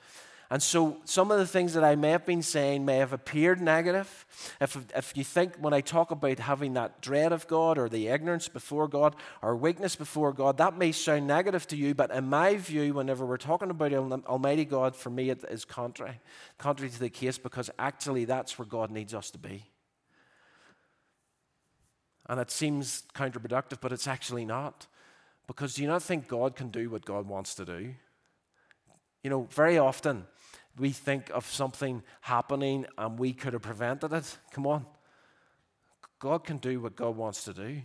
And 0.51 0.61
so 0.61 0.97
some 1.05 1.31
of 1.31 1.37
the 1.37 1.47
things 1.47 1.73
that 1.75 1.85
I 1.85 1.95
may 1.95 2.09
have 2.09 2.25
been 2.25 2.41
saying 2.41 2.83
may 2.83 2.97
have 2.97 3.13
appeared 3.13 3.61
negative. 3.61 4.25
If, 4.59 4.77
if 4.93 5.15
you 5.15 5.23
think 5.23 5.55
when 5.57 5.73
I 5.73 5.79
talk 5.79 6.11
about 6.11 6.39
having 6.39 6.73
that 6.73 6.99
dread 7.01 7.31
of 7.31 7.47
God 7.47 7.77
or 7.77 7.87
the 7.87 8.07
ignorance 8.07 8.49
before 8.49 8.89
God 8.89 9.15
or 9.41 9.55
weakness 9.55 9.95
before 9.95 10.33
God, 10.33 10.57
that 10.57 10.77
may 10.77 10.91
sound 10.91 11.27
negative 11.27 11.65
to 11.67 11.77
you. 11.77 11.95
But 11.95 12.11
in 12.11 12.25
my 12.25 12.57
view, 12.57 12.95
whenever 12.95 13.25
we're 13.25 13.37
talking 13.37 13.69
about 13.69 13.93
Almighty 13.93 14.65
God, 14.65 14.97
for 14.97 15.11
me 15.11 15.29
it 15.29 15.45
is 15.49 15.63
contrary, 15.63 16.19
contrary 16.57 16.89
to 16.89 16.99
the 16.99 17.09
case 17.09 17.37
because 17.37 17.69
actually 17.79 18.25
that's 18.25 18.59
where 18.59 18.65
God 18.65 18.91
needs 18.91 19.13
us 19.13 19.31
to 19.31 19.37
be. 19.37 19.63
And 22.29 22.39
it 22.39 22.51
seems 22.51 23.03
counterproductive, 23.15 23.81
but 23.81 23.91
it's 23.91 24.07
actually 24.07 24.45
not. 24.45 24.85
Because 25.47 25.73
do 25.73 25.81
you 25.81 25.87
not 25.87 26.03
think 26.03 26.27
God 26.27 26.55
can 26.55 26.69
do 26.69 26.91
what 26.91 27.03
God 27.03 27.27
wants 27.27 27.55
to 27.55 27.65
do? 27.65 27.95
You 29.23 29.29
know, 29.31 29.47
very 29.49 29.79
often 29.79 30.27
we 30.77 30.91
think 30.91 31.31
of 31.31 31.45
something 31.47 32.03
happening 32.21 32.85
and 32.99 33.17
we 33.17 33.33
could 33.33 33.53
have 33.53 33.63
prevented 33.63 34.13
it. 34.13 34.37
Come 34.51 34.67
on. 34.67 34.85
God 36.19 36.43
can 36.43 36.57
do 36.57 36.79
what 36.79 36.95
God 36.95 37.17
wants 37.17 37.43
to 37.45 37.53
do. 37.53 37.81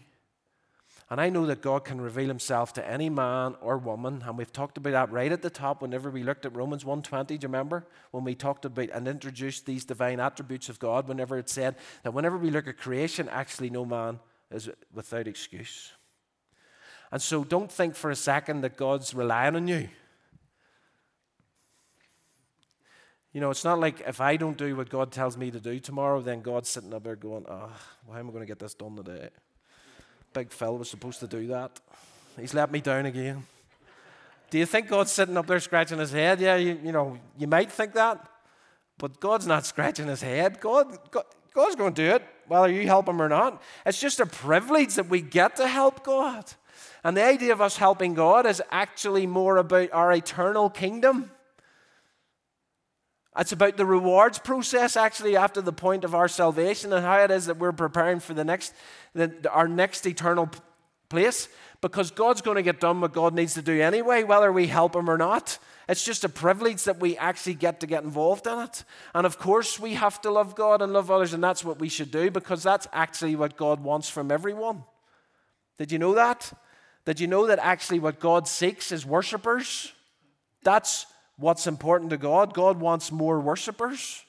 And 1.10 1.20
I 1.20 1.30
know 1.30 1.46
that 1.46 1.62
God 1.62 1.84
can 1.84 2.00
reveal 2.00 2.28
himself 2.28 2.72
to 2.74 2.86
any 2.86 3.10
man 3.10 3.56
or 3.60 3.76
woman, 3.76 4.24
and 4.26 4.38
we've 4.38 4.52
talked 4.52 4.78
about 4.78 4.92
that 4.92 5.12
right 5.12 5.30
at 5.30 5.42
the 5.42 5.50
top 5.50 5.82
whenever 5.82 6.10
we 6.10 6.22
looked 6.22 6.46
at 6.46 6.56
Romans 6.56 6.82
1:20, 6.82 7.26
do 7.26 7.34
you 7.34 7.40
remember? 7.42 7.86
When 8.10 8.24
we 8.24 8.34
talked 8.34 8.64
about 8.64 8.88
and 8.90 9.06
introduced 9.06 9.66
these 9.66 9.84
divine 9.84 10.18
attributes 10.18 10.70
of 10.70 10.78
God, 10.78 11.06
whenever 11.06 11.36
it 11.36 11.50
said 11.50 11.76
that 12.02 12.14
whenever 12.14 12.38
we 12.38 12.50
look 12.50 12.66
at 12.68 12.78
creation, 12.78 13.28
actually 13.28 13.70
no 13.70 13.84
man 13.84 14.18
is 14.50 14.68
without 14.92 15.26
excuse. 15.26 15.92
And 17.10 17.22
so 17.22 17.44
don't 17.44 17.70
think 17.70 17.94
for 17.94 18.10
a 18.10 18.16
second 18.16 18.62
that 18.62 18.76
God's 18.76 19.14
relying 19.14 19.56
on 19.56 19.68
you. 19.68 19.88
You 23.32 23.40
know, 23.40 23.50
it's 23.50 23.64
not 23.64 23.80
like 23.80 24.00
if 24.06 24.20
I 24.20 24.36
don't 24.36 24.56
do 24.56 24.76
what 24.76 24.88
God 24.88 25.10
tells 25.10 25.36
me 25.36 25.50
to 25.50 25.58
do 25.58 25.80
tomorrow, 25.80 26.20
then 26.20 26.40
God's 26.40 26.68
sitting 26.68 26.94
up 26.94 27.02
there 27.02 27.16
going, 27.16 27.44
oh, 27.48 27.70
why 28.06 28.20
am 28.20 28.28
I 28.28 28.32
going 28.32 28.42
to 28.42 28.46
get 28.46 28.60
this 28.60 28.74
done 28.74 28.96
today? 28.96 29.28
Big 30.32 30.52
Phil 30.52 30.78
was 30.78 30.88
supposed 30.88 31.20
to 31.20 31.26
do 31.26 31.48
that. 31.48 31.80
He's 32.38 32.54
let 32.54 32.70
me 32.70 32.80
down 32.80 33.06
again. 33.06 33.44
Do 34.50 34.58
you 34.58 34.66
think 34.66 34.88
God's 34.88 35.10
sitting 35.10 35.36
up 35.36 35.46
there 35.48 35.58
scratching 35.58 35.98
his 35.98 36.12
head? 36.12 36.40
Yeah, 36.40 36.56
you, 36.56 36.78
you 36.84 36.92
know, 36.92 37.18
you 37.36 37.48
might 37.48 37.72
think 37.72 37.92
that, 37.94 38.24
but 38.98 39.18
God's 39.18 39.46
not 39.46 39.66
scratching 39.72 40.06
his 40.06 40.22
head. 40.22 40.60
God, 40.60 40.96
God, 41.10 41.24
God's 41.54 41.76
going 41.76 41.94
to 41.94 42.02
do 42.02 42.14
it, 42.14 42.22
whether 42.48 42.70
you 42.70 42.86
help 42.86 43.08
Him 43.08 43.22
or 43.22 43.28
not. 43.28 43.62
It's 43.86 44.00
just 44.00 44.20
a 44.20 44.26
privilege 44.26 44.94
that 44.94 45.08
we 45.08 45.20
get 45.20 45.56
to 45.56 45.68
help 45.68 46.04
God. 46.04 46.44
And 47.04 47.16
the 47.16 47.24
idea 47.24 47.52
of 47.52 47.60
us 47.60 47.76
helping 47.76 48.14
God 48.14 48.46
is 48.46 48.62
actually 48.70 49.26
more 49.26 49.58
about 49.58 49.92
our 49.92 50.12
eternal 50.12 50.68
kingdom. 50.68 51.30
It's 53.36 53.52
about 53.52 53.76
the 53.76 53.86
rewards 53.86 54.38
process, 54.38 54.96
actually, 54.96 55.36
after 55.36 55.60
the 55.60 55.72
point 55.72 56.04
of 56.04 56.14
our 56.14 56.28
salvation 56.28 56.92
and 56.92 57.04
how 57.04 57.18
it 57.18 57.30
is 57.30 57.46
that 57.46 57.58
we're 57.58 57.72
preparing 57.72 58.20
for 58.20 58.34
the 58.34 58.44
next, 58.44 58.74
the, 59.12 59.32
our 59.50 59.68
next 59.68 60.06
eternal 60.06 60.48
place 61.08 61.48
because 61.80 62.10
God's 62.10 62.40
going 62.40 62.56
to 62.56 62.62
get 62.62 62.80
done 62.80 63.00
what 63.00 63.12
God 63.12 63.34
needs 63.34 63.54
to 63.54 63.62
do 63.62 63.80
anyway, 63.80 64.22
whether 64.22 64.50
we 64.50 64.66
help 64.66 64.96
Him 64.96 65.10
or 65.10 65.18
not. 65.18 65.58
It's 65.88 66.04
just 66.04 66.24
a 66.24 66.28
privilege 66.28 66.84
that 66.84 66.98
we 66.98 67.16
actually 67.16 67.54
get 67.54 67.80
to 67.80 67.86
get 67.86 68.04
involved 68.04 68.46
in 68.46 68.58
it. 68.60 68.84
And 69.14 69.26
of 69.26 69.38
course, 69.38 69.78
we 69.78 69.94
have 69.94 70.20
to 70.22 70.30
love 70.30 70.54
God 70.54 70.80
and 70.80 70.92
love 70.92 71.10
others, 71.10 71.34
and 71.34 71.44
that's 71.44 71.64
what 71.64 71.78
we 71.78 71.88
should 71.88 72.10
do 72.10 72.30
because 72.30 72.62
that's 72.62 72.86
actually 72.92 73.36
what 73.36 73.56
God 73.56 73.80
wants 73.80 74.08
from 74.08 74.30
everyone. 74.30 74.84
Did 75.78 75.92
you 75.92 75.98
know 75.98 76.14
that? 76.14 76.52
Did 77.04 77.20
you 77.20 77.26
know 77.26 77.46
that 77.46 77.58
actually 77.58 77.98
what 77.98 78.18
God 78.18 78.48
seeks 78.48 78.92
is 78.92 79.04
worshippers? 79.04 79.92
That's 80.62 81.06
what's 81.36 81.66
important 81.66 82.10
to 82.10 82.16
God. 82.16 82.54
God 82.54 82.80
wants 82.80 83.12
more 83.12 83.40
worshippers. 83.40 84.22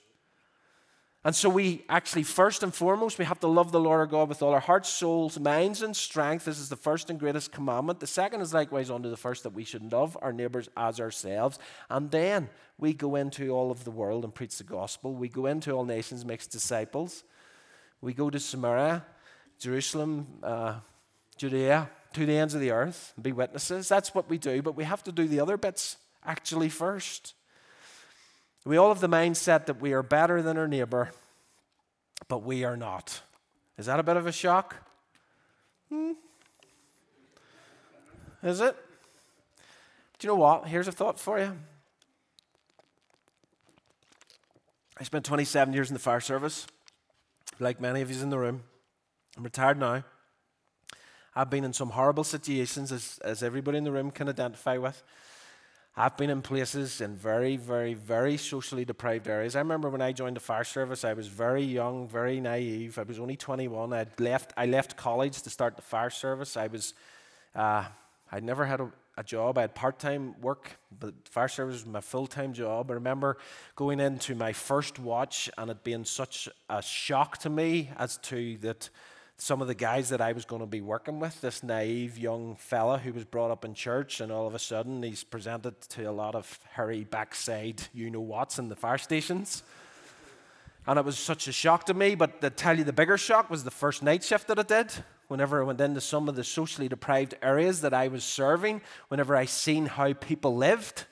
And 1.26 1.36
so 1.36 1.49
we 1.49 1.84
actually, 1.89 2.21
first 2.21 2.61
and 2.61 2.71
foremost, 2.71 3.17
we 3.17 3.26
have 3.26 3.39
to 3.39 3.47
love 3.47 3.71
the 3.71 3.80
Lord 3.80 3.99
our 3.99 4.05
God 4.05 4.30
with 4.30 4.43
all 4.43 4.53
our 4.53 4.59
hearts, 4.59 4.89
souls, 4.89 5.39
minds, 5.39 5.82
and 5.82 5.95
strength. 5.95 6.45
This 6.45 6.59
is 6.59 6.69
the 6.69 6.76
first 6.76 7.09
and 7.09 7.19
greatest 7.19 7.51
commandment. 7.51 7.99
The 7.99 8.05
second 8.05 8.41
is 8.41 8.53
likewise 8.53 8.91
unto 8.91 9.09
the 9.09 9.17
first 9.17 9.41
that 9.41 9.49
we 9.49 9.63
should 9.63 9.91
love 9.91 10.15
our 10.21 10.32
neighbors 10.32 10.69
as 10.78 10.99
ourselves. 10.99 11.57
And 11.89 12.11
then 12.11 12.47
we 12.78 12.93
go 12.93 13.15
into 13.15 13.49
all 13.49 13.71
of 13.71 13.86
the 13.86 13.89
world 13.89 14.23
and 14.23 14.36
preach 14.36 14.59
the 14.59 14.63
gospel. 14.63 15.15
We 15.15 15.28
go 15.28 15.47
into 15.47 15.71
all 15.71 15.84
nations, 15.84 16.23
makes 16.23 16.45
disciples. 16.45 17.23
We 18.01 18.13
go 18.13 18.30
to 18.30 18.39
Samaria, 18.39 19.03
Jerusalem, 19.57 20.28
uh, 20.43 20.76
Judea, 21.38 21.89
to 22.13 22.26
the 22.28 22.38
ends 22.38 22.53
of 22.53 22.61
the 22.61 22.69
earth, 22.69 23.13
and 23.15 23.23
be 23.23 23.32
witnesses. 23.32 23.89
That's 23.89 24.13
what 24.13 24.30
we 24.30 24.38
do, 24.38 24.61
but 24.61 24.76
we 24.76 24.84
have 24.84 25.03
to 25.05 25.11
do 25.11 25.28
the 25.28 25.39
other 25.39 25.57
bits 25.57 25.97
actually 26.23 26.69
first. 26.69 27.34
We 28.66 28.78
all 28.78 28.89
have 28.89 28.99
the 28.99 29.07
mindset 29.07 29.68
that 29.68 29.80
we 29.80 29.93
are 29.93 30.01
better 30.01 30.41
than 30.41 30.57
our 30.57 30.68
neighbor, 30.68 31.11
but 32.28 32.39
we 32.43 32.63
are 32.63 32.76
not. 32.76 33.22
Is 33.78 33.86
that 33.86 33.99
a 33.99 34.03
bit 34.03 34.18
of 34.18 34.26
a 34.26 34.32
shock? 34.32 34.76
Hmm. 35.89 36.13
Is 38.41 38.61
it? 38.61 38.76
Do 40.18 40.28
you 40.28 40.34
know 40.34 40.39
what? 40.39 40.68
Here's 40.68 40.88
a 40.88 40.91
thought 40.91 41.20
for 41.20 41.39
you. 41.39 41.55
I 44.99 45.03
spent 45.03 45.26
27 45.26 45.74
years 45.74 45.89
in 45.89 45.93
the 45.93 45.99
fire 45.99 46.22
service, 46.22 46.66
like 47.59 47.80
many 47.80 48.01
of 48.01 48.09
you 48.09 48.22
in 48.22 48.30
the 48.30 48.39
room. 48.39 48.63
I'm 49.38 49.43
retired 49.43 49.78
now. 49.78 50.03
I've 51.36 51.49
been 51.49 51.66
in 51.66 51.74
some 51.74 51.89
horrible 51.89 52.24
situations, 52.24 52.91
as, 52.93 53.20
as 53.24 53.43
everybody 53.43 53.78
in 53.78 53.84
the 53.84 53.91
room 53.91 54.09
can 54.09 54.30
identify 54.30 54.78
with. 54.78 55.03
I've 55.98 56.18
been 56.18 56.30
in 56.30 56.41
places 56.41 57.00
in 57.00 57.16
very, 57.16 57.56
very, 57.56 57.93
very 57.93 58.36
socially 58.36 58.84
deprived 58.84 59.30
areas. 59.30 59.56
I 59.56 59.60
remember 59.60 59.89
when 59.89 60.02
I 60.02 60.12
joined 60.12 60.36
the 60.36 60.41
fire 60.41 60.66
service, 60.66 61.06
I 61.06 61.14
was 61.14 61.30
very 61.30 61.64
young, 61.64 62.10
very 62.10 62.41
naive. 62.41 63.00
I 63.00 63.04
was 63.04 63.18
only 63.18 63.38
21. 63.38 63.93
i 63.93 64.06
left, 64.20 64.52
I 64.58 64.66
left 64.66 64.98
college 64.98 65.41
to 65.43 65.50
start 65.50 65.78
the 65.78 65.82
fire 65.82 66.10
service. 66.10 66.58
I 66.58 66.68
was, 66.68 66.96
uh, 67.56 67.86
I'd 68.30 68.43
never 68.43 68.66
had 68.66 68.82
a, 68.82 68.91
a 69.18 69.24
job. 69.24 69.58
I 69.58 69.62
had 69.62 69.74
part 69.74 69.98
time 69.98 70.36
work, 70.41 70.70
but 71.00 71.14
fire 71.30 71.48
service 71.48 71.76
was 71.76 71.86
my 71.86 72.02
full 72.02 72.28
time 72.28 72.52
job. 72.52 72.91
I 72.91 72.96
remember 72.96 73.38
going 73.78 74.02
into 74.02 74.36
my 74.36 74.52
first 74.52 75.00
watch 75.00 75.50
and 75.58 75.72
it 75.72 75.86
being 75.86 76.04
such 76.04 76.50
a 76.70 76.82
shock 76.82 77.38
to 77.38 77.50
me 77.50 77.89
as 77.98 78.18
to 78.18 78.58
that 78.58 78.89
some 79.38 79.61
of 79.61 79.67
the 79.67 79.75
guys 79.75 80.09
that 80.09 80.21
I 80.21 80.31
was 80.31 80.45
going 80.45 80.61
to 80.61 80.65
be 80.67 80.81
working 80.81 81.19
with, 81.19 81.41
this 81.41 81.61
naive 81.61 82.17
young 82.17 82.55
fella 82.55 82.97
who 82.97 83.11
was 83.11 83.25
brought 83.25 83.51
up 83.51 83.65
in 83.65 83.73
church, 83.73 84.21
and 84.21 84.31
all 84.31 84.47
of 84.47 84.55
a 84.55 84.59
sudden 84.59 85.03
he's 85.03 85.23
presented 85.23 85.81
to 85.89 86.03
a 86.03 86.11
lot 86.11 86.36
of 86.36 86.59
hairy 86.71 87.03
backside 87.03 87.83
you 87.93 88.09
know 88.09 88.21
what's 88.21 88.59
in 88.59 88.69
the 88.69 88.75
fire 88.75 88.97
stations. 88.97 89.63
And 90.88 90.99
it 90.99 91.05
was 91.05 91.17
such 91.17 91.47
a 91.47 91.51
shock 91.51 91.86
to 91.88 91.93
me, 91.93 92.15
but 92.15 92.41
to 92.41 92.49
tell 92.49 92.77
you 92.77 92.83
the 92.83 92.93
bigger 92.93 93.17
shock 93.17 93.49
was 93.49 93.63
the 93.63 93.71
first 93.71 94.03
night 94.03 94.23
shift 94.23 94.47
that 94.47 94.59
I 94.59 94.63
did. 94.63 94.93
Whenever 95.27 95.59
I 95.59 95.65
went 95.65 95.81
into 95.81 96.01
some 96.01 96.29
of 96.29 96.36
the 96.36 96.43
socially 96.43 96.88
deprived 96.88 97.33
areas 97.41 97.81
that 97.81 97.93
I 97.93 98.07
was 98.07 98.23
serving, 98.23 98.81
whenever 99.07 99.36
I 99.36 99.45
seen 99.45 99.88
how 99.88 100.13
people 100.13 100.55
lived. 100.55 101.05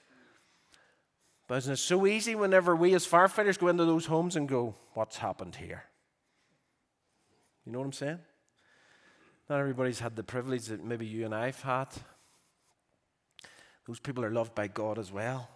But 1.48 1.66
it 1.68 1.78
so 1.78 2.06
easy 2.06 2.36
whenever 2.36 2.76
we 2.76 2.94
as 2.94 3.08
firefighters 3.08 3.58
go 3.58 3.68
into 3.68 3.86
those 3.86 4.06
homes 4.06 4.36
and 4.36 4.48
go, 4.48 4.76
What's 4.94 5.18
happened 5.18 5.56
here? 5.56 5.86
You 7.66 7.72
know 7.72 7.80
what 7.80 7.86
I'm 7.86 7.94
saying? 7.94 8.20
Not 9.50 9.60
everybody's 9.60 10.00
had 10.00 10.16
the 10.16 10.24
privilege 10.24 10.66
that 10.66 10.84
maybe 10.84 11.06
you 11.06 11.26
and 11.26 11.34
I've 11.34 11.62
had. 11.62 11.88
Those 13.88 14.00
people 14.00 14.24
are 14.24 14.32
loved 14.32 14.56
by 14.56 14.68
God 14.68 14.98
as 14.98 15.12
well. 15.12 15.50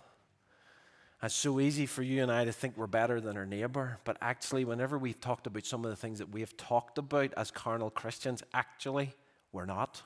It's 1.23 1.33
so 1.33 1.59
easy 1.59 1.85
for 1.85 2.03
you 2.03 2.21
and 2.21 2.31
I 2.31 2.45
to 2.45 2.51
think 2.51 2.77
we're 2.77 2.85
better 2.85 3.19
than 3.19 3.37
our 3.37 3.45
neighbor, 3.45 3.97
but 4.03 4.17
actually, 4.21 4.65
whenever 4.65 4.99
we've 4.99 5.19
talked 5.19 5.47
about 5.47 5.65
some 5.65 5.83
of 5.83 5.89
the 5.89 5.95
things 5.95 6.19
that 6.19 6.29
we 6.29 6.41
have 6.41 6.55
talked 6.57 6.99
about 6.99 7.33
as 7.35 7.49
carnal 7.49 7.89
Christians, 7.89 8.43
actually, 8.53 9.15
we're 9.51 9.65
not. 9.65 10.03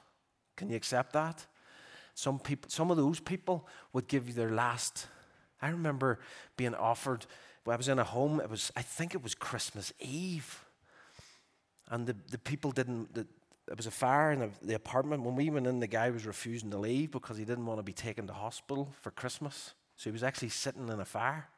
Can 0.56 0.70
you 0.70 0.78
accept 0.78 1.14
that? 1.14 1.45
Some 2.14 2.39
people, 2.39 2.70
some 2.70 2.91
of 2.91 2.97
those 2.97 3.20
people 3.20 3.68
would 3.91 4.08
give 4.08 4.28
you 4.28 4.34
their 4.34 4.52
last. 4.52 5.08
I 5.62 5.70
remember 5.70 6.20
being 6.56 6.76
offered. 6.76 7.26
Well, 7.66 7.74
I 7.74 7.78
was 7.78 7.89
in 7.89 7.99
a 7.99 8.04
home. 8.06 8.39
It 8.39 8.49
was, 8.49 8.72
I 8.76 8.82
think, 8.82 9.14
it 9.14 9.22
was 9.22 9.36
Christmas 9.36 9.91
Eve 9.99 10.64
and 11.92 12.08
the, 12.08 12.16
the 12.32 12.38
people 12.38 12.72
didn't, 12.72 13.14
the, 13.14 13.28
there 13.68 13.76
was 13.76 13.86
a 13.86 13.92
fire 13.92 14.32
in 14.32 14.39
the, 14.39 14.50
the 14.64 14.74
apartment. 14.74 15.24
When 15.24 15.36
we 15.36 15.50
went 15.50 15.68
in, 15.68 15.80
the 15.80 15.88
guy 15.88 16.10
was 16.10 16.26
refusing 16.26 16.72
to 16.72 16.78
leave 16.78 17.12
because 17.12 17.38
he 17.38 17.46
didn't 17.46 17.66
want 17.66 17.80
to 17.80 17.84
be 17.84 17.94
taken 17.94 18.26
to 18.28 18.34
hospital 18.34 18.89
for 19.02 19.12
Christmas. 19.12 19.74
So 19.98 20.10
he 20.10 20.12
was 20.12 20.24
actually 20.24 20.50
sitting 20.50 20.88
in 20.88 21.00
a 21.00 21.06
fire. 21.06 21.50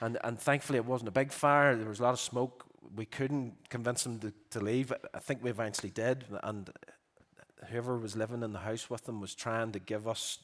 And, 0.00 0.18
and 0.24 0.38
thankfully, 0.38 0.78
it 0.78 0.84
wasn't 0.86 1.08
a 1.08 1.12
big 1.12 1.32
fire. 1.32 1.76
There 1.76 1.88
was 1.88 2.00
a 2.00 2.04
lot 2.04 2.14
of 2.14 2.20
smoke. 2.20 2.64
We 2.94 3.06
couldn't 3.06 3.54
convince 3.68 4.06
him 4.06 4.18
to, 4.20 4.32
to 4.50 4.60
leave. 4.60 4.92
I 5.12 5.18
think 5.18 5.42
we 5.42 5.50
eventually 5.50 5.90
did. 5.90 6.24
And 6.42 6.70
whoever 7.68 7.98
was 7.98 8.16
living 8.16 8.42
in 8.42 8.52
the 8.52 8.60
house 8.60 8.88
with 8.88 9.04
them 9.04 9.20
was 9.20 9.34
trying 9.34 9.72
to 9.72 9.78
give 9.78 10.06
us 10.06 10.38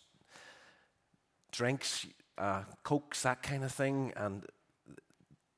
drinks, 1.53 2.07
uh, 2.39 2.63
cokes, 2.83 3.23
that 3.23 3.43
kind 3.43 3.63
of 3.63 3.73
thing. 3.73 4.13
And 4.17 4.45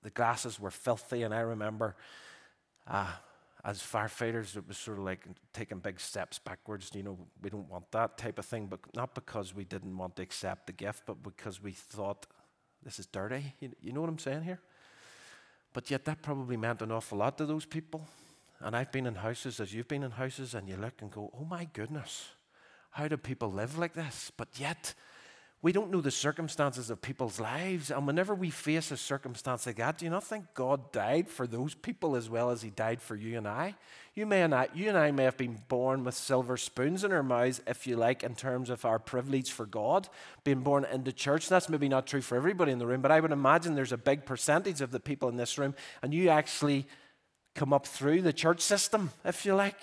the 0.03 0.11
glasses 0.11 0.61
were 0.61 0.71
filthy. 0.71 1.23
And 1.23 1.35
I 1.35 1.41
remember 1.41 1.97
uh, 2.87 3.07
as 3.65 3.79
firefighters, 3.81 4.57
it 4.57 4.67
was 4.67 4.77
sort 4.77 4.99
of 4.99 5.05
like 5.05 5.25
taking 5.53 5.79
big 5.79 6.01
steps 6.01 6.39
backwards. 6.39 6.91
You 6.95 7.05
know, 7.05 7.19
we 7.41 7.51
don't 7.51 7.69
want 7.69 7.91
that 7.93 8.19
type 8.19 8.39
of 8.39 8.45
thing, 8.45 8.67
but 8.67 8.81
not 8.95 9.15
because 9.15 9.55
we 9.55 9.65
didn't 9.65 9.97
want 9.97 10.17
to 10.17 10.23
accept 10.23 10.67
the 10.67 10.73
gift, 10.73 11.05
but 11.07 11.23
because 11.23 11.63
we 11.63 11.73
thought 11.73 12.27
this 12.83 12.99
is 12.99 13.07
dirty. 13.07 13.55
You, 13.61 13.71
you 13.81 13.93
know 13.93 14.01
what 14.01 14.11
I'm 14.11 14.19
saying 14.19 14.43
here? 14.43 14.61
But 15.73 15.91
yet, 15.91 16.05
that 16.05 16.23
probably 16.23 16.57
meant 16.57 16.83
an 16.83 16.91
awful 16.91 17.19
lot 17.19 17.39
to 17.39 17.47
those 17.47 17.65
people. 17.65 18.07
And 18.61 18.77
I've 18.77 18.93
been 18.93 19.07
in 19.07 19.15
houses, 19.15 19.59
as 19.61 19.73
you've 19.73 19.89
been 19.89 20.03
in 20.03 20.11
houses, 20.13 20.55
and 20.55 20.69
you 20.69 20.77
look 20.77 21.01
and 21.01 21.11
go, 21.11 21.31
oh 21.39 21.45
my 21.45 21.69
goodness, 21.73 22.31
how 22.91 23.09
do 23.09 23.17
people 23.17 23.51
live 23.51 23.79
like 23.79 23.95
this? 23.95 24.31
But 24.37 24.49
yet, 24.59 24.95
we 25.63 25.71
don't 25.71 25.93
know 25.93 26.01
the 26.01 26.11
circumstances 26.11 26.91
of 26.91 27.01
people's 27.01 27.39
lives. 27.39 27.93
And 27.93 28.05
whenever 28.05 28.35
we 28.35 28.51
face 28.51 28.91
a 28.91 28.97
circumstance 28.97 29.65
like 29.65 29.77
that, 29.77 29.97
do 29.97 30.05
you 30.05 30.11
not 30.11 30.25
think 30.25 30.47
God 30.55 30.91
died 30.91 31.29
for 31.29 31.47
those 31.47 31.73
people 31.73 32.17
as 32.17 32.29
well 32.29 32.51
as 32.51 32.63
He 32.63 32.71
died 32.71 33.01
for 33.01 33.15
you 33.15 33.39
and 33.39 33.47
I? 33.47 33.77
You, 34.15 34.27
may 34.27 34.45
not, 34.49 34.77
you 34.77 34.89
and 34.89 34.99
I 34.99 35.13
may 35.13 35.23
have 35.23 35.37
been 35.37 35.63
born 35.69 36.03
with 36.03 36.17
silver 36.17 36.57
spoons 36.57 37.05
in 37.05 37.13
our 37.13 37.23
mouths, 37.23 37.63
if 37.65 37.87
you 37.87 37.97
like, 37.97 38.25
in 38.25 38.35
terms 38.35 38.71
of 38.71 38.85
our 38.85 38.99
privilege 38.99 39.53
for 39.53 39.65
God, 39.65 40.09
being 40.43 40.63
born 40.63 40.85
into 40.85 41.13
church. 41.13 41.49
That's 41.49 41.69
maybe 41.69 41.89
not 41.89 42.09
true 42.09 42.23
for 42.23 42.37
everybody 42.37 42.73
in 42.73 42.79
the 42.79 42.87
room, 42.87 43.01
but 43.01 43.13
I 43.13 43.21
would 43.21 43.33
imagine 43.33 43.77
there's 43.77 43.93
a 43.93 43.97
big 43.97 44.27
percentage 44.27 44.81
of 44.81 44.91
the 44.91 45.01
people 45.01 45.29
in 45.29 45.37
this 45.37 45.59
room, 45.59 45.77
and 46.03 46.13
you 46.13 46.29
actually 46.29 46.87
come 47.55 47.73
up 47.73 47.87
through 47.87 48.23
the 48.23 48.33
church 48.33 48.61
system, 48.61 49.13
if 49.25 49.47
you 49.47 49.55
like. 49.55 49.81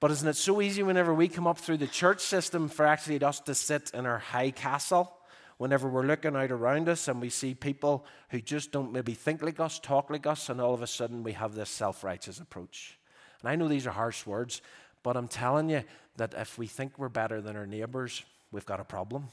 But 0.00 0.10
isn't 0.10 0.28
it 0.28 0.36
so 0.36 0.62
easy 0.62 0.82
whenever 0.82 1.12
we 1.12 1.28
come 1.28 1.46
up 1.46 1.58
through 1.58 1.76
the 1.76 1.86
church 1.86 2.20
system 2.20 2.70
for 2.70 2.86
actually 2.86 3.22
us 3.22 3.38
to 3.40 3.54
sit 3.54 3.90
in 3.92 4.06
our 4.06 4.18
high 4.18 4.50
castle? 4.50 5.12
Whenever 5.58 5.90
we're 5.90 6.06
looking 6.06 6.34
out 6.34 6.50
around 6.50 6.88
us 6.88 7.06
and 7.06 7.20
we 7.20 7.28
see 7.28 7.52
people 7.52 8.06
who 8.30 8.40
just 8.40 8.72
don't 8.72 8.92
maybe 8.92 9.12
think 9.12 9.42
like 9.42 9.60
us, 9.60 9.78
talk 9.78 10.08
like 10.08 10.26
us, 10.26 10.48
and 10.48 10.58
all 10.58 10.72
of 10.72 10.80
a 10.80 10.86
sudden 10.86 11.22
we 11.22 11.32
have 11.32 11.54
this 11.54 11.68
self 11.68 12.02
righteous 12.02 12.40
approach. 12.40 12.98
And 13.42 13.50
I 13.50 13.56
know 13.56 13.68
these 13.68 13.86
are 13.86 13.90
harsh 13.90 14.24
words, 14.24 14.62
but 15.02 15.18
I'm 15.18 15.28
telling 15.28 15.68
you 15.68 15.84
that 16.16 16.32
if 16.32 16.56
we 16.56 16.66
think 16.66 16.98
we're 16.98 17.10
better 17.10 17.42
than 17.42 17.56
our 17.56 17.66
neighbors, 17.66 18.24
we've 18.50 18.64
got 18.64 18.80
a 18.80 18.84
problem. 18.84 19.28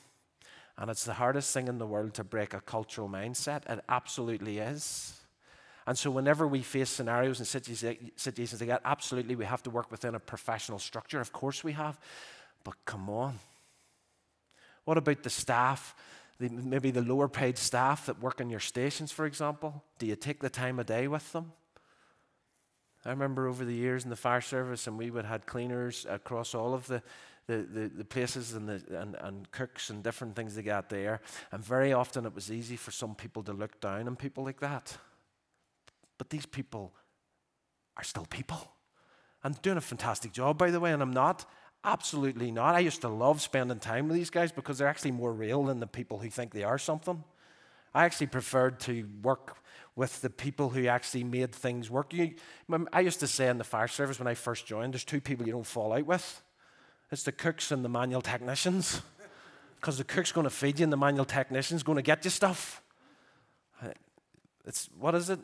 And 0.78 0.92
it's 0.92 1.06
the 1.06 1.14
hardest 1.14 1.54
thing 1.54 1.70
in 1.70 1.78
the 1.78 1.88
world 1.88 2.14
to 2.16 2.26
break 2.26 2.54
a 2.54 2.60
cultural 2.60 3.08
mindset. 3.08 3.66
It 3.70 3.84
absolutely 3.88 4.60
is. 4.60 5.17
And 5.88 5.98
so, 5.98 6.12
whenever 6.12 6.46
we 6.46 6.62
face 6.62 6.90
scenarios 6.90 7.40
and 7.40 7.48
situations 7.48 8.60
like 8.60 8.70
that, 8.70 8.82
absolutely 8.84 9.36
we 9.36 9.46
have 9.46 9.64
to 9.64 9.70
work 9.70 9.90
within 9.90 10.16
a 10.16 10.20
professional 10.20 10.80
structure. 10.80 11.22
Of 11.22 11.32
course, 11.32 11.64
we 11.64 11.72
have. 11.72 11.98
But 12.66 12.76
come 12.84 13.10
on. 13.10 13.40
What 14.84 14.98
about 14.98 15.24
the 15.24 15.30
staff? 15.30 15.96
The, 16.40 16.50
maybe 16.50 16.92
the 16.92 17.02
lower 17.02 17.30
paid 17.30 17.58
staff 17.58 18.06
that 18.08 18.22
work 18.22 18.42
in 18.42 18.50
your 18.50 18.60
stations, 18.60 19.14
for 19.14 19.26
example? 19.26 19.82
Do 19.98 20.06
you 20.06 20.18
take 20.18 20.42
the 20.42 20.50
time 20.50 20.78
of 20.78 20.86
day 20.86 21.08
with 21.08 21.32
them? 21.32 21.54
I 23.06 23.12
remember 23.12 23.48
over 23.48 23.64
the 23.64 23.74
years 23.74 24.04
in 24.04 24.10
the 24.10 24.18
fire 24.18 24.42
service, 24.42 24.88
and 24.88 24.98
we 24.98 25.10
would 25.10 25.24
had 25.24 25.46
cleaners 25.46 26.06
across 26.10 26.54
all 26.54 26.74
of 26.74 26.86
the, 26.88 27.02
the, 27.48 27.58
the, 27.58 27.88
the, 27.88 28.06
places 28.06 28.54
and, 28.54 28.68
the, 28.68 28.84
and, 29.00 29.16
and 29.22 29.50
cooks 29.52 29.90
and 29.90 30.04
different 30.04 30.36
things 30.36 30.56
they 30.56 30.64
got 30.64 30.90
there. 30.90 31.22
And 31.54 31.64
very 31.64 31.94
often 31.94 32.26
it 32.26 32.36
was 32.36 32.52
easy 32.52 32.76
for 32.76 32.92
some 32.92 33.16
people 33.16 33.42
to 33.44 33.54
look 33.54 33.80
down 33.80 34.08
on 34.08 34.18
people 34.18 34.44
like 34.44 34.60
that. 34.60 34.98
But 36.18 36.30
these 36.30 36.46
people 36.46 36.94
are 37.96 38.04
still 38.04 38.26
people. 38.26 38.74
and 39.44 39.62
doing 39.62 39.78
a 39.78 39.82
fantastic 39.82 40.34
job, 40.34 40.58
by 40.58 40.72
the 40.72 40.80
way, 40.80 40.92
and 40.92 41.02
I'm 41.02 41.14
not. 41.14 41.46
Absolutely 41.84 42.52
not. 42.52 42.76
I 42.76 42.80
used 42.80 43.02
to 43.02 43.08
love 43.08 43.42
spending 43.42 43.80
time 43.80 44.08
with 44.08 44.18
these 44.18 44.30
guys 44.30 44.52
because 44.52 44.78
they're 44.78 44.88
actually 44.88 45.12
more 45.12 45.32
real 45.32 45.64
than 45.64 45.80
the 45.80 45.88
people 45.88 46.18
who 46.18 46.30
think 46.30 46.52
they 46.52 46.64
are 46.64 46.78
something. 46.78 47.24
I 47.94 48.04
actually 48.04 48.28
preferred 48.28 48.80
to 48.82 49.08
work 49.22 49.58
with 49.96 50.22
the 50.22 50.30
people 50.30 50.70
who 50.70 50.88
actually 50.88 51.24
made 51.24 51.54
things 51.54 51.90
work. 51.90 52.14
You, 52.14 52.36
I 52.92 53.00
used 53.02 53.20
to 53.22 53.28
say 53.28 53.48
in 53.48 53.58
the 53.58 53.64
fire 53.64 53.88
service 53.88 54.20
when 54.20 54.28
I 54.28 54.34
first 54.34 54.66
joined, 54.66 54.94
there's 54.94 55.06
two 55.06 55.22
people 55.22 55.46
you 55.46 55.54
don't 55.54 55.66
fall 55.66 55.94
out 55.94 56.06
with. 56.06 56.44
It's 57.12 57.24
the 57.24 57.32
cooks 57.32 57.72
and 57.72 57.86
the 57.86 57.90
manual 57.90 58.22
technicians. 58.22 59.02
Because 59.80 60.00
the 60.00 60.04
cook's 60.04 60.32
going 60.32 60.46
to 60.46 60.50
feed 60.50 60.80
you 60.80 60.86
and 60.86 60.92
the 60.92 60.98
manual 60.98 61.24
technician's 61.24 61.84
going 61.84 61.98
to 61.98 62.02
get 62.02 62.26
you 62.26 62.32
stuff. 62.32 62.82
Uh, 63.80 63.90
it's, 64.66 64.90
what 64.98 65.14
is 65.14 65.30
it? 65.30 65.40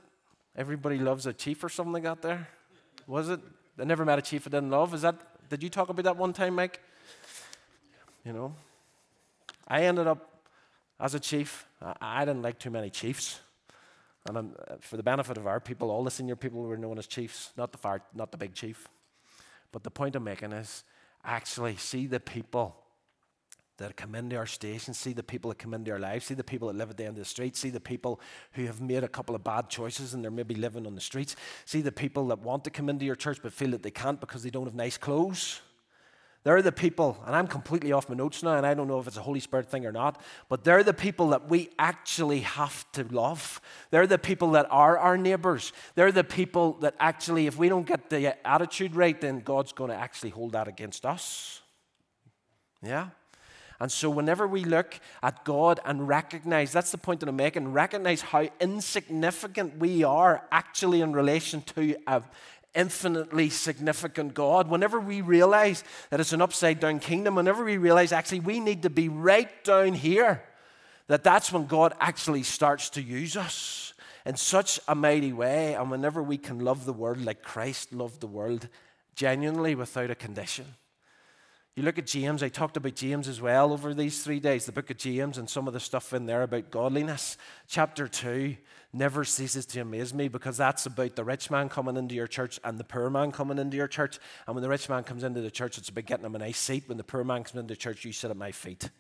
Everybody 0.56 1.00
loves 1.00 1.26
a 1.26 1.34
chief 1.34 1.64
or 1.64 1.70
something 1.70 2.06
out 2.06 2.22
there? 2.22 2.48
Was 3.08 3.30
it? 3.30 3.40
I 3.80 3.86
never 3.86 4.06
met 4.06 4.20
a 4.20 4.22
chief 4.22 4.46
I 4.46 4.52
didn't 4.52 4.70
love. 4.70 4.94
Is 4.94 5.02
that, 5.02 5.16
did 5.50 5.64
you 5.64 5.70
talk 5.70 5.90
about 5.90 6.04
that 6.04 6.16
one 6.18 6.32
time, 6.32 6.56
Mike? 6.56 6.80
You 8.24 8.34
know? 8.34 8.56
I 9.68 9.84
ended 9.84 10.08
up 10.08 10.30
as 11.00 11.16
a 11.16 11.20
chief, 11.20 11.66
I 12.00 12.24
didn't 12.24 12.44
like 12.44 12.60
too 12.60 12.70
many 12.70 12.90
chiefs. 12.90 13.40
And 14.28 14.38
I'm, 14.38 14.56
uh, 14.70 14.76
for 14.80 14.96
the 14.96 15.04
benefit 15.04 15.38
of 15.38 15.48
our 15.48 15.60
people, 15.60 15.92
all 15.92 16.04
the 16.04 16.12
senior 16.12 16.36
people 16.36 16.62
were 16.62 16.78
known 16.78 16.98
as 16.98 17.08
chiefs, 17.08 17.52
not 17.58 17.72
the, 17.72 17.78
far, 17.78 18.02
not 18.14 18.32
the 18.32 18.38
big 18.38 18.54
chief. 18.54 18.88
But 19.72 19.84
the 19.84 19.92
point 19.92 20.16
I'm 20.16 20.24
making 20.24 20.54
is 20.54 20.84
actually 21.26 21.76
see 21.76 22.08
the 22.08 22.20
people 22.20 22.83
that 23.78 23.98
come 23.98 24.16
into 24.16 24.36
our 24.36 24.46
station, 24.46 24.94
see 24.94 25.14
the 25.14 25.24
people 25.24 25.50
that 25.50 25.58
come 25.58 25.74
into 25.74 25.92
our 25.92 26.00
lives, 26.00 26.26
see 26.26 26.34
the 26.34 26.44
people 26.44 26.68
that 26.68 26.78
live 26.78 26.90
at 26.90 26.98
the 26.98 27.06
end 27.06 27.18
of 27.18 27.24
the 27.24 27.30
street, 27.30 27.56
see 27.56 27.70
the 27.70 27.80
people 27.80 28.20
who 28.54 28.66
have 28.66 28.80
made 28.82 29.04
a 29.04 29.08
couple 29.08 29.36
of 29.36 29.44
bad 29.44 29.70
choices 29.70 30.14
and 30.14 30.24
they're 30.24 30.32
maybe 30.32 30.56
living 30.56 30.86
on 30.86 30.96
the 30.96 31.02
streets, 31.02 31.36
see 31.66 31.82
the 31.82 31.92
people 31.92 32.28
that 32.28 32.40
want 32.40 32.64
to 32.64 32.70
come 32.70 32.90
into 32.90 33.06
your 33.06 33.16
church 33.16 33.40
but 33.42 33.52
feel 33.52 33.72
that 33.72 33.84
they 33.84 33.92
can't 33.92 34.20
because 34.20 34.44
they 34.44 34.50
don't 34.50 34.66
have 34.66 34.76
nice 34.76 34.98
clothes. 34.98 35.62
They're 36.44 36.62
the 36.62 36.74
people, 36.74 37.24
and 37.26 37.34
I'm 37.34 37.48
completely 37.48 37.94
off 37.94 38.10
my 38.10 38.16
notes 38.16 38.44
now, 38.44 38.58
and 38.58 38.66
I 38.66 38.74
don't 38.74 38.90
know 38.90 39.00
if 39.00 39.08
it's 39.08 39.16
a 39.16 39.22
Holy 39.22 39.40
Spirit 39.40 39.70
thing 39.70 39.86
or 39.86 39.94
not, 39.94 40.22
but 40.50 40.66
they're 40.66 40.84
the 40.84 40.94
people 40.94 41.30
that 41.30 41.50
we 41.50 41.70
actually 41.80 42.42
have 42.42 42.86
to 42.92 43.06
love. 43.06 43.62
They're 43.92 44.08
the 44.08 44.18
people 44.18 44.52
that 44.52 44.68
are 44.70 44.98
our 44.98 45.18
neighbors. 45.18 45.72
They're 45.96 46.12
the 46.12 46.26
people 46.26 46.74
that 46.82 46.96
actually, 47.00 47.48
if 47.48 47.58
we 47.58 47.70
don't 47.70 47.88
get 47.88 48.10
the 48.10 48.46
attitude 48.46 48.94
right, 48.94 49.20
then 49.20 49.40
God's 49.40 49.72
going 49.72 49.90
to 49.90 49.96
actually 49.96 50.32
hold 50.32 50.52
that 50.52 50.68
against 50.68 51.06
us. 51.06 51.62
Yeah? 52.82 53.08
And 53.84 53.92
so, 53.92 54.10
whenever 54.10 54.48
we 54.48 54.64
look 54.64 54.98
at 55.22 55.44
God 55.44 55.82
and 55.84 56.08
recognize, 56.08 56.72
that's 56.72 56.92
the 56.94 56.98
point 56.98 57.20
that 57.20 57.28
I'm 57.28 57.36
making, 57.36 57.74
recognize 57.74 58.22
how 58.22 58.48
insignificant 58.62 59.78
we 59.78 60.06
are 60.06 60.48
actually 60.54 61.02
in 61.02 61.12
relation 61.12 61.64
to 61.76 61.98
an 62.08 62.24
infinitely 62.74 63.50
significant 63.50 64.36
God. 64.36 64.70
Whenever 64.70 65.02
we 65.02 65.20
realize 65.20 65.84
that 66.12 66.22
it's 66.22 66.32
an 66.32 66.42
upside 66.42 66.80
down 66.80 67.00
kingdom, 67.00 67.36
whenever 67.36 67.66
we 67.66 67.76
realize 67.76 68.14
actually 68.14 68.40
we 68.40 68.62
need 68.62 68.84
to 68.84 68.90
be 68.90 69.10
right 69.10 69.66
down 69.66 69.96
here, 69.96 70.42
that 71.08 71.26
that's 71.26 71.52
when 71.52 71.66
God 71.66 71.94
actually 72.00 72.44
starts 72.44 72.90
to 72.92 73.02
use 73.02 73.36
us 73.36 73.94
in 74.26 74.38
such 74.38 74.80
a 74.88 74.96
mighty 74.96 75.34
way. 75.34 75.74
And 75.74 75.92
whenever 75.92 76.24
we 76.24 76.38
can 76.38 76.60
love 76.60 76.86
the 76.86 76.94
world 76.94 77.20
like 77.20 77.44
Christ 77.44 77.92
loved 77.92 78.22
the 78.22 78.28
world 78.28 78.70
genuinely 79.14 79.76
without 79.76 80.10
a 80.10 80.16
condition. 80.16 80.76
You 81.76 81.82
look 81.82 81.98
at 81.98 82.06
James, 82.06 82.44
I 82.44 82.50
talked 82.50 82.78
about 82.78 82.94
James 82.94 83.28
as 83.28 83.42
well 83.42 83.74
over 83.74 83.96
these 83.96 84.24
three 84.24 84.40
days, 84.40 84.68
the 84.68 84.72
book 84.72 84.92
of 84.92 84.98
James 84.98 85.40
and 85.40 85.50
some 85.50 85.68
of 85.68 85.74
the 85.74 85.80
stuff 85.80 86.14
in 86.14 86.28
there 86.28 86.44
about 86.44 86.70
godliness. 86.70 87.36
Chapter 87.68 88.08
2 88.08 88.56
never 88.94 89.24
ceases 89.24 89.66
to 89.66 89.80
amaze 89.80 90.14
me 90.14 90.28
because 90.28 90.56
that's 90.56 90.86
about 90.86 91.16
the 91.16 91.24
rich 91.24 91.50
man 91.50 91.70
coming 91.70 91.98
into 91.98 92.14
your 92.14 92.28
church 92.28 92.60
and 92.64 92.80
the 92.80 92.84
poor 92.84 93.10
man 93.10 93.32
coming 93.32 93.58
into 93.58 93.76
your 93.76 93.88
church. 93.88 94.20
And 94.46 94.56
when 94.56 94.62
the 94.62 94.70
rich 94.70 94.88
man 94.88 95.04
comes 95.04 95.24
into 95.24 95.42
the 95.42 95.50
church, 95.50 95.80
it's 95.80 95.90
about 95.90 96.06
getting 96.06 96.28
him 96.28 96.36
a 96.36 96.40
nice 96.40 96.60
seat. 96.60 96.84
When 96.86 97.00
the 97.00 97.04
poor 97.04 97.24
man 97.24 97.44
comes 97.44 97.60
into 97.60 97.74
the 97.74 97.80
church, 97.80 98.06
you 98.06 98.14
sit 98.14 98.30
at 98.30 98.38
my 98.38 98.52
feet. 98.52 98.92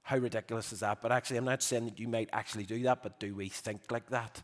How 0.00 0.16
ridiculous 0.16 0.72
is 0.72 0.80
that? 0.80 1.02
But 1.02 1.12
actually, 1.12 1.36
I'm 1.36 1.44
not 1.44 1.62
saying 1.62 1.84
that 1.84 1.98
you 1.98 2.08
might 2.08 2.30
actually 2.32 2.64
do 2.64 2.82
that, 2.84 3.02
but 3.02 3.20
do 3.20 3.34
we 3.34 3.50
think 3.50 3.92
like 3.92 4.08
that? 4.08 4.42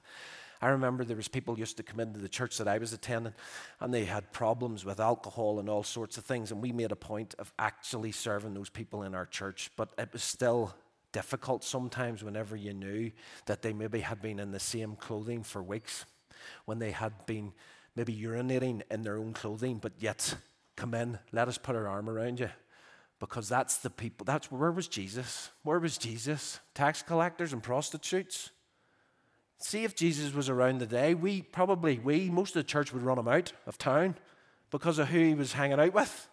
I 0.61 0.69
remember 0.69 1.05
there 1.05 1.17
was 1.17 1.29
people 1.29 1.59
used 1.59 1.77
to 1.77 1.83
come 1.83 2.01
into 2.01 2.19
the 2.19 2.29
church 2.29 2.59
that 2.59 2.69
I 2.69 2.79
was 2.79 2.93
attending, 2.93 3.35
and 3.81 3.95
they 3.95 4.05
had 4.05 4.33
problems 4.33 4.85
with 4.85 5.01
alcohol 5.01 5.61
and 5.61 5.69
all 5.69 5.83
sorts 5.83 6.19
of 6.19 6.25
things, 6.25 6.51
and 6.51 6.61
we 6.61 6.73
made 6.73 6.93
a 6.93 6.97
point 6.97 7.35
of 7.39 7.53
actually 7.59 8.13
serving 8.13 8.55
those 8.55 8.71
people 8.71 9.03
in 9.03 9.15
our 9.15 9.27
church. 9.27 9.71
But 9.77 9.91
it 9.99 10.13
was 10.13 10.23
still 10.23 10.75
difficult 11.13 11.65
sometimes 11.65 12.23
whenever 12.23 12.57
you 12.57 12.75
knew 12.75 13.11
that 13.47 13.63
they 13.63 13.73
maybe 13.73 14.01
had 14.01 14.21
been 14.21 14.39
in 14.39 14.51
the 14.51 14.61
same 14.61 14.97
clothing 14.97 15.43
for 15.43 15.63
weeks, 15.63 16.05
when 16.65 16.79
they 16.79 16.91
had 16.91 17.27
been 17.27 17.53
maybe 17.95 18.15
urinating 18.15 18.83
in 18.91 19.03
their 19.03 19.17
own 19.17 19.33
clothing, 19.33 19.79
but 19.79 19.93
yet 19.99 20.35
come 20.77 20.95
in, 20.95 21.19
let 21.33 21.49
us 21.49 21.59
put 21.59 21.77
our 21.77 21.89
arm 21.89 22.09
around 22.09 22.41
you. 22.41 22.51
Because 23.19 23.49
that's 23.49 23.79
the 23.79 23.91
people, 23.91 24.25
that's 24.25 24.51
where 24.53 24.71
was 24.71 24.87
Jesus? 24.87 25.51
Where 25.65 25.81
was 25.81 25.99
Jesus? 25.99 26.61
Tax 26.75 27.03
collectors 27.03 27.53
and 27.53 27.61
prostitutes? 27.61 28.51
See 29.59 29.85
if 29.85 29.97
Jesus 29.97 30.33
was 30.33 30.49
around 30.49 30.79
today, 30.79 31.15
we 31.15 31.43
probably, 31.43 31.99
we, 31.99 32.31
most 32.31 32.51
of 32.51 32.61
the 32.61 32.69
church 32.69 32.93
would 32.93 33.03
run 33.03 33.19
him 33.19 33.29
out 33.29 33.53
of 33.67 33.77
town 33.77 34.17
because 34.71 34.99
of 34.99 35.09
who 35.09 35.19
he 35.19 35.35
was 35.35 35.53
hanging 35.53 35.81
out 35.81 35.93
with. 35.93 36.29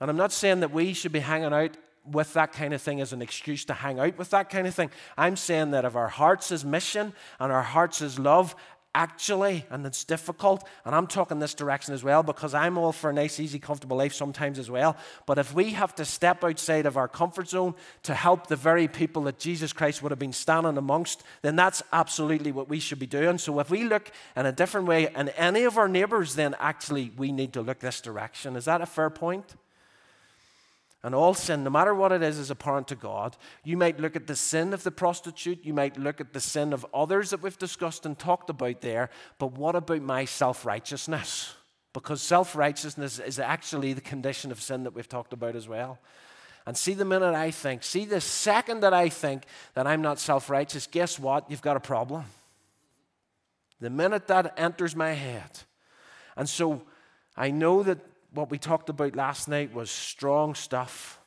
And 0.00 0.10
I'm 0.10 0.16
not 0.16 0.32
saying 0.32 0.60
that 0.60 0.72
we 0.72 0.94
should 0.94 1.12
be 1.12 1.20
hanging 1.20 1.52
out 1.52 1.76
with 2.10 2.32
that 2.32 2.52
kind 2.52 2.74
of 2.74 2.82
thing 2.82 3.00
as 3.00 3.12
an 3.12 3.22
excuse 3.22 3.64
to 3.66 3.74
hang 3.74 4.00
out 4.00 4.18
with 4.18 4.30
that 4.30 4.50
kind 4.50 4.66
of 4.66 4.74
thing. 4.74 4.90
I'm 5.16 5.36
saying 5.36 5.70
that 5.72 5.84
if 5.84 5.94
our 5.94 6.08
hearts 6.08 6.50
is 6.50 6.64
mission 6.64 7.12
and 7.38 7.52
our 7.52 7.62
hearts 7.62 8.00
is 8.00 8.18
love 8.18 8.56
actually, 8.94 9.66
and 9.70 9.86
it's 9.86 10.04
difficult, 10.04 10.66
and 10.84 10.94
I'm 10.94 11.06
talking 11.06 11.38
this 11.38 11.54
direction 11.54 11.94
as 11.94 12.04
well 12.04 12.22
because 12.22 12.54
I'm 12.54 12.76
all 12.76 12.92
for 12.92 13.10
a 13.10 13.12
nice, 13.12 13.40
easy, 13.40 13.58
comfortable 13.58 13.96
life 13.96 14.14
sometimes 14.14 14.58
as 14.58 14.70
well. 14.70 14.96
But 15.26 15.38
if 15.38 15.54
we 15.54 15.70
have 15.70 15.94
to 15.96 16.04
step 16.04 16.44
outside 16.44 16.86
of 16.86 16.96
our 16.96 17.08
comfort 17.08 17.48
zone 17.48 17.74
to 18.04 18.14
help 18.14 18.46
the 18.46 18.56
very 18.56 18.88
people 18.88 19.22
that 19.22 19.38
Jesus 19.38 19.72
Christ 19.72 20.02
would 20.02 20.12
have 20.12 20.18
been 20.18 20.32
standing 20.32 20.76
amongst, 20.76 21.22
then 21.42 21.56
that's 21.56 21.82
absolutely 21.92 22.52
what 22.52 22.68
we 22.68 22.80
should 22.80 22.98
be 22.98 23.06
doing. 23.06 23.38
So 23.38 23.58
if 23.60 23.70
we 23.70 23.84
look 23.84 24.10
in 24.36 24.46
a 24.46 24.52
different 24.52 24.86
way 24.86 25.08
and 25.08 25.32
any 25.36 25.64
of 25.64 25.78
our 25.78 25.88
neighbors, 25.88 26.34
then 26.34 26.54
actually 26.58 27.12
we 27.16 27.32
need 27.32 27.52
to 27.54 27.62
look 27.62 27.80
this 27.80 28.00
direction. 28.00 28.56
Is 28.56 28.66
that 28.66 28.80
a 28.80 28.86
fair 28.86 29.10
point? 29.10 29.54
And 31.04 31.16
all 31.16 31.34
sin, 31.34 31.64
no 31.64 31.70
matter 31.70 31.94
what 31.94 32.12
it 32.12 32.22
is, 32.22 32.38
is 32.38 32.50
apparent 32.50 32.86
to 32.88 32.94
God. 32.94 33.36
You 33.64 33.76
might 33.76 33.98
look 33.98 34.14
at 34.14 34.28
the 34.28 34.36
sin 34.36 34.72
of 34.72 34.84
the 34.84 34.92
prostitute, 34.92 35.64
you 35.64 35.74
might 35.74 35.96
look 35.98 36.20
at 36.20 36.32
the 36.32 36.40
sin 36.40 36.72
of 36.72 36.86
others 36.94 37.30
that 37.30 37.42
we've 37.42 37.58
discussed 37.58 38.06
and 38.06 38.16
talked 38.16 38.50
about 38.50 38.80
there, 38.82 39.10
but 39.38 39.52
what 39.52 39.74
about 39.74 40.02
my 40.02 40.24
self 40.24 40.64
righteousness? 40.64 41.54
Because 41.92 42.22
self 42.22 42.54
righteousness 42.54 43.18
is 43.18 43.40
actually 43.40 43.92
the 43.94 44.00
condition 44.00 44.52
of 44.52 44.62
sin 44.62 44.84
that 44.84 44.94
we've 44.94 45.08
talked 45.08 45.32
about 45.32 45.56
as 45.56 45.66
well. 45.66 45.98
And 46.66 46.76
see, 46.76 46.94
the 46.94 47.04
minute 47.04 47.34
I 47.34 47.50
think, 47.50 47.82
see, 47.82 48.04
the 48.04 48.20
second 48.20 48.80
that 48.80 48.94
I 48.94 49.08
think 49.08 49.44
that 49.74 49.88
I'm 49.88 50.02
not 50.02 50.20
self 50.20 50.48
righteous, 50.48 50.86
guess 50.86 51.18
what? 51.18 51.50
You've 51.50 51.62
got 51.62 51.76
a 51.76 51.80
problem. 51.80 52.24
The 53.80 53.90
minute 53.90 54.28
that 54.28 54.54
enters 54.56 54.94
my 54.94 55.10
head. 55.10 55.58
And 56.36 56.48
so 56.48 56.82
I 57.36 57.50
know 57.50 57.82
that 57.82 57.98
what 58.32 58.50
we 58.50 58.58
talked 58.58 58.88
about 58.88 59.16
last 59.16 59.48
night 59.48 59.74
was 59.74 59.90
strong 59.90 60.54
stuff. 60.54 61.18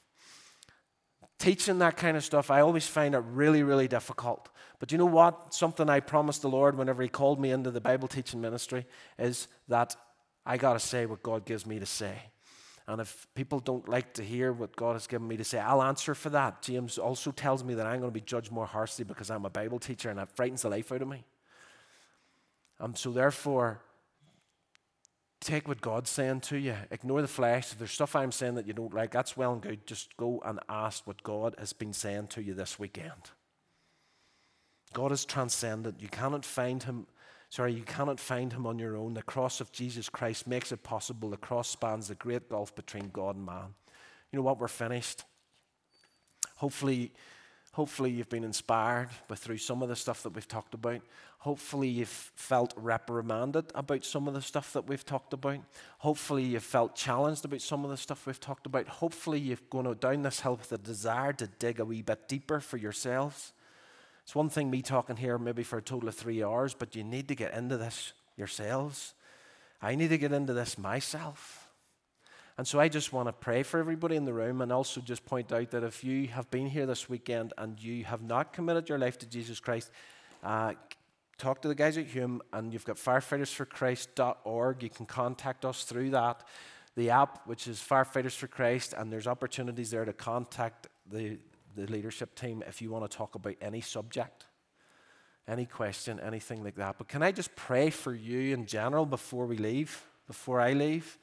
Teaching 1.37 1.79
that 1.79 1.97
kind 1.97 2.15
of 2.17 2.23
stuff, 2.23 2.49
I 2.49 2.61
always 2.61 2.87
find 2.87 3.13
it 3.13 3.23
really, 3.27 3.63
really 3.63 3.87
difficult. 3.87 4.49
But 4.79 4.91
you 4.91 4.97
know 4.97 5.05
what? 5.05 5.53
Something 5.53 5.89
I 5.89 5.99
promised 5.99 6.41
the 6.41 6.49
Lord 6.49 6.77
whenever 6.77 7.03
He 7.03 7.09
called 7.09 7.39
me 7.39 7.51
into 7.51 7.71
the 7.71 7.81
Bible 7.81 8.07
teaching 8.07 8.41
ministry 8.41 8.85
is 9.19 9.47
that 9.67 9.95
I 10.45 10.57
got 10.57 10.73
to 10.73 10.79
say 10.79 11.05
what 11.05 11.23
God 11.23 11.45
gives 11.45 11.65
me 11.65 11.79
to 11.79 11.85
say. 11.85 12.15
And 12.87 13.01
if 13.01 13.27
people 13.33 13.59
don't 13.59 13.89
like 13.89 14.13
to 14.13 14.23
hear 14.23 14.53
what 14.53 14.75
God 14.75 14.93
has 14.93 15.07
given 15.07 15.27
me 15.27 15.37
to 15.37 15.43
say, 15.43 15.59
I'll 15.59 15.81
answer 15.81 16.13
for 16.13 16.29
that. 16.29 16.61
James 16.61 16.99
also 16.99 17.31
tells 17.31 17.63
me 17.63 17.73
that 17.75 17.87
I'm 17.87 17.99
going 17.99 18.11
to 18.11 18.13
be 18.13 18.21
judged 18.21 18.51
more 18.51 18.67
harshly 18.67 19.05
because 19.05 19.31
I'm 19.31 19.45
a 19.45 19.49
Bible 19.49 19.79
teacher 19.79 20.09
and 20.09 20.19
that 20.19 20.35
frightens 20.35 20.61
the 20.61 20.69
life 20.69 20.91
out 20.91 21.01
of 21.01 21.07
me. 21.07 21.25
And 22.79 22.95
so, 22.95 23.11
therefore, 23.11 23.81
take 25.45 25.67
what 25.67 25.81
God's 25.81 26.09
saying 26.09 26.41
to 26.41 26.57
you. 26.57 26.75
Ignore 26.91 27.21
the 27.21 27.27
flesh. 27.27 27.71
If 27.71 27.77
there's 27.77 27.91
stuff 27.91 28.15
I'm 28.15 28.31
saying 28.31 28.55
that 28.55 28.67
you 28.67 28.73
don't 28.73 28.93
like, 28.93 29.11
that's 29.11 29.37
well 29.37 29.53
and 29.53 29.61
good. 29.61 29.85
Just 29.85 30.17
go 30.17 30.41
and 30.43 30.59
ask 30.67 31.05
what 31.05 31.23
God 31.23 31.55
has 31.59 31.71
been 31.73 31.93
saying 31.93 32.27
to 32.27 32.41
you 32.41 32.53
this 32.53 32.79
weekend. 32.79 33.31
God 34.93 35.11
is 35.11 35.25
transcendent. 35.25 36.01
You 36.01 36.07
cannot 36.07 36.45
find 36.45 36.81
him. 36.81 37.07
Sorry, 37.49 37.73
you 37.73 37.83
cannot 37.83 38.19
find 38.19 38.51
him 38.51 38.65
on 38.65 38.79
your 38.79 38.97
own. 38.97 39.13
The 39.13 39.21
cross 39.21 39.61
of 39.61 39.71
Jesus 39.71 40.09
Christ 40.09 40.47
makes 40.47 40.71
it 40.71 40.83
possible. 40.83 41.29
The 41.29 41.37
cross 41.37 41.69
spans 41.69 42.07
the 42.07 42.15
great 42.15 42.49
gulf 42.49 42.75
between 42.75 43.09
God 43.09 43.35
and 43.35 43.45
man. 43.45 43.75
You 44.31 44.37
know 44.37 44.43
what? 44.43 44.59
We're 44.59 44.67
finished. 44.67 45.23
Hopefully, 46.57 47.11
hopefully 47.75 48.09
you've 48.09 48.29
been 48.29 48.45
inspired 48.45 49.09
through 49.35 49.57
some 49.57 49.83
of 49.83 49.89
the 49.89 49.95
stuff 49.97 50.23
that 50.23 50.33
we've 50.33 50.47
talked 50.47 50.73
about. 50.73 51.01
Hopefully, 51.39 51.89
you've 51.89 52.07
felt 52.07 52.73
reprimanded 52.77 53.65
about 53.75 54.05
some 54.05 54.29
of 54.29 54.33
the 54.33 54.41
stuff 54.41 54.71
that 54.71 54.87
we've 54.87 55.05
talked 55.05 55.33
about. 55.33 55.59
Hopefully, 55.97 56.43
you've 56.43 56.63
felt 56.63 56.95
challenged 56.95 57.43
about 57.43 57.59
some 57.59 57.83
of 57.83 57.91
the 57.91 57.97
stuff 57.97 58.25
we've 58.25 58.39
talked 58.39 58.65
about. 58.65 58.87
Hopefully, 58.87 59.39
you've 59.39 59.69
gone 59.69 59.93
down 59.99 60.21
this 60.21 60.39
hill 60.39 60.55
with 60.55 60.71
a 60.71 60.77
desire 60.77 61.33
to 61.33 61.47
dig 61.47 61.81
a 61.81 61.85
wee 61.85 62.01
bit 62.01 62.29
deeper 62.29 62.61
for 62.61 62.77
yourselves. 62.77 63.51
It's 64.23 64.33
one 64.33 64.49
thing 64.49 64.71
me 64.71 64.81
talking 64.81 65.17
here 65.17 65.37
maybe 65.37 65.63
for 65.63 65.77
a 65.77 65.81
total 65.81 66.07
of 66.07 66.15
three 66.15 66.41
hours, 66.41 66.73
but 66.73 66.95
you 66.95 67.03
need 67.03 67.27
to 67.27 67.35
get 67.35 67.53
into 67.53 67.75
this 67.75 68.13
yourselves. 68.37 69.13
I 69.81 69.95
need 69.95 70.09
to 70.11 70.17
get 70.17 70.31
into 70.31 70.53
this 70.53 70.77
myself. 70.77 71.64
And 72.57 72.65
so 72.65 72.79
I 72.79 72.87
just 72.87 73.11
want 73.11 73.27
to 73.27 73.33
pray 73.33 73.63
for 73.63 73.79
everybody 73.79 74.15
in 74.15 74.23
the 74.23 74.33
room 74.33 74.61
and 74.61 74.71
also 74.71 75.01
just 75.01 75.25
point 75.25 75.51
out 75.51 75.71
that 75.71 75.83
if 75.83 76.03
you 76.03 76.27
have 76.27 76.49
been 76.49 76.67
here 76.67 76.85
this 76.85 77.09
weekend 77.09 77.51
and 77.57 77.81
you 77.81 78.05
have 78.05 78.21
not 78.21 78.53
committed 78.53 78.87
your 78.87 78.97
life 78.97 79.17
to 79.19 79.25
Jesus 79.25 79.59
Christ, 79.59 79.91
uh, 80.41 80.73
talk 81.37 81.61
to 81.63 81.67
the 81.67 81.75
guys 81.75 81.97
at 81.97 82.05
Hume 82.05 82.41
and 82.53 82.71
you've 82.71 82.85
got 82.85 82.95
firefightersforchrist.org. 82.95 84.83
You 84.83 84.89
can 84.89 85.05
contact 85.05 85.65
us 85.65 85.83
through 85.83 86.11
that. 86.11 86.43
The 86.95 87.09
app, 87.09 87.45
which 87.45 87.67
is 87.67 87.79
Firefighters 87.79 88.37
for 88.37 88.47
Christ, 88.47 88.93
and 88.97 89.11
there's 89.11 89.27
opportunities 89.27 89.91
there 89.91 90.05
to 90.05 90.13
contact 90.13 90.87
the, 91.11 91.37
the 91.75 91.87
leadership 91.87 92.35
team 92.35 92.63
if 92.65 92.81
you 92.81 92.89
want 92.89 93.09
to 93.09 93.17
talk 93.17 93.35
about 93.35 93.55
any 93.59 93.81
subject, 93.81 94.45
any 95.45 95.65
question, 95.65 96.21
anything 96.21 96.63
like 96.63 96.75
that. 96.75 96.97
But 96.97 97.09
can 97.09 97.21
I 97.21 97.33
just 97.33 97.53
pray 97.57 97.89
for 97.89 98.15
you 98.15 98.53
in 98.53 98.65
general 98.65 99.05
before 99.05 99.45
we 99.45 99.57
leave, 99.57 100.05
before 100.25 100.61
I 100.61 100.71
leave? 100.71 101.19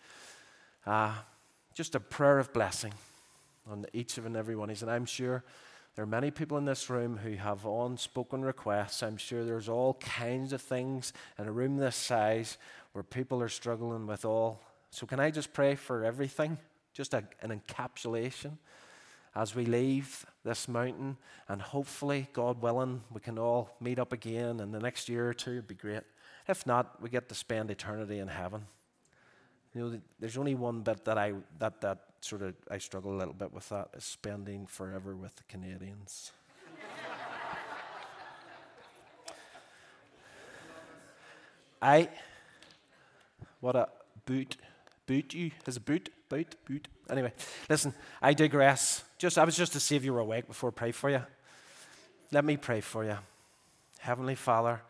Uh, 0.86 1.14
just 1.74 1.94
a 1.94 2.00
prayer 2.00 2.38
of 2.38 2.52
blessing 2.52 2.92
on 3.70 3.86
each 3.92 4.18
of 4.18 4.26
and 4.26 4.36
every 4.36 4.56
one 4.56 4.70
of 4.70 4.80
you. 4.80 4.86
And 4.86 4.94
I'm 4.94 5.06
sure 5.06 5.44
there 5.94 6.02
are 6.02 6.06
many 6.06 6.30
people 6.30 6.58
in 6.58 6.64
this 6.64 6.88
room 6.90 7.18
who 7.18 7.34
have 7.34 7.64
unspoken 7.64 8.42
requests. 8.42 9.02
I'm 9.02 9.16
sure 9.16 9.44
there's 9.44 9.68
all 9.68 9.94
kinds 9.94 10.52
of 10.52 10.60
things 10.60 11.12
in 11.38 11.46
a 11.46 11.52
room 11.52 11.76
this 11.76 11.96
size 11.96 12.58
where 12.92 13.02
people 13.02 13.42
are 13.42 13.48
struggling 13.48 14.06
with 14.06 14.24
all. 14.24 14.60
So, 14.90 15.06
can 15.06 15.20
I 15.20 15.30
just 15.30 15.52
pray 15.52 15.74
for 15.74 16.04
everything? 16.04 16.58
Just 16.92 17.14
a, 17.14 17.24
an 17.40 17.58
encapsulation 17.58 18.58
as 19.34 19.54
we 19.54 19.64
leave 19.64 20.26
this 20.44 20.68
mountain, 20.68 21.16
and 21.48 21.62
hopefully, 21.62 22.28
God 22.32 22.60
willing, 22.60 23.02
we 23.12 23.20
can 23.20 23.38
all 23.38 23.70
meet 23.80 23.98
up 23.98 24.12
again 24.12 24.60
in 24.60 24.72
the 24.72 24.78
next 24.78 25.08
year 25.08 25.28
or 25.28 25.34
two. 25.34 25.52
It'd 25.52 25.68
be 25.68 25.74
great. 25.74 26.02
If 26.46 26.66
not, 26.66 27.00
we 27.00 27.08
get 27.08 27.28
to 27.30 27.34
spend 27.34 27.70
eternity 27.70 28.18
in 28.18 28.28
heaven. 28.28 28.66
You 29.74 29.80
know, 29.80 30.00
there's 30.20 30.36
only 30.36 30.54
one 30.54 30.80
bit 30.80 31.04
that 31.06 31.16
I 31.16 31.32
that 31.58 31.80
that 31.80 31.98
sort 32.20 32.42
of 32.42 32.54
I 32.70 32.78
struggle 32.78 33.12
a 33.14 33.18
little 33.18 33.34
bit 33.34 33.52
with 33.52 33.68
that 33.70 33.88
is 33.96 34.04
spending 34.04 34.66
forever 34.66 35.16
with 35.16 35.34
the 35.36 35.44
Canadians. 35.44 36.32
I 41.80 42.08
what 43.60 43.74
a 43.74 43.88
boot 44.26 44.56
boot 45.06 45.34
you 45.34 45.50
is 45.66 45.76
a 45.76 45.80
boot 45.80 46.10
boot 46.28 46.54
boot. 46.66 46.88
Anyway, 47.10 47.32
listen, 47.68 47.94
I 48.20 48.34
digress. 48.34 49.02
Just 49.18 49.38
I 49.38 49.44
was 49.44 49.56
just 49.56 49.72
to 49.72 49.80
see 49.80 49.96
if 49.96 50.04
you 50.04 50.12
were 50.12 50.20
awake 50.20 50.46
before 50.46 50.70
I 50.70 50.72
pray 50.72 50.92
for 50.92 51.10
you. 51.10 51.22
Let 52.30 52.44
me 52.44 52.56
pray 52.56 52.80
for 52.80 53.04
you. 53.04 53.18
Heavenly 53.98 54.34
Father, 54.34 54.82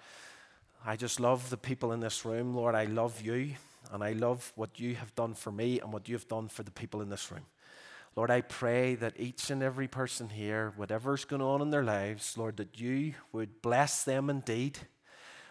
I 0.84 0.96
just 0.96 1.20
love 1.20 1.50
the 1.50 1.56
people 1.56 1.92
in 1.92 2.00
this 2.00 2.24
room, 2.24 2.54
Lord. 2.54 2.74
I 2.74 2.84
love 2.84 3.20
you. 3.20 3.54
And 3.92 4.02
I 4.02 4.12
love 4.12 4.52
what 4.56 4.80
you 4.80 4.94
have 4.94 5.14
done 5.14 5.34
for 5.34 5.52
me 5.52 5.78
and 5.78 5.92
what 5.92 6.08
you've 6.08 6.26
done 6.26 6.48
for 6.48 6.62
the 6.62 6.70
people 6.70 7.02
in 7.02 7.10
this 7.10 7.30
room. 7.30 7.44
Lord, 8.16 8.30
I 8.30 8.40
pray 8.40 8.94
that 8.96 9.20
each 9.20 9.50
and 9.50 9.62
every 9.62 9.86
person 9.86 10.30
here, 10.30 10.72
whatever's 10.76 11.24
going 11.24 11.42
on 11.42 11.62
in 11.62 11.70
their 11.70 11.84
lives, 11.84 12.36
Lord, 12.36 12.56
that 12.56 12.80
you 12.80 13.14
would 13.32 13.62
bless 13.62 14.02
them 14.02 14.28
indeed. 14.30 14.78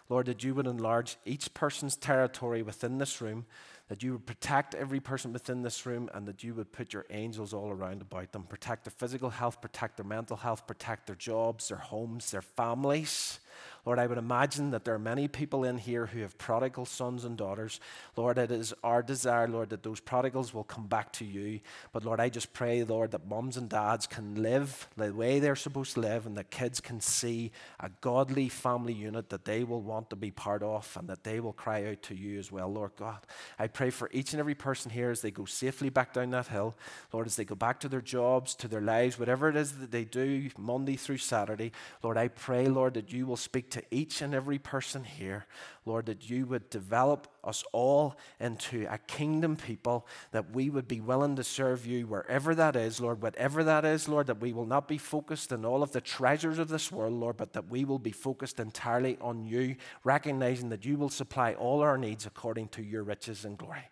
Lord, 0.10 0.26
that 0.26 0.44
you 0.44 0.54
would 0.56 0.68
enlarge 0.68 1.18
each 1.24 1.54
person's 1.54 1.96
territory 1.96 2.62
within 2.64 2.98
this 2.98 3.22
room, 3.22 3.46
that 3.88 4.04
you 4.04 4.12
would 4.14 4.26
protect 4.26 4.76
every 4.76 5.00
person 5.00 5.32
within 5.32 5.62
this 5.62 5.86
room, 5.86 6.10
and 6.14 6.28
that 6.28 6.44
you 6.44 6.54
would 6.54 6.72
put 6.72 6.94
your 6.94 7.06
angels 7.12 7.54
all 7.54 7.70
around 7.70 8.02
about 8.02 8.32
them. 8.32 8.44
Protect 8.44 8.84
their 8.84 8.94
physical 8.98 9.30
health, 9.30 9.62
protect 9.62 9.98
their 9.98 10.06
mental 10.06 10.38
health, 10.38 10.68
protect 10.68 11.08
their 11.08 11.16
jobs, 11.16 11.70
their 11.70 11.78
homes, 11.78 12.32
their 12.32 12.42
families. 12.42 13.40
Lord, 13.86 14.00
I 14.00 14.06
would 14.06 14.18
imagine 14.18 14.72
that 14.72 14.86
there 14.86 14.94
are 14.94 15.00
many 15.00 15.28
people 15.28 15.64
in 15.64 15.78
here 15.78 16.06
who 16.06 16.22
have 16.22 16.38
prodigal 16.38 16.86
sons 16.86 17.26
and 17.26 17.36
daughters. 17.36 17.80
Lord, 18.16 18.38
it 18.38 18.52
is 18.52 18.74
our 18.84 19.02
desire, 19.02 19.48
Lord, 19.48 19.70
that 19.70 19.82
those 19.82 20.00
prodigals 20.00 20.54
will 20.54 20.64
come 20.64 20.88
back 20.88 21.12
to 21.14 21.26
you. 21.26 21.62
But 21.92 22.06
Lord, 22.06 22.20
I 22.20 22.30
just 22.30 22.54
pray, 22.54 22.84
Lord, 22.84 23.12
that 23.12 23.28
moms 23.28 23.58
and 23.58 23.68
dads 23.68 24.06
can 24.06 24.42
live 24.42 24.88
the 24.98 25.14
way 25.14 25.40
they're 25.40 25.56
supposed 25.56 25.96
to 25.96 26.02
live 26.02 26.28
and 26.28 26.38
that 26.38 26.52
kids 26.52 26.80
can 26.80 27.02
see 27.02 27.52
a 27.80 27.90
godly 28.02 28.50
family 28.50 28.94
unit 28.94 29.30
that 29.30 29.46
they 29.46 29.64
will 29.64 29.82
want 29.82 30.12
to 30.12 30.16
be 30.16 30.30
part 30.30 30.62
of 30.62 30.96
and 31.00 31.08
that 31.08 31.24
they 31.24 31.40
will 31.40 31.54
cry 31.54 31.86
out 31.86 32.04
to 32.04 32.16
you 32.16 32.38
as 32.38 32.52
well, 32.52 32.72
Lord 32.72 32.92
God. 32.98 33.26
I 33.58 33.68
pray 33.68 33.90
for 33.90 34.10
each 34.14 34.34
and 34.34 34.40
every 34.40 34.56
person 34.56 34.92
here 34.92 35.10
as 35.10 35.22
they 35.22 35.32
go 35.32 35.46
safely 35.46 35.90
back 35.90 36.14
down 36.14 36.30
that 36.32 36.48
hill, 36.48 36.76
Lord, 37.12 37.26
as 37.26 37.36
they 37.36 37.46
go 37.46 37.56
back 37.56 37.80
to 37.80 37.90
their 37.90 38.02
jobs, 38.02 38.54
to 38.56 38.68
their 38.68 38.82
lives, 38.82 39.18
whatever 39.18 39.50
it 39.50 39.56
is 39.56 39.80
that 39.80 39.92
they 39.92 40.04
do 40.04 40.50
Monday 40.56 40.96
through 40.96 41.18
Saturday. 41.18 41.72
Lord, 42.04 42.18
I 42.18 42.28
pray, 42.28 42.68
Lord, 42.68 42.94
that 42.94 43.12
you 43.12 43.26
will 43.26 43.38
speak 43.38 43.71
to 43.72 43.84
each 43.92 44.22
and 44.22 44.34
every 44.34 44.58
person 44.58 45.04
here, 45.04 45.46
Lord, 45.86 46.06
that 46.06 46.30
you 46.30 46.46
would 46.46 46.70
develop 46.70 47.28
us 47.44 47.64
all 47.72 48.16
into 48.40 48.88
a 48.90 48.98
kingdom 48.98 49.56
people, 49.56 50.08
that 50.32 50.54
we 50.54 50.70
would 50.70 50.88
be 50.88 51.02
willing 51.02 51.36
to 51.36 51.44
serve 51.44 51.86
you 51.86 52.06
wherever 52.08 52.54
that 52.56 52.76
is, 52.76 53.02
Lord, 53.02 53.22
whatever 53.22 53.64
that 53.64 53.84
is, 53.84 54.08
Lord, 54.08 54.28
that 54.28 54.40
we 54.40 54.54
will 54.54 54.66
not 54.66 54.88
be 54.88 54.98
focused 54.98 55.52
on 55.52 55.66
all 55.66 55.84
of 55.84 55.92
the 55.92 56.02
treasures 56.02 56.60
of 56.60 56.70
this 56.70 56.92
world, 56.92 57.14
Lord, 57.14 57.38
but 57.38 57.54
that 57.54 57.70
we 57.70 57.84
will 57.84 58.00
be 58.00 58.12
focused 58.12 58.60
entirely 58.60 59.18
on 59.20 59.46
you, 59.46 59.76
recognizing 60.04 60.70
that 60.70 60.86
you 60.86 60.98
will 60.98 61.10
supply 61.10 61.54
all 61.54 61.82
our 61.82 61.98
needs 61.98 62.26
according 62.26 62.70
to 62.70 62.84
your 62.84 63.04
riches 63.04 63.44
and 63.46 63.58
glory. 63.58 63.90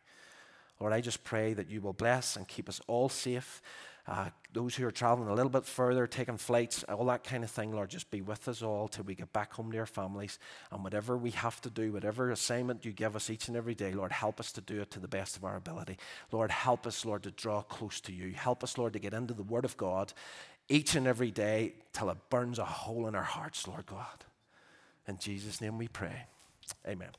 Lord, 0.80 0.94
I 0.94 1.02
just 1.02 1.24
pray 1.24 1.54
that 1.54 1.70
you 1.70 1.82
will 1.82 1.94
bless 1.94 2.36
and 2.36 2.48
keep 2.48 2.70
us 2.70 2.80
all 2.88 3.10
safe. 3.10 3.62
Uh, 4.10 4.30
those 4.54 4.76
who 4.76 4.88
are 4.88 4.92
traveling 4.92 5.30
a 5.30 5.34
little 5.36 5.52
bit 5.52 5.66
further, 5.66 6.08
taking 6.08 6.36
flights, 6.36 6.84
all 6.86 7.06
that 7.06 7.24
kind 7.24 7.44
of 7.44 7.52
thing, 7.52 7.72
Lord, 7.72 7.92
just 7.92 8.10
be 8.10 8.22
with 8.22 8.48
us 8.48 8.64
all 8.64 8.88
till 8.88 9.04
we 9.04 9.14
get 9.14 9.32
back 9.32 9.54
home 9.54 9.72
to 9.72 9.78
our 9.78 9.86
families. 9.86 10.40
And 10.72 10.84
whatever 10.84 11.16
we 11.16 11.30
have 11.32 11.62
to 11.62 11.70
do, 11.70 11.92
whatever 11.92 12.32
assignment 12.32 12.86
you 12.86 12.92
give 12.92 13.16
us 13.16 13.30
each 13.30 13.48
and 13.50 13.56
every 13.56 13.76
day, 13.76 13.92
Lord, 13.92 14.12
help 14.12 14.40
us 14.40 14.52
to 14.54 14.62
do 14.62 14.82
it 14.82 14.90
to 14.92 15.00
the 15.00 15.08
best 15.08 15.38
of 15.38 15.46
our 15.46 15.56
ability. 15.56 16.00
Lord, 16.32 16.50
help 16.50 16.88
us, 16.88 17.06
Lord, 17.06 17.22
to 17.22 17.32
draw 17.32 17.62
close 17.62 18.02
to 18.02 18.12
you. 18.12 18.32
Help 18.34 18.64
us, 18.64 18.80
Lord, 18.80 18.94
to 18.94 19.00
get 19.00 19.14
into 19.14 19.36
the 19.36 19.44
Word 19.44 19.64
of 19.64 19.78
God 19.78 20.12
each 20.70 20.96
and 20.96 21.06
every 21.06 21.30
day 21.30 21.74
till 21.94 22.10
it 22.10 22.18
burns 22.32 22.58
a 22.58 22.66
hole 22.66 23.08
in 23.08 23.14
our 23.14 23.22
hearts, 23.22 23.68
Lord 23.68 23.86
God. 23.86 24.26
In 25.08 25.20
Jesus' 25.20 25.62
name 25.62 25.78
we 25.78 25.88
pray. 25.88 26.26
Amen. 26.88 27.10